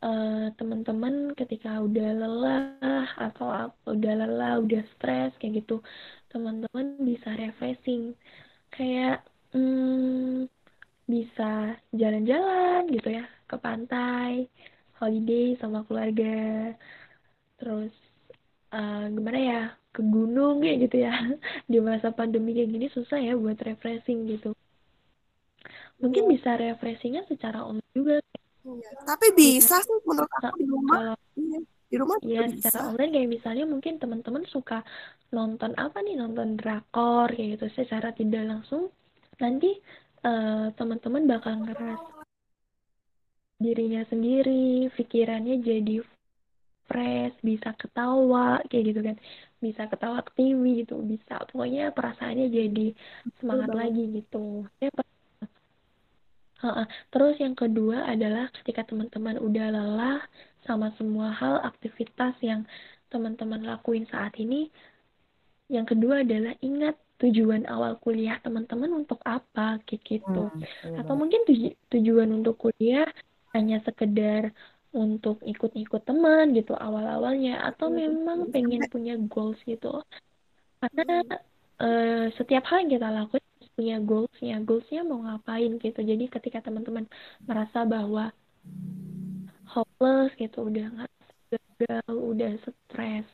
uh, 0.00 0.48
teman-teman 0.56 1.36
ketika 1.36 1.76
udah 1.84 2.08
lelah 2.16 3.06
atau 3.20 3.68
udah 3.84 4.12
lelah, 4.24 4.64
udah 4.64 4.80
stres 4.96 5.36
kayak 5.36 5.60
gitu, 5.60 5.84
teman-teman 6.32 6.96
bisa 7.04 7.36
refreshing. 7.36 8.16
Kayak 8.72 9.28
hmm, 9.52 10.48
bisa 11.06 11.78
jalan-jalan 11.94 12.90
gitu 12.90 13.08
ya 13.20 13.24
ke 13.46 13.56
pantai, 13.60 14.48
holiday 14.98 15.54
sama 15.60 15.86
keluarga. 15.86 16.74
Terus 17.60 17.94
uh, 18.74 19.06
gimana 19.14 19.38
ya 19.38 19.62
ke 19.96 20.04
gunung 20.04 20.60
kayak 20.60 20.88
gitu 20.88 20.96
ya. 21.08 21.16
Di 21.72 21.80
masa 21.80 22.12
pandemi 22.12 22.52
kayak 22.52 22.70
gini 22.70 22.86
susah 22.92 23.16
ya 23.16 23.32
buat 23.32 23.56
refreshing 23.56 24.28
gitu. 24.28 24.52
Mungkin 25.96 26.28
bisa 26.28 26.60
refreshingnya 26.60 27.24
secara 27.24 27.64
online 27.64 27.92
juga. 27.96 28.20
Ya, 28.66 28.90
tapi 29.08 29.32
bisa 29.32 29.80
sih 29.80 29.98
menurut 30.04 30.28
aku 30.42 30.58
di 30.58 30.66
rumah. 30.66 30.98
Kalau, 30.98 31.16
iya, 31.38 31.58
di 31.86 31.96
rumah 31.96 32.16
ya 32.20 32.42
secara 32.50 32.90
online 32.90 33.12
kayak 33.14 33.30
misalnya 33.30 33.64
mungkin 33.64 33.94
teman-teman 34.02 34.44
suka 34.50 34.84
nonton 35.32 35.72
apa 35.78 36.02
nih? 36.04 36.18
Nonton 36.20 36.58
drakor 36.58 37.32
kayak 37.32 37.56
gitu 37.56 37.66
secara 37.72 38.12
tidak 38.12 38.44
langsung. 38.44 38.90
Nanti 39.38 39.70
uh, 40.26 40.68
teman-teman 40.74 41.24
bakal 41.30 41.62
ngeras 41.64 42.02
dirinya 43.56 44.04
sendiri 44.12 44.92
pikirannya 44.92 45.64
jadi 45.64 46.04
fresh 46.86 47.36
bisa 47.42 47.72
ketawa 47.74 48.62
kayak 48.68 48.84
gitu 48.92 49.00
kan 49.02 49.16
bisa 49.64 49.88
ketawa 49.90 50.20
ke 50.26 50.30
TV 50.36 50.62
gitu 50.84 50.94
bisa. 51.12 51.34
Pokoknya 51.48 51.90
perasaannya 51.96 52.46
jadi 52.52 52.86
semangat 53.40 53.70
lagi 53.72 54.02
gitu. 54.16 54.68
Ya 54.82 54.90
Terus 57.12 57.36
yang 57.38 57.54
kedua 57.54 58.08
adalah 58.08 58.48
ketika 58.60 58.88
teman-teman 58.88 59.36
udah 59.38 59.66
lelah 59.72 60.20
sama 60.64 60.90
semua 60.98 61.30
hal 61.30 61.62
aktivitas 61.62 62.34
yang 62.42 62.64
teman-teman 63.12 63.62
lakuin 63.62 64.08
saat 64.10 64.34
ini, 64.40 64.66
yang 65.70 65.86
kedua 65.86 66.26
adalah 66.26 66.54
ingat 66.64 66.96
tujuan 67.16 67.64
awal 67.68 67.96
kuliah 68.00 68.36
teman-teman 68.44 68.92
untuk 68.92 69.20
apa 69.24 69.80
kayak 69.88 70.02
gitu. 70.04 70.48
Hmm, 70.52 70.98
Atau 71.00 71.14
mungkin 71.16 71.40
tuj 71.48 71.72
tujuan 71.92 72.28
untuk 72.32 72.56
kuliah 72.60 73.08
hanya 73.56 73.80
sekedar 73.84 74.52
untuk 74.94 75.42
ikut-ikut 75.42 76.02
teman 76.06 76.54
gitu 76.54 76.72
awal-awalnya 76.76 77.62
atau 77.66 77.90
iya, 77.90 78.06
memang 78.06 78.50
pengen 78.54 78.86
punya 78.88 79.14
goals 79.30 79.58
gitu. 79.66 80.02
Karena 80.80 81.24
uh, 81.80 82.26
setiap 82.36 82.64
hal 82.68 82.86
yang 82.86 82.92
kita 83.00 83.08
lakukan 83.10 83.44
punya 83.76 83.96
goalsnya. 84.00 84.56
Goalsnya 84.64 85.02
mau 85.04 85.20
ngapain 85.20 85.76
gitu. 85.76 86.00
Jadi 86.00 86.24
ketika 86.32 86.64
teman-teman 86.64 87.04
merasa 87.44 87.84
bahwa 87.84 88.32
hopeless 89.68 90.32
gitu 90.40 90.72
udah 90.72 90.86
nggak 90.88 91.10
gagal 91.52 92.08
udah 92.08 92.50
stres 92.64 93.28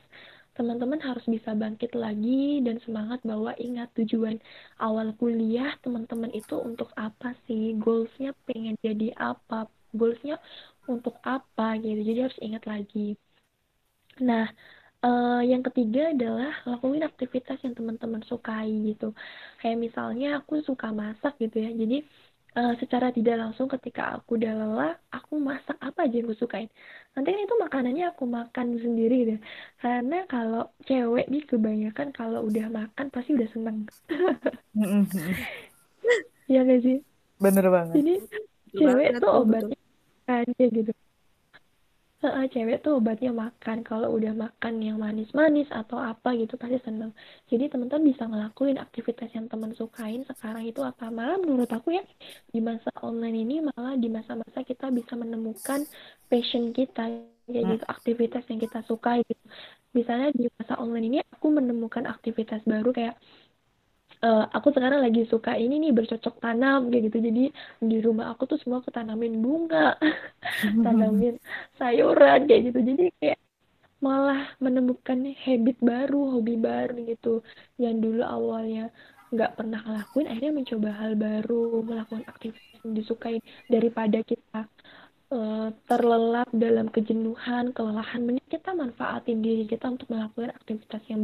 teman-teman 0.53 1.01
harus 1.01 1.25
bisa 1.25 1.57
bangkit 1.57 1.97
lagi 1.97 2.61
dan 2.61 2.77
semangat 2.85 3.25
bahwa 3.25 3.57
ingat 3.57 3.89
tujuan 3.97 4.37
awal 4.77 5.09
kuliah 5.17 5.73
teman-teman 5.81 6.29
itu 6.29 6.53
untuk 6.61 6.93
apa 6.93 7.33
sih? 7.49 7.73
Goalsnya 7.81 8.37
pengen 8.45 8.77
jadi 8.85 9.17
apa? 9.17 9.65
Goalsnya 9.97 10.37
untuk 10.89 11.15
apa 11.23 11.77
gitu 11.83 12.01
jadi 12.03 12.19
harus 12.27 12.39
ingat 12.43 12.63
lagi 12.67 13.15
nah 14.21 14.47
Uh, 15.03 15.43
yang 15.43 15.59
ketiga 15.67 16.15
adalah 16.15 16.63
lakuin 16.63 17.03
aktivitas 17.03 17.59
yang 17.59 17.75
teman-teman 17.75 18.23
sukai 18.23 18.71
gitu. 18.87 19.11
Kayak 19.59 19.77
misalnya 19.83 20.39
aku 20.39 20.63
suka 20.63 20.95
masak 20.95 21.35
gitu 21.43 21.59
ya. 21.59 21.75
Jadi 21.75 22.07
uh, 22.55 22.71
secara 22.79 23.11
tidak 23.11 23.35
langsung 23.35 23.67
ketika 23.67 24.15
aku 24.15 24.39
udah 24.39 24.55
lelah, 24.55 24.95
aku 25.11 25.43
masak 25.43 25.75
apa 25.83 26.07
aja 26.07 26.15
yang 26.23 26.31
aku 26.31 26.39
sukain. 26.39 26.71
Nanti 27.19 27.35
kan 27.35 27.41
itu 27.43 27.55
makanannya 27.59 28.05
aku 28.15 28.23
makan 28.23 28.67
sendiri 28.79 29.15
gitu. 29.27 29.35
Karena 29.83 30.23
kalau 30.31 30.71
cewek 30.87 31.27
nih 31.27 31.43
kebanyakan 31.51 32.07
kalau 32.15 32.39
udah 32.47 32.71
makan 32.71 33.05
pasti 33.11 33.35
udah 33.35 33.49
seneng. 33.51 33.83
Iya 36.43 36.67
gak 36.67 36.81
sih? 36.83 36.99
Bener 37.39 37.65
banget. 37.71 37.95
Jadi 38.03 38.13
cewek 38.75 39.09
tuh 39.19 39.31
obatnya 39.31 39.82
aja 40.27 40.65
gitu. 40.67 40.91
Cewek 42.23 42.79
tuh 42.79 43.03
obatnya 43.03 43.35
makan. 43.35 43.83
Kalau 43.83 44.15
udah 44.15 44.31
makan 44.31 44.79
yang 44.79 44.95
manis-manis 44.95 45.67
atau 45.67 45.99
apa 45.99 46.31
gitu 46.39 46.55
pasti 46.55 46.79
seneng. 46.79 47.11
Jadi 47.51 47.67
teman-teman 47.67 48.15
bisa 48.15 48.23
ngelakuin 48.23 48.79
aktivitas 48.79 49.27
yang 49.35 49.51
teman 49.51 49.75
sukain 49.75 50.23
sekarang 50.23 50.63
itu 50.63 50.79
apa. 50.79 51.11
Malah 51.11 51.35
menurut 51.43 51.67
aku 51.67 51.99
ya 51.99 52.03
di 52.47 52.63
masa 52.63 52.95
online 53.03 53.43
ini 53.43 53.55
malah 53.59 53.99
di 53.99 54.07
masa-masa 54.07 54.63
kita 54.63 54.87
bisa 54.95 55.19
menemukan 55.19 55.83
passion 56.31 56.71
kita 56.71 57.11
ya 57.51 57.59
hmm. 57.59 57.75
gitu 57.75 57.85
aktivitas 57.91 58.47
yang 58.47 58.59
kita 58.63 58.79
sukai 58.87 59.19
gitu. 59.27 59.43
Misalnya 59.91 60.31
di 60.31 60.47
masa 60.55 60.79
online 60.79 61.05
ini 61.11 61.17
aku 61.27 61.51
menemukan 61.51 62.07
aktivitas 62.07 62.63
baru 62.63 62.95
kayak 62.95 63.19
uh, 64.23 64.43
aku 64.55 64.67
sekarang 64.75 65.03
lagi 65.05 65.27
suka 65.27 65.51
ini 65.59 65.75
nih 65.83 65.91
bercocok 65.91 66.35
tanam 66.39 66.89
kayak 66.89 67.11
gitu. 67.11 67.17
Jadi 67.27 67.43
di 67.83 67.97
rumah 67.99 68.31
aku 68.31 68.43
tuh 68.51 68.57
semua 68.63 68.79
ketanamin 68.85 69.43
bunga 69.43 69.99
tanamin 70.85 71.35
sayuran 71.77 72.47
kayak 72.47 72.61
gitu. 72.71 72.79
Jadi 72.79 73.03
kayak 73.19 73.39
malah 74.03 74.51
menemukan 74.59 75.31
habit 75.43 75.77
baru 75.79 76.35
hobi 76.35 76.59
baru 76.59 77.07
gitu 77.07 77.39
yang 77.79 78.03
dulu 78.03 78.19
awalnya 78.19 78.91
nggak 79.33 79.55
pernah 79.57 79.79
ngelakuin 79.81 80.27
akhirnya 80.29 80.53
mencoba 80.59 80.89
hal 80.91 81.11
baru 81.15 81.81
melakukan 81.87 82.23
aktivitas 82.27 82.79
yang 82.83 82.93
disukai 82.99 83.37
daripada 83.71 84.19
kita 84.21 84.67
terlelap 85.89 86.49
dalam 86.53 86.87
kejenuhan 86.89 87.73
kelelahan 87.73 88.21
mending 88.23 88.49
kita 88.49 88.71
manfaatin 88.73 89.41
diri 89.41 89.65
kita 89.65 89.89
untuk 89.89 90.09
melakukan 90.09 90.53
aktivitas 90.53 91.01
yang 91.09 91.21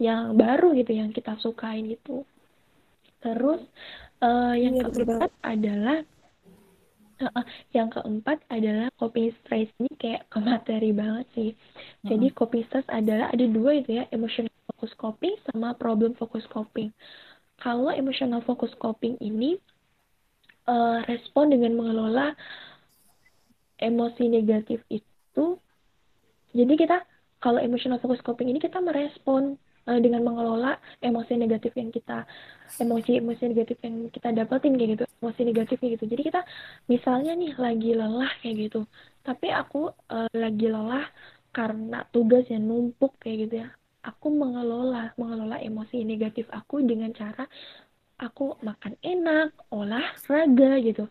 yang 0.00 0.22
baru 0.34 0.74
gitu 0.74 0.92
yang 0.96 1.10
kita 1.14 1.36
sukain 1.38 1.86
gitu. 1.90 2.26
Terus 3.22 3.62
uh, 4.24 4.54
yang 4.58 4.74
iya, 4.78 4.84
keempat 4.90 5.30
adalah 5.46 5.98
uh, 7.22 7.44
yang 7.70 7.88
keempat 7.92 8.42
adalah 8.50 8.90
coping 8.98 9.30
stress 9.42 9.70
ini 9.78 9.92
kayak 9.98 10.26
ke 10.26 10.38
materi 10.42 10.90
banget 10.90 11.26
sih. 11.34 11.50
Uh-huh. 11.52 12.08
jadi 12.10 12.26
coping 12.34 12.64
stress 12.66 12.86
adalah 12.90 13.30
ada 13.30 13.46
dua 13.46 13.78
itu 13.78 14.02
ya 14.02 14.04
emotional 14.10 14.50
focus 14.74 14.92
coping 14.98 15.34
sama 15.50 15.74
problem 15.78 16.18
focus 16.18 16.42
coping. 16.50 16.90
Kalau 17.62 17.94
emotional 17.94 18.42
focus 18.42 18.74
coping 18.82 19.14
ini 19.22 19.54
uh, 20.66 20.98
respon 21.06 21.54
dengan 21.54 21.78
mengelola 21.78 22.34
emosi 23.82 24.30
negatif 24.30 24.78
itu 24.86 25.58
jadi 26.54 26.74
kita 26.78 26.96
kalau 27.42 27.58
emotional 27.58 27.98
focus 27.98 28.22
coping 28.22 28.46
ini 28.54 28.62
kita 28.62 28.78
merespon 28.78 29.58
uh, 29.90 29.98
dengan 29.98 30.22
mengelola 30.22 30.78
emosi 31.02 31.34
negatif 31.34 31.74
yang 31.74 31.90
kita 31.90 32.22
emosi-emosi 32.78 33.42
negatif 33.50 33.78
yang 33.82 34.06
kita 34.14 34.30
dapetin 34.30 34.78
kayak 34.78 34.90
gitu 34.96 35.04
emosi 35.18 35.40
negatifnya 35.42 35.88
gitu. 35.98 36.06
Jadi 36.06 36.22
kita 36.22 36.40
misalnya 36.86 37.32
nih 37.34 37.52
lagi 37.58 37.90
lelah 37.98 38.30
kayak 38.38 38.70
gitu 38.70 38.86
tapi 39.26 39.50
aku 39.50 39.90
uh, 39.90 40.30
lagi 40.34 40.66
lelah 40.70 41.06
karena 41.54 42.06
tugas 42.10 42.46
yang 42.48 42.64
numpuk 42.66 43.14
kayak 43.22 43.46
gitu 43.48 43.54
ya 43.66 43.68
aku 44.02 44.34
mengelola 44.34 45.14
mengelola 45.14 45.62
emosi 45.62 46.02
negatif 46.02 46.50
aku 46.50 46.82
dengan 46.82 47.14
cara 47.14 47.46
aku 48.18 48.58
makan 48.66 48.98
enak 49.02 49.54
olahraga 49.70 50.70
gitu 50.82 51.06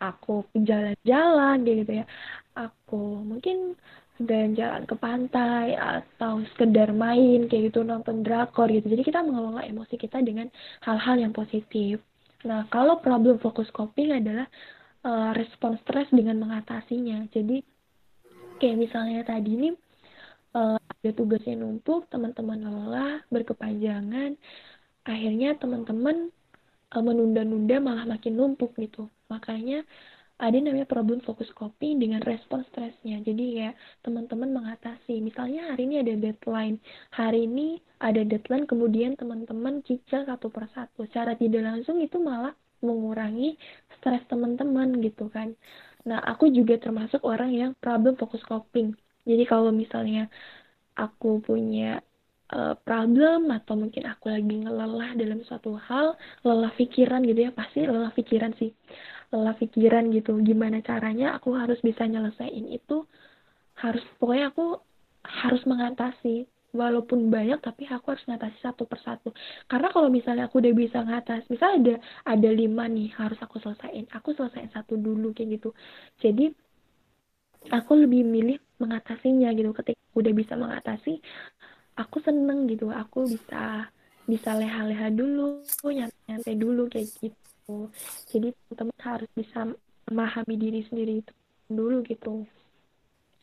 aku 0.00 0.46
jalan-jalan 0.56 1.56
gitu 1.66 1.92
ya. 2.02 2.06
Aku 2.54 3.22
mungkin 3.22 3.74
dan 4.22 4.54
jalan 4.54 4.86
ke 4.86 4.94
pantai 4.94 5.74
atau 5.74 6.46
sekedar 6.54 6.94
main 6.94 7.50
kayak 7.50 7.74
gitu 7.74 7.82
nonton 7.82 8.22
drakor 8.22 8.70
gitu. 8.70 8.86
Jadi 8.86 9.02
kita 9.02 9.26
mengelola 9.26 9.66
emosi 9.66 9.98
kita 9.98 10.22
dengan 10.22 10.46
hal-hal 10.86 11.18
yang 11.18 11.34
positif. 11.34 11.98
Nah 12.46 12.66
kalau 12.70 13.02
problem 13.02 13.42
fokus 13.42 13.66
coping 13.74 14.14
adalah 14.14 14.46
uh, 15.02 15.34
respon 15.34 15.82
stres 15.82 16.06
dengan 16.14 16.38
mengatasinya. 16.38 17.26
Jadi 17.34 17.58
kayak 18.62 18.78
misalnya 18.78 19.26
tadi 19.26 19.50
ini 19.50 19.68
uh, 20.54 20.78
ada 20.78 21.10
tugasnya 21.12 21.58
numpuk 21.58 22.06
teman-teman 22.08 22.62
lelah 22.64 23.20
berkepanjangan 23.28 24.38
akhirnya 25.04 25.58
teman-teman 25.60 26.30
uh, 26.94 27.02
menunda-nunda 27.02 27.76
malah 27.82 28.06
makin 28.08 28.38
numpuk 28.38 28.72
gitu 28.78 29.10
makanya 29.32 29.84
ada 30.34 30.58
namanya 30.58 30.88
problem 30.90 31.22
fokus 31.22 31.46
coping 31.54 32.02
dengan 32.02 32.18
respon 32.26 32.66
stresnya. 32.68 33.22
Jadi 33.22 33.62
ya 33.62 33.70
teman-teman 34.02 34.50
mengatasi. 34.50 35.22
Misalnya 35.22 35.70
hari 35.70 35.86
ini 35.86 36.02
ada 36.02 36.14
deadline. 36.18 36.76
Hari 37.14 37.46
ini 37.46 37.78
ada 38.02 38.20
deadline 38.26 38.66
kemudian 38.66 39.14
teman-teman 39.14 39.86
cicil 39.86 40.26
satu 40.26 40.50
persatu. 40.50 41.06
Secara 41.06 41.38
tidak 41.38 41.62
langsung 41.62 42.02
itu 42.02 42.18
malah 42.18 42.52
mengurangi 42.82 43.56
stres 43.96 44.26
teman-teman 44.26 44.98
gitu 45.00 45.30
kan. 45.30 45.54
Nah 46.04 46.18
aku 46.20 46.50
juga 46.50 46.76
termasuk 46.82 47.22
orang 47.22 47.54
yang 47.54 47.70
problem 47.78 48.18
fokus 48.18 48.42
coping. 48.42 48.92
Jadi 49.24 49.44
kalau 49.48 49.70
misalnya 49.70 50.28
aku 50.98 51.40
punya 51.40 52.02
uh, 52.54 52.74
problem 52.86 53.50
atau 53.50 53.74
mungkin 53.74 54.06
aku 54.06 54.30
lagi 54.30 54.54
ngelelah 54.62 55.10
dalam 55.18 55.42
suatu 55.42 55.74
hal, 55.76 56.14
lelah 56.46 56.72
pikiran 56.78 57.20
gitu 57.26 57.40
ya, 57.46 57.50
pasti 57.50 57.82
lelah 57.84 58.14
pikiran 58.14 58.54
sih. 58.56 58.70
Lelah 59.34 59.54
pikiran 59.58 60.14
gitu 60.14 60.38
gimana 60.40 60.78
caranya 60.86 61.34
aku 61.36 61.58
harus 61.58 61.78
bisa 61.82 62.06
nyelesain 62.06 62.64
itu 62.70 63.02
harus 63.82 64.04
pokoknya 64.22 64.54
aku 64.54 64.66
harus 65.26 65.62
mengatasi. 65.66 66.46
Walaupun 66.74 67.30
banyak 67.30 67.62
tapi 67.62 67.86
aku 67.86 68.18
harus 68.18 68.26
ngatasi 68.26 68.58
satu 68.58 68.82
persatu. 68.82 69.30
Karena 69.70 69.94
kalau 69.94 70.10
misalnya 70.10 70.50
aku 70.50 70.58
udah 70.58 70.74
bisa 70.74 71.06
ngatasi 71.06 71.46
misalnya 71.46 71.78
ada 71.78 71.94
ada 72.34 72.50
lima 72.50 72.90
nih 72.90 73.14
harus 73.14 73.38
aku 73.38 73.62
selesaiin 73.62 74.10
aku 74.10 74.34
selesaiin 74.34 74.74
satu 74.74 74.98
dulu 74.98 75.30
kayak 75.30 75.62
gitu. 75.62 75.70
Jadi 76.18 76.50
aku 77.70 77.92
lebih 77.94 78.26
milih 78.26 78.58
mengatasinya 78.82 79.54
gitu. 79.54 79.70
Ketika 79.70 80.02
udah 80.18 80.32
bisa 80.34 80.54
mengatasi 80.58 81.22
aku 81.94 82.18
seneng 82.22 82.66
gitu 82.70 82.90
aku 82.90 83.26
bisa 83.28 83.88
bisa 84.24 84.50
leha-leha 84.56 85.12
dulu 85.12 85.62
nyantai-nyantai 85.84 86.54
dulu 86.56 86.88
kayak 86.88 87.08
gitu 87.20 87.92
jadi 88.32 88.50
teman-teman 88.72 89.00
harus 89.04 89.30
bisa 89.36 89.58
memahami 90.08 90.54
diri 90.56 90.80
sendiri 90.88 91.20
itu 91.20 91.32
dulu 91.68 92.04
gitu 92.04 92.44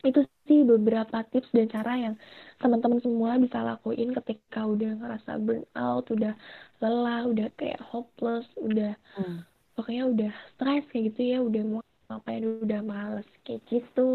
itu 0.02 0.26
sih 0.50 0.66
beberapa 0.66 1.22
tips 1.30 1.54
dan 1.54 1.70
cara 1.70 1.94
yang 1.94 2.16
teman-teman 2.58 2.98
semua 3.06 3.38
bisa 3.38 3.62
lakuin 3.62 4.10
ketika 4.18 4.66
udah 4.66 4.98
ngerasa 4.98 5.38
burnout, 5.38 6.06
udah 6.10 6.34
lelah, 6.82 7.22
udah 7.30 7.48
kayak 7.54 7.78
hopeless, 7.86 8.50
udah 8.58 8.98
hmm. 9.14 9.46
pokoknya 9.78 10.04
udah 10.10 10.32
stres 10.58 10.86
kayak 10.90 11.14
gitu 11.14 11.22
ya, 11.22 11.38
udah 11.46 11.62
mau 11.70 11.82
ngapain 12.10 12.44
udah 12.66 12.82
males 12.82 13.30
kayak 13.46 13.62
gitu. 13.70 14.10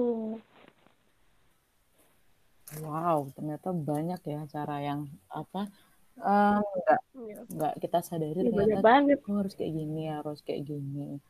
Wow, 2.82 3.30
ternyata 3.30 3.70
banyak 3.70 4.20
ya 4.26 4.40
cara 4.50 4.76
yang 4.82 5.06
apa 5.30 5.70
uh, 6.18 6.58
nggak 6.58 7.00
ya. 7.14 7.38
nggak 7.46 7.74
kita 7.78 7.98
sadari 8.02 8.42
ya, 8.42 8.50
ternyata 8.50 8.82
banget. 8.82 9.18
Oh, 9.30 9.38
harus 9.38 9.54
kayak 9.54 9.72
gini 9.72 10.02
harus 10.10 10.38
kayak 10.42 10.66
gini 10.66 11.22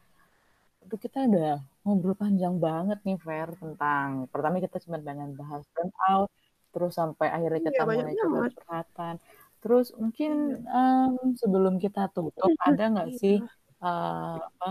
Aduh, 0.86 1.02
kita 1.02 1.26
udah 1.26 1.58
ngobrol 1.82 2.14
panjang 2.14 2.62
banget 2.62 3.02
nih, 3.02 3.18
Fer, 3.18 3.50
tentang 3.58 4.30
pertama 4.30 4.62
kita 4.62 4.78
cuma 4.86 5.02
pengen 5.02 5.34
bahas 5.34 5.66
burnout, 5.74 6.30
terus 6.70 6.94
sampai 6.94 7.26
akhirnya 7.26 7.74
kita 7.74 7.82
banyak 7.82 8.06
mulai 8.06 8.22
coba 8.22 8.38
curhatan. 8.54 9.14
Terus 9.58 9.90
mungkin 9.98 10.62
em, 10.62 11.34
sebelum 11.34 11.82
kita 11.82 12.06
tutup, 12.14 12.46
ada 12.70 12.84
nggak 12.86 13.18
sih 13.18 13.42
eh, 13.82 14.36
apa 14.38 14.70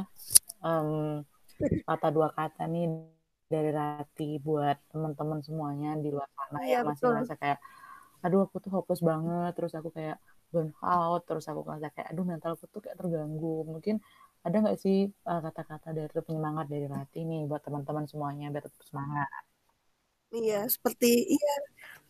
em, 0.63 0.87
kata 1.83 2.07
dua 2.15 2.31
kata 2.31 2.63
nih 2.63 2.87
dari 3.53 3.69
Rati 3.79 4.23
buat 4.47 4.77
teman-teman 4.91 5.39
semuanya 5.47 5.89
di 6.03 6.07
luar 6.15 6.29
sana 6.37 6.59
Iya, 6.65 6.77
yang 6.77 6.83
masih 6.89 7.03
betul. 7.03 7.13
ngerasa 7.13 7.33
kayak, 7.41 7.59
aduh 8.23 8.39
aku 8.45 8.57
tuh 8.63 8.71
hopeless 8.75 9.01
banget, 9.11 9.49
terus 9.57 9.73
aku 9.79 9.89
kayak 9.97 10.17
burn 10.51 10.69
out, 10.85 11.19
terus 11.27 11.45
aku 11.51 11.59
ngerasa 11.65 11.87
kayak, 11.95 12.07
aduh 12.11 12.25
mentalku 12.31 12.65
tuh 12.73 12.81
kayak 12.85 12.97
terganggu. 13.01 13.47
Mungkin 13.73 13.95
ada 14.45 14.55
nggak 14.63 14.77
sih 14.83 14.95
uh, 15.29 15.39
kata-kata 15.45 15.87
dari 15.97 16.09
penyemangat 16.27 16.65
dari 16.73 16.85
Rati 16.95 17.19
nih 17.29 17.39
buat 17.49 17.61
teman-teman 17.67 18.05
semuanya 18.11 18.45
biar 18.53 18.63
tetap 18.67 18.83
semangat? 18.89 19.29
Iya, 20.37 20.55
seperti 20.75 21.05
iya 21.35 21.51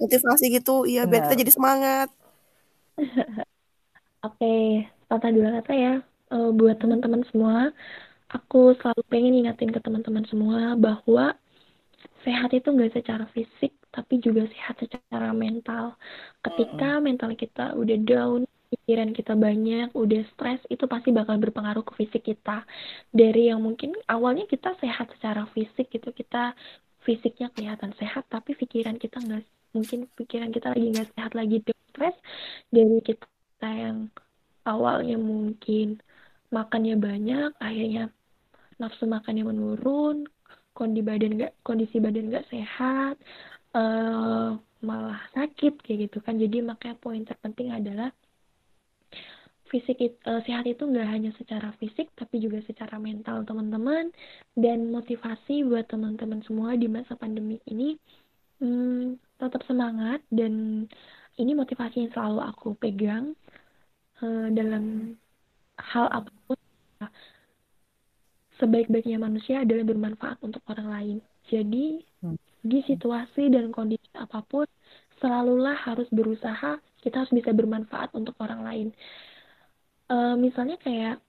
motivasi 0.02 0.46
gitu. 0.56 0.72
Iya, 0.92 1.02
biar 1.10 1.22
kita 1.26 1.36
jadi 1.42 1.54
semangat. 1.58 2.10
Oke, 4.26 4.48
kata 5.10 5.28
dua 5.36 5.50
kata 5.62 5.72
ya. 5.84 5.94
Eh, 6.34 6.50
buat 6.58 6.76
teman-teman 6.82 7.22
semua, 7.30 7.70
aku 8.36 8.76
selalu 8.80 9.02
pengen 9.08 9.34
ingatin 9.46 9.72
ke 9.72 9.80
teman-teman 9.80 10.26
semua 10.28 10.76
bahwa 10.76 11.36
sehat 12.28 12.52
itu 12.52 12.68
nggak 12.70 12.94
secara 12.94 13.26
fisik, 13.32 13.74
tapi 13.94 14.20
juga 14.20 14.46
sehat 14.52 14.76
secara 14.82 15.32
mental. 15.32 15.96
Ketika 16.44 17.00
mental 17.00 17.34
kita 17.38 17.74
udah 17.78 17.98
down, 18.04 18.42
pikiran 18.74 19.14
kita 19.16 19.34
banyak, 19.38 19.94
udah 19.94 20.22
stres, 20.36 20.62
itu 20.68 20.84
pasti 20.90 21.14
bakal 21.16 21.40
berpengaruh 21.40 21.86
ke 21.86 21.94
fisik 22.04 22.24
kita. 22.28 22.66
Dari 23.14 23.54
yang 23.54 23.62
mungkin 23.64 23.96
awalnya 24.10 24.50
kita 24.50 24.76
sehat 24.82 25.14
secara 25.16 25.48
fisik 25.54 25.88
gitu, 25.94 26.12
kita 26.12 26.58
fisiknya 27.06 27.54
kelihatan 27.54 27.94
sehat, 28.02 28.26
tapi 28.28 28.58
pikiran 28.58 28.98
kita 28.98 29.22
nggak, 29.22 29.46
mungkin 29.78 30.10
pikiran 30.18 30.50
kita 30.50 30.74
lagi 30.74 30.86
nggak 30.92 31.10
sehat 31.14 31.32
lagi, 31.38 31.62
stres, 31.94 32.18
dari 32.74 33.00
kita 33.06 33.70
yang 33.70 34.10
awalnya 34.66 35.16
mungkin 35.22 36.02
makannya 36.50 36.98
banyak, 36.98 37.54
akhirnya 37.62 38.10
nafsu 38.82 39.08
makannya 39.08 39.44
menurun, 39.48 40.28
kondisi 40.76 41.08
badan 41.08 41.32
nggak 41.40 41.54
kondisi 41.64 41.98
badan 42.04 42.28
nggak 42.32 42.48
sehat, 42.52 43.16
uh, 43.76 44.60
malah 44.84 45.22
sakit 45.32 45.80
kayak 45.82 46.12
gitu 46.12 46.18
kan. 46.20 46.36
Jadi 46.36 46.60
makanya 46.62 46.96
poin 47.00 47.24
terpenting 47.24 47.72
adalah 47.72 48.12
fisik 49.72 49.98
uh, 50.30 50.40
sehat 50.46 50.70
itu 50.70 50.86
nggak 50.86 51.10
hanya 51.10 51.32
secara 51.36 51.74
fisik 51.82 52.14
tapi 52.14 52.38
juga 52.44 52.60
secara 52.68 53.00
mental 53.00 53.48
teman-teman. 53.48 54.12
Dan 54.56 54.92
motivasi 54.92 55.64
buat 55.68 55.88
teman-teman 55.88 56.44
semua 56.44 56.76
di 56.76 56.88
masa 56.92 57.16
pandemi 57.16 57.58
ini 57.72 57.96
hmm, 58.60 59.16
tetap 59.40 59.64
semangat. 59.64 60.20
Dan 60.28 60.86
ini 61.40 61.52
motivasi 61.56 62.04
yang 62.04 62.12
selalu 62.12 62.40
aku 62.44 62.76
pegang 62.80 63.36
uh, 64.24 64.48
dalam 64.52 65.16
hal 65.76 66.08
apa 66.08 66.32
pun 66.48 66.56
sebaik-baiknya 68.60 69.20
manusia 69.20 69.62
adalah 69.62 69.84
bermanfaat 69.84 70.38
untuk 70.44 70.64
orang 70.72 70.88
lain. 70.88 71.18
Jadi, 71.52 72.00
hmm. 72.24 72.38
di 72.66 72.80
situasi 72.88 73.52
dan 73.52 73.70
kondisi 73.70 74.10
apa 74.16 74.42
pun, 74.46 74.66
selalulah 75.20 75.76
harus 75.76 76.08
berusaha, 76.12 76.80
kita 77.04 77.16
harus 77.24 77.34
bisa 77.34 77.52
bermanfaat 77.54 78.12
untuk 78.18 78.36
orang 78.42 78.62
lain. 78.66 78.88
Uh, 80.10 80.38
misalnya 80.38 80.80
kayak, 80.82 81.22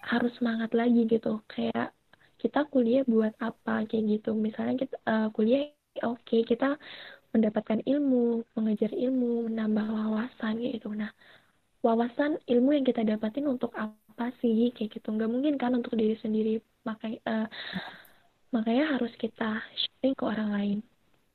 harus 0.00 0.32
semangat 0.40 0.72
lagi 0.72 1.04
gitu. 1.08 1.44
Kayak, 1.50 1.92
kita 2.40 2.64
kuliah 2.72 3.04
buat 3.04 3.36
apa, 3.40 3.84
kayak 3.84 4.20
gitu. 4.20 4.32
Misalnya 4.32 4.80
kita 4.80 4.96
uh, 5.04 5.28
kuliah, 5.34 5.68
oke, 6.06 6.20
okay, 6.24 6.40
kita 6.44 6.80
mendapatkan 7.30 7.84
ilmu, 7.86 8.42
mengejar 8.58 8.90
ilmu, 8.90 9.46
menambah 9.46 9.86
wawasan, 9.86 10.58
gitu. 10.64 10.90
Nah, 10.90 11.12
wawasan 11.80 12.40
ilmu 12.48 12.76
yang 12.76 12.84
kita 12.84 13.06
dapatin 13.06 13.46
untuk 13.46 13.70
apa 13.78 13.94
sih 14.44 14.68
kayak 14.76 15.00
gitu. 15.00 15.08
Nggak 15.08 15.30
mungkin 15.32 15.54
kan 15.56 15.72
untuk 15.72 15.96
diri 15.96 16.20
sendiri. 16.20 16.60
Makanya 16.84 17.18
uh, 17.24 17.46
makanya 18.52 18.84
harus 18.98 19.12
kita 19.16 19.64
sharing 19.72 20.14
ke 20.14 20.24
orang 20.28 20.50
lain. 20.52 20.78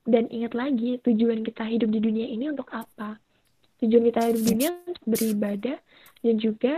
Dan 0.06 0.30
ingat 0.30 0.54
lagi 0.54 1.02
tujuan 1.02 1.42
kita 1.42 1.66
hidup 1.66 1.90
di 1.90 1.98
dunia 1.98 2.30
ini 2.30 2.46
untuk 2.46 2.70
apa? 2.70 3.18
Tujuan 3.82 4.06
kita 4.06 4.30
hidup 4.30 4.38
di 4.38 4.46
dunia 4.54 4.70
untuk 4.86 5.04
beribadah 5.04 5.78
dan 6.22 6.34
juga 6.38 6.72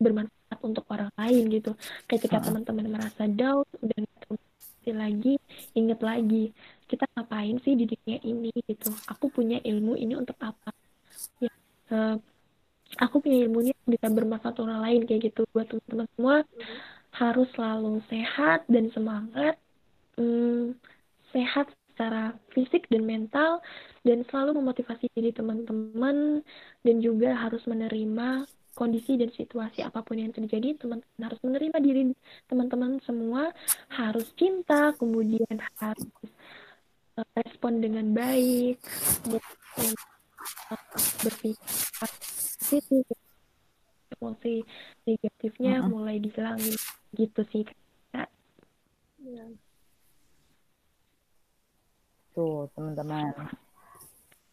bermanfaat 0.00 0.60
untuk 0.64 0.88
orang 0.88 1.12
lain 1.20 1.52
gitu. 1.52 1.76
Ketika 2.08 2.40
teman-teman 2.40 2.88
merasa 2.88 3.28
down 3.28 3.68
nggak 3.84 4.08
lagi 4.90 5.38
ingat 5.76 6.00
lagi 6.02 6.50
kita 6.90 7.06
ngapain 7.14 7.62
sih 7.62 7.78
di 7.78 7.86
dunia 7.86 8.18
ini 8.26 8.50
gitu. 8.66 8.90
Aku 9.06 9.30
punya 9.30 9.62
ilmu 9.62 9.94
ini 9.94 10.18
untuk 10.18 10.34
apa? 10.42 10.74
Ya 11.38 11.52
uh, 11.94 12.16
aku 12.98 13.22
punya 13.22 13.46
ilmunya 13.46 13.74
bisa 13.86 14.10
bermanfaat 14.10 14.56
orang 14.58 14.80
lain 14.82 15.00
kayak 15.06 15.30
gitu 15.30 15.46
buat 15.54 15.70
teman-teman 15.70 16.08
semua 16.16 16.36
mm-hmm. 16.42 16.78
harus 17.14 17.48
selalu 17.54 17.92
sehat 18.10 18.66
dan 18.66 18.90
semangat 18.90 19.54
hmm, 20.18 20.74
sehat 21.30 21.70
secara 21.92 22.32
fisik 22.56 22.88
dan 22.88 23.04
mental 23.04 23.60
dan 24.02 24.24
selalu 24.32 24.58
memotivasi 24.64 25.12
diri 25.12 25.30
teman-teman 25.36 26.40
dan 26.80 26.96
juga 27.04 27.36
harus 27.36 27.60
menerima 27.68 28.48
kondisi 28.72 29.20
dan 29.20 29.28
situasi 29.34 29.84
apa 29.84 30.00
pun 30.00 30.16
yang 30.16 30.32
terjadi 30.32 30.80
teman-teman 30.80 31.20
harus 31.20 31.40
menerima 31.44 31.76
diri 31.82 32.02
teman-teman 32.48 32.96
semua 33.04 33.52
harus 33.92 34.32
cinta 34.38 34.96
kemudian 34.96 35.60
harus 35.76 36.08
uh, 37.20 37.28
respon 37.36 37.84
dengan 37.84 38.08
baik 38.16 38.80
uh, 39.28 40.80
berpikir 41.20 42.39
positif 42.70 43.18
emosi 44.20 44.54
negatifnya 45.06 45.80
uh 45.80 45.82
-huh. 45.82 45.90
mulai 45.90 46.16
dihilangin 46.22 46.76
gitu 47.18 47.40
sih 47.50 47.66
kak. 47.66 48.28
Ya. 49.20 49.44
tuh 52.30 52.70
teman-teman. 52.78 53.34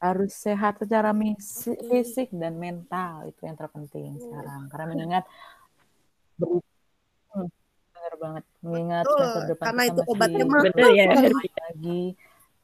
Harus 0.01 0.33
sehat 0.33 0.81
secara 0.81 1.13
fisik 1.89 2.33
dan 2.33 2.57
mental. 2.57 3.29
Itu 3.29 3.45
yang 3.45 3.57
terpenting 3.57 4.17
sekarang. 4.17 4.69
Karena 4.69 4.85
mengingat 4.93 5.25
ber 6.37 6.61
hmm, 7.33 7.47
benar 7.93 8.13
banget. 8.17 8.43
Mengingat 8.65 9.05
Betul, 9.05 9.17
semester 9.17 9.43
depan 9.53 9.65
karena 9.69 9.83
itu 9.89 10.01
obatnya 10.09 10.45
mah 10.45 10.61
bener 10.65 10.89
ya. 10.93 11.05
Lagi. 11.69 12.03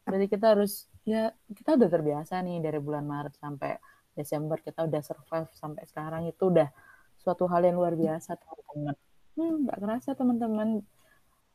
Berarti 0.04 0.26
kita 0.30 0.46
harus 0.58 0.74
ya 1.04 1.24
kita 1.52 1.78
udah 1.78 1.90
terbiasa 1.90 2.42
nih 2.42 2.58
dari 2.64 2.80
bulan 2.82 3.06
Maret 3.06 3.34
sampai 3.38 3.78
Desember 4.14 4.58
kita 4.62 4.86
udah 4.86 5.02
survive 5.02 5.50
sampai 5.54 5.84
sekarang 5.90 6.30
itu 6.30 6.50
udah 6.50 6.70
suatu 7.18 7.50
hal 7.50 7.66
yang 7.66 7.78
luar 7.80 7.98
biasa 7.98 8.38
teman-teman. 8.38 8.96
Hmm, 9.34 9.56
gak 9.66 9.80
kerasa 9.82 10.10
teman-teman. 10.14 10.70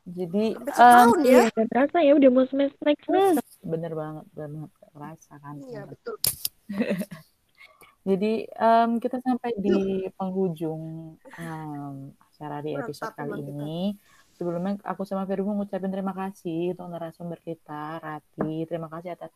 Jadi 0.09 0.57
um, 0.57 1.09
ya. 1.23 1.53
Gak 1.53 1.69
kerasa 1.69 1.99
ya 2.01 2.13
udah 2.17 2.31
mau 2.33 2.45
semester 2.49 2.81
next 2.89 3.07
hmm, 3.07 3.39
Bener 3.63 3.93
banget, 3.93 4.25
bener 4.33 4.51
banget 4.57 4.71
gak 4.81 4.93
kerasa 4.97 5.33
kan. 5.39 5.57
Iya 5.69 5.83
betul. 5.87 6.17
Jadi 8.09 8.33
um, 8.57 8.91
kita 8.97 9.21
sampai 9.21 9.53
di 9.61 10.09
penghujung 10.17 11.13
um, 11.21 11.97
acara 12.17 12.65
di 12.65 12.73
episode 12.73 13.13
Mantap, 13.13 13.29
kali 13.29 13.41
ini. 13.45 13.83
Sebelumnya 14.33 14.81
aku 14.87 15.05
sama 15.05 15.29
Firman 15.29 15.61
ngucapin 15.61 15.93
terima 15.93 16.17
kasih 16.17 16.73
untuk 16.73 16.89
narasumber 16.89 17.37
kita, 17.45 18.01
Rati. 18.01 18.65
Terima 18.65 18.89
kasih 18.89 19.13
atas 19.13 19.29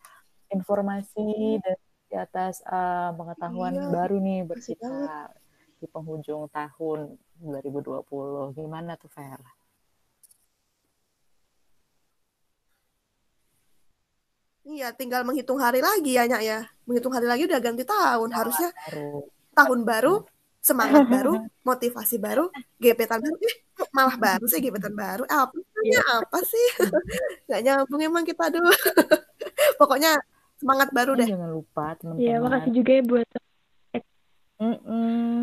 informasi 0.48 1.60
dan 1.60 1.76
di 2.12 2.20
atas 2.20 2.60
uh, 2.68 3.08
pengetahuan 3.16 3.72
iya, 3.72 3.88
baru 3.88 4.20
nih 4.20 4.44
buat 4.44 4.60
kita 4.60 4.84
banget. 4.84 5.32
di 5.80 5.86
penghujung 5.88 6.44
tahun 6.52 7.16
2020. 7.40 8.52
Gimana 8.52 9.00
tuh 9.00 9.08
Fer? 9.08 9.40
Iya, 14.68 14.92
tinggal 14.92 15.24
menghitung 15.24 15.56
hari 15.56 15.80
lagi 15.80 16.20
ya, 16.20 16.28
Nyak 16.28 16.42
ya. 16.44 16.60
Menghitung 16.84 17.16
hari 17.16 17.24
lagi 17.24 17.48
udah 17.48 17.60
ganti 17.64 17.82
tahun. 17.88 18.28
Harusnya 18.28 18.68
baru. 18.76 19.24
tahun 19.56 19.80
baru, 19.88 20.14
semangat 20.68 21.08
baru, 21.08 21.48
motivasi 21.64 22.20
baru, 22.20 22.52
gebetan 22.76 23.24
baru. 23.24 23.36
Eh, 23.40 23.56
malah 23.96 24.16
baru 24.20 24.44
sih 24.52 24.60
gebetan 24.60 24.92
baru. 24.92 25.24
Apa, 25.32 25.56
ya. 25.80 26.04
apa 26.20 26.38
sih? 26.44 26.66
Gak 27.48 27.60
nyambung 27.64 28.04
emang 28.04 28.28
kita 28.28 28.52
dulu. 28.52 28.68
Pokoknya 29.80 30.20
semangat 30.62 30.88
baru 30.94 31.12
deh. 31.18 31.26
Jangan 31.26 31.50
lupa 31.50 31.98
teman-teman. 31.98 32.22
Iya, 32.22 32.34
makasih 32.38 32.72
juga 32.72 32.90
ya 32.94 33.02
buat 33.02 33.28
mm 34.62 34.76
-mm. 34.86 35.34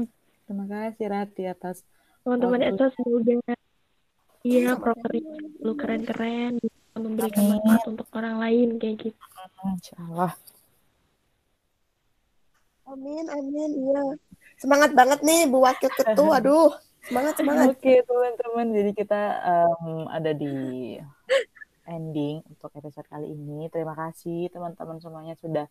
Terima 0.47 0.65
kasih 0.65 1.05
Rati 1.11 1.43
atas 1.45 1.77
teman-teman 2.23 2.61
atas 2.61 2.91
semoga 2.95 3.55
iya 4.43 4.75
properti 4.75 5.23
lu 5.59 5.73
keren-keren 5.75 6.59
bisa 6.59 6.97
memberikan 6.99 7.43
Amin. 7.43 7.51
manfaat 7.59 7.83
untuk 7.91 8.07
orang 8.15 8.35
lain 8.39 8.69
kayak 8.79 8.95
gitu. 9.03 9.19
Insya 9.65 9.95
Allah. 10.07 10.33
Amin, 12.89 13.25
amin, 13.29 13.71
iya. 13.77 14.03
Semangat 14.57 14.97
banget 14.97 15.21
nih 15.21 15.45
Bu 15.45 15.61
Wakil 15.61 15.93
Ketua, 15.93 16.33
aduh. 16.41 16.73
Semangat, 17.05 17.33
semangat. 17.37 17.67
Oke, 17.77 18.01
teman-teman. 18.03 18.67
Jadi 18.75 18.91
kita 18.97 19.21
um, 19.45 20.09
ada 20.09 20.31
di 20.33 20.97
ending 21.89 22.45
untuk 22.45 22.69
episode 22.77 23.09
kali 23.09 23.33
ini. 23.33 23.65
Terima 23.73 23.97
kasih 23.97 24.53
teman-teman 24.53 25.01
semuanya 25.01 25.33
sudah 25.33 25.65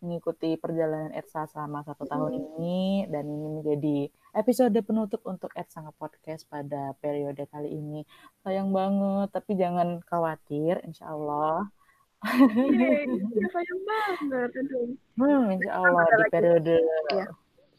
mengikuti 0.00 0.56
perjalanan 0.56 1.12
Ersa 1.12 1.44
selama 1.44 1.84
satu 1.84 2.08
tahun 2.08 2.32
ini 2.32 3.04
dan 3.12 3.28
ini 3.28 3.46
menjadi 3.60 3.98
episode 4.32 4.80
penutup 4.80 5.20
untuk 5.28 5.52
Ersa 5.52 5.84
Podcast 6.00 6.48
pada 6.48 6.96
periode 7.04 7.44
kali 7.52 7.76
ini. 7.76 8.08
Sayang 8.40 8.72
banget, 8.72 9.28
tapi 9.28 9.60
jangan 9.60 10.00
khawatir, 10.08 10.80
insya 10.88 11.12
Allah. 11.12 11.68
Iya, 12.24 13.04
sayang 13.54 13.82
banget. 13.84 14.50
Hmm, 15.20 15.52
insya 15.52 15.72
Allah 15.84 16.04
di 16.08 16.24
periode 16.32 16.76
ya. 17.12 17.28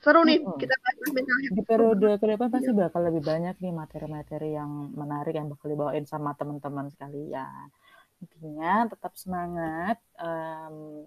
Seru 0.01 0.25
nih 0.25 0.41
hmm. 0.41 0.57
kita 0.57 0.73
bahas 0.81 0.97
mental 1.13 1.37
Di 1.53 1.61
periode 1.61 2.09
ke 2.17 2.25
depan 2.25 2.49
pasti 2.49 2.71
bakal 2.73 3.01
lebih 3.05 3.21
banyak 3.21 3.55
nih 3.61 3.73
materi-materi 3.73 4.49
yang 4.57 4.89
menarik 4.97 5.37
yang 5.37 5.47
bakal 5.53 5.69
dibawain 5.69 6.09
sama 6.09 6.33
teman-teman 6.33 6.89
sekalian. 6.89 7.69
Intinya 8.17 8.89
tetap 8.89 9.13
semangat. 9.13 10.01
Um, 10.17 11.05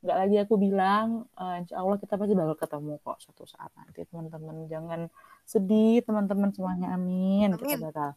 nggak 0.00 0.16
lagi 0.16 0.36
aku 0.40 0.54
bilang 0.56 1.28
uh, 1.36 1.60
insya 1.60 1.76
Allah 1.76 2.00
kita 2.00 2.16
pasti 2.16 2.32
bakal 2.32 2.56
ketemu 2.56 2.96
kok 3.04 3.20
suatu 3.20 3.44
saat 3.44 3.68
nanti 3.76 4.00
teman-teman 4.08 4.64
jangan 4.64 5.00
sedih 5.44 6.00
teman-teman 6.00 6.48
semuanya 6.56 6.96
amin. 6.96 7.52
amin 7.52 7.60
kita 7.60 7.76
bakal 7.76 8.10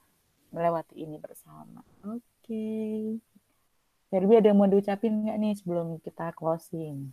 melewati 0.55 0.95
ini 0.95 1.19
bersama 1.19 1.83
oke 2.07 2.23
okay. 2.39 3.19
Ferbi 4.07 4.39
ada 4.39 4.55
yang 4.55 4.63
mau 4.63 4.71
diucapin 4.71 5.27
nggak 5.27 5.37
nih 5.43 5.53
sebelum 5.59 5.99
kita 5.99 6.31
closing 6.39 7.11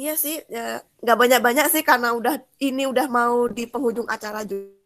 Iya 0.00 0.12
sih, 0.22 0.34
ya, 0.54 0.60
nggak 1.02 1.18
banyak-banyak 1.22 1.66
sih 1.74 1.82
karena 1.90 2.08
udah 2.18 2.34
ini 2.68 2.82
udah 2.92 3.06
mau 3.16 3.36
di 3.56 3.62
penghujung 3.72 4.08
acara 4.14 4.40
juga. 4.50 4.76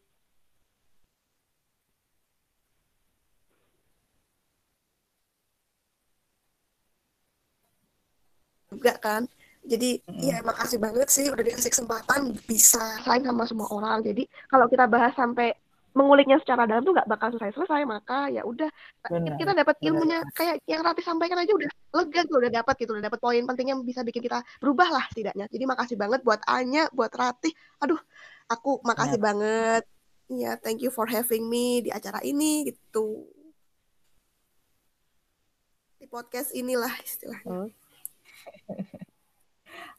juga 8.71 8.93
kan 9.03 9.23
jadi 9.67 10.01
mm. 10.09 10.21
ya 10.25 10.37
makasih 10.47 10.79
banget 10.81 11.09
sih 11.13 11.27
udah 11.29 11.43
dikasih 11.45 11.71
kesempatan 11.75 12.21
bisa 12.49 12.81
saling 13.05 13.25
sama 13.29 13.45
semua 13.51 13.69
orang 13.69 13.99
jadi 14.01 14.23
kalau 14.49 14.67
kita 14.73 14.85
bahas 14.89 15.13
sampai 15.19 15.53
menguliknya 15.91 16.39
secara 16.39 16.71
dalam 16.71 16.87
tuh 16.87 16.95
nggak 16.95 17.09
bakal 17.11 17.35
selesai-selesai 17.35 17.83
maka 17.83 18.31
ya 18.31 18.47
udah 18.47 18.71
kita 19.11 19.53
dapat 19.59 19.75
ilmunya 19.83 20.23
benar. 20.23 20.37
kayak 20.39 20.57
yang 20.71 20.83
Rati 20.87 21.03
sampaikan 21.03 21.43
aja 21.43 21.51
udah 21.51 21.71
lega 21.71 22.21
tuh 22.31 22.37
udah 22.39 22.53
dapat 22.63 22.75
gitu 22.79 22.91
udah 22.95 23.05
dapat 23.11 23.19
poin 23.19 23.43
penting 23.43 23.75
yang 23.75 23.81
bisa 23.83 24.07
bikin 24.07 24.23
kita 24.23 24.39
berubah 24.63 24.87
lah 24.87 25.05
setidaknya 25.11 25.51
jadi 25.51 25.65
makasih 25.67 25.97
banget 25.99 26.21
buat 26.23 26.41
Anya 26.47 26.87
buat 26.95 27.11
Rati 27.11 27.51
aduh 27.83 27.99
aku 28.47 28.79
makasih 28.87 29.19
ya. 29.19 29.23
banget 29.23 29.83
ya 30.31 30.53
thank 30.63 30.79
you 30.79 30.95
for 30.95 31.11
having 31.11 31.51
me 31.51 31.83
di 31.83 31.91
acara 31.91 32.23
ini 32.23 32.71
gitu 32.71 33.27
di 35.99 36.07
podcast 36.07 36.55
inilah 36.55 36.95
istilahnya 37.03 37.67
oh. 37.67 37.69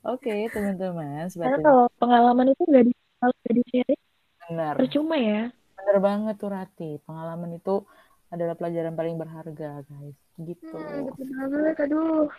Oke, 0.01 0.33
okay, 0.33 0.49
teman-teman. 0.49 1.29
Karena 1.29 1.61
kalau 1.61 1.85
pengalaman 2.01 2.49
itu 2.49 2.65
nggak 2.65 2.89
di 2.89 2.93
di 3.53 3.63
sharing, 3.69 4.01
Benar. 4.49 4.73
percuma 4.81 5.13
ya. 5.13 5.53
Benar 5.81 5.97
banget 5.97 6.35
tuh 6.37 6.49
Rati. 6.53 6.91
Pengalaman 7.01 7.57
itu 7.57 7.81
adalah 8.29 8.53
pelajaran 8.53 8.93
paling 8.93 9.17
berharga, 9.17 9.81
guys. 9.81 10.17
Gitu. 10.37 10.77
Hmm, 10.77 11.09
betul 11.09 11.27
banget, 11.33 11.75
aduh. 11.89 12.29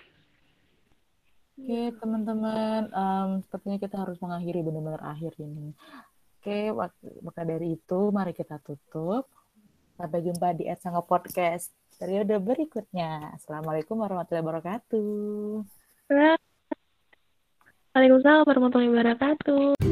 Oke, 1.53 1.69
okay, 1.69 1.87
teman-teman. 1.99 2.89
Um, 2.95 3.29
sepertinya 3.45 3.79
kita 3.83 3.97
harus 4.01 4.17
mengakhiri 4.23 4.63
benar-benar 4.63 5.03
akhir 5.05 5.37
ini. 5.43 5.75
Oke, 6.41 6.71
okay, 6.71 7.21
maka 7.21 7.43
dari 7.43 7.77
itu 7.77 8.01
mari 8.15 8.33
kita 8.33 8.63
tutup. 8.63 9.27
Sampai 9.99 10.25
jumpa 10.25 10.57
di 10.57 10.71
Edsanga 10.71 11.05
Podcast 11.05 11.71
periode 12.01 12.35
berikutnya. 12.41 13.37
Assalamualaikum 13.37 14.01
warahmatullahi 14.01 14.43
wabarakatuh. 14.43 15.63
Waalaikumsalam 17.93 18.49
warahmatullahi 18.49 18.91
wabarakatuh. 18.91 19.92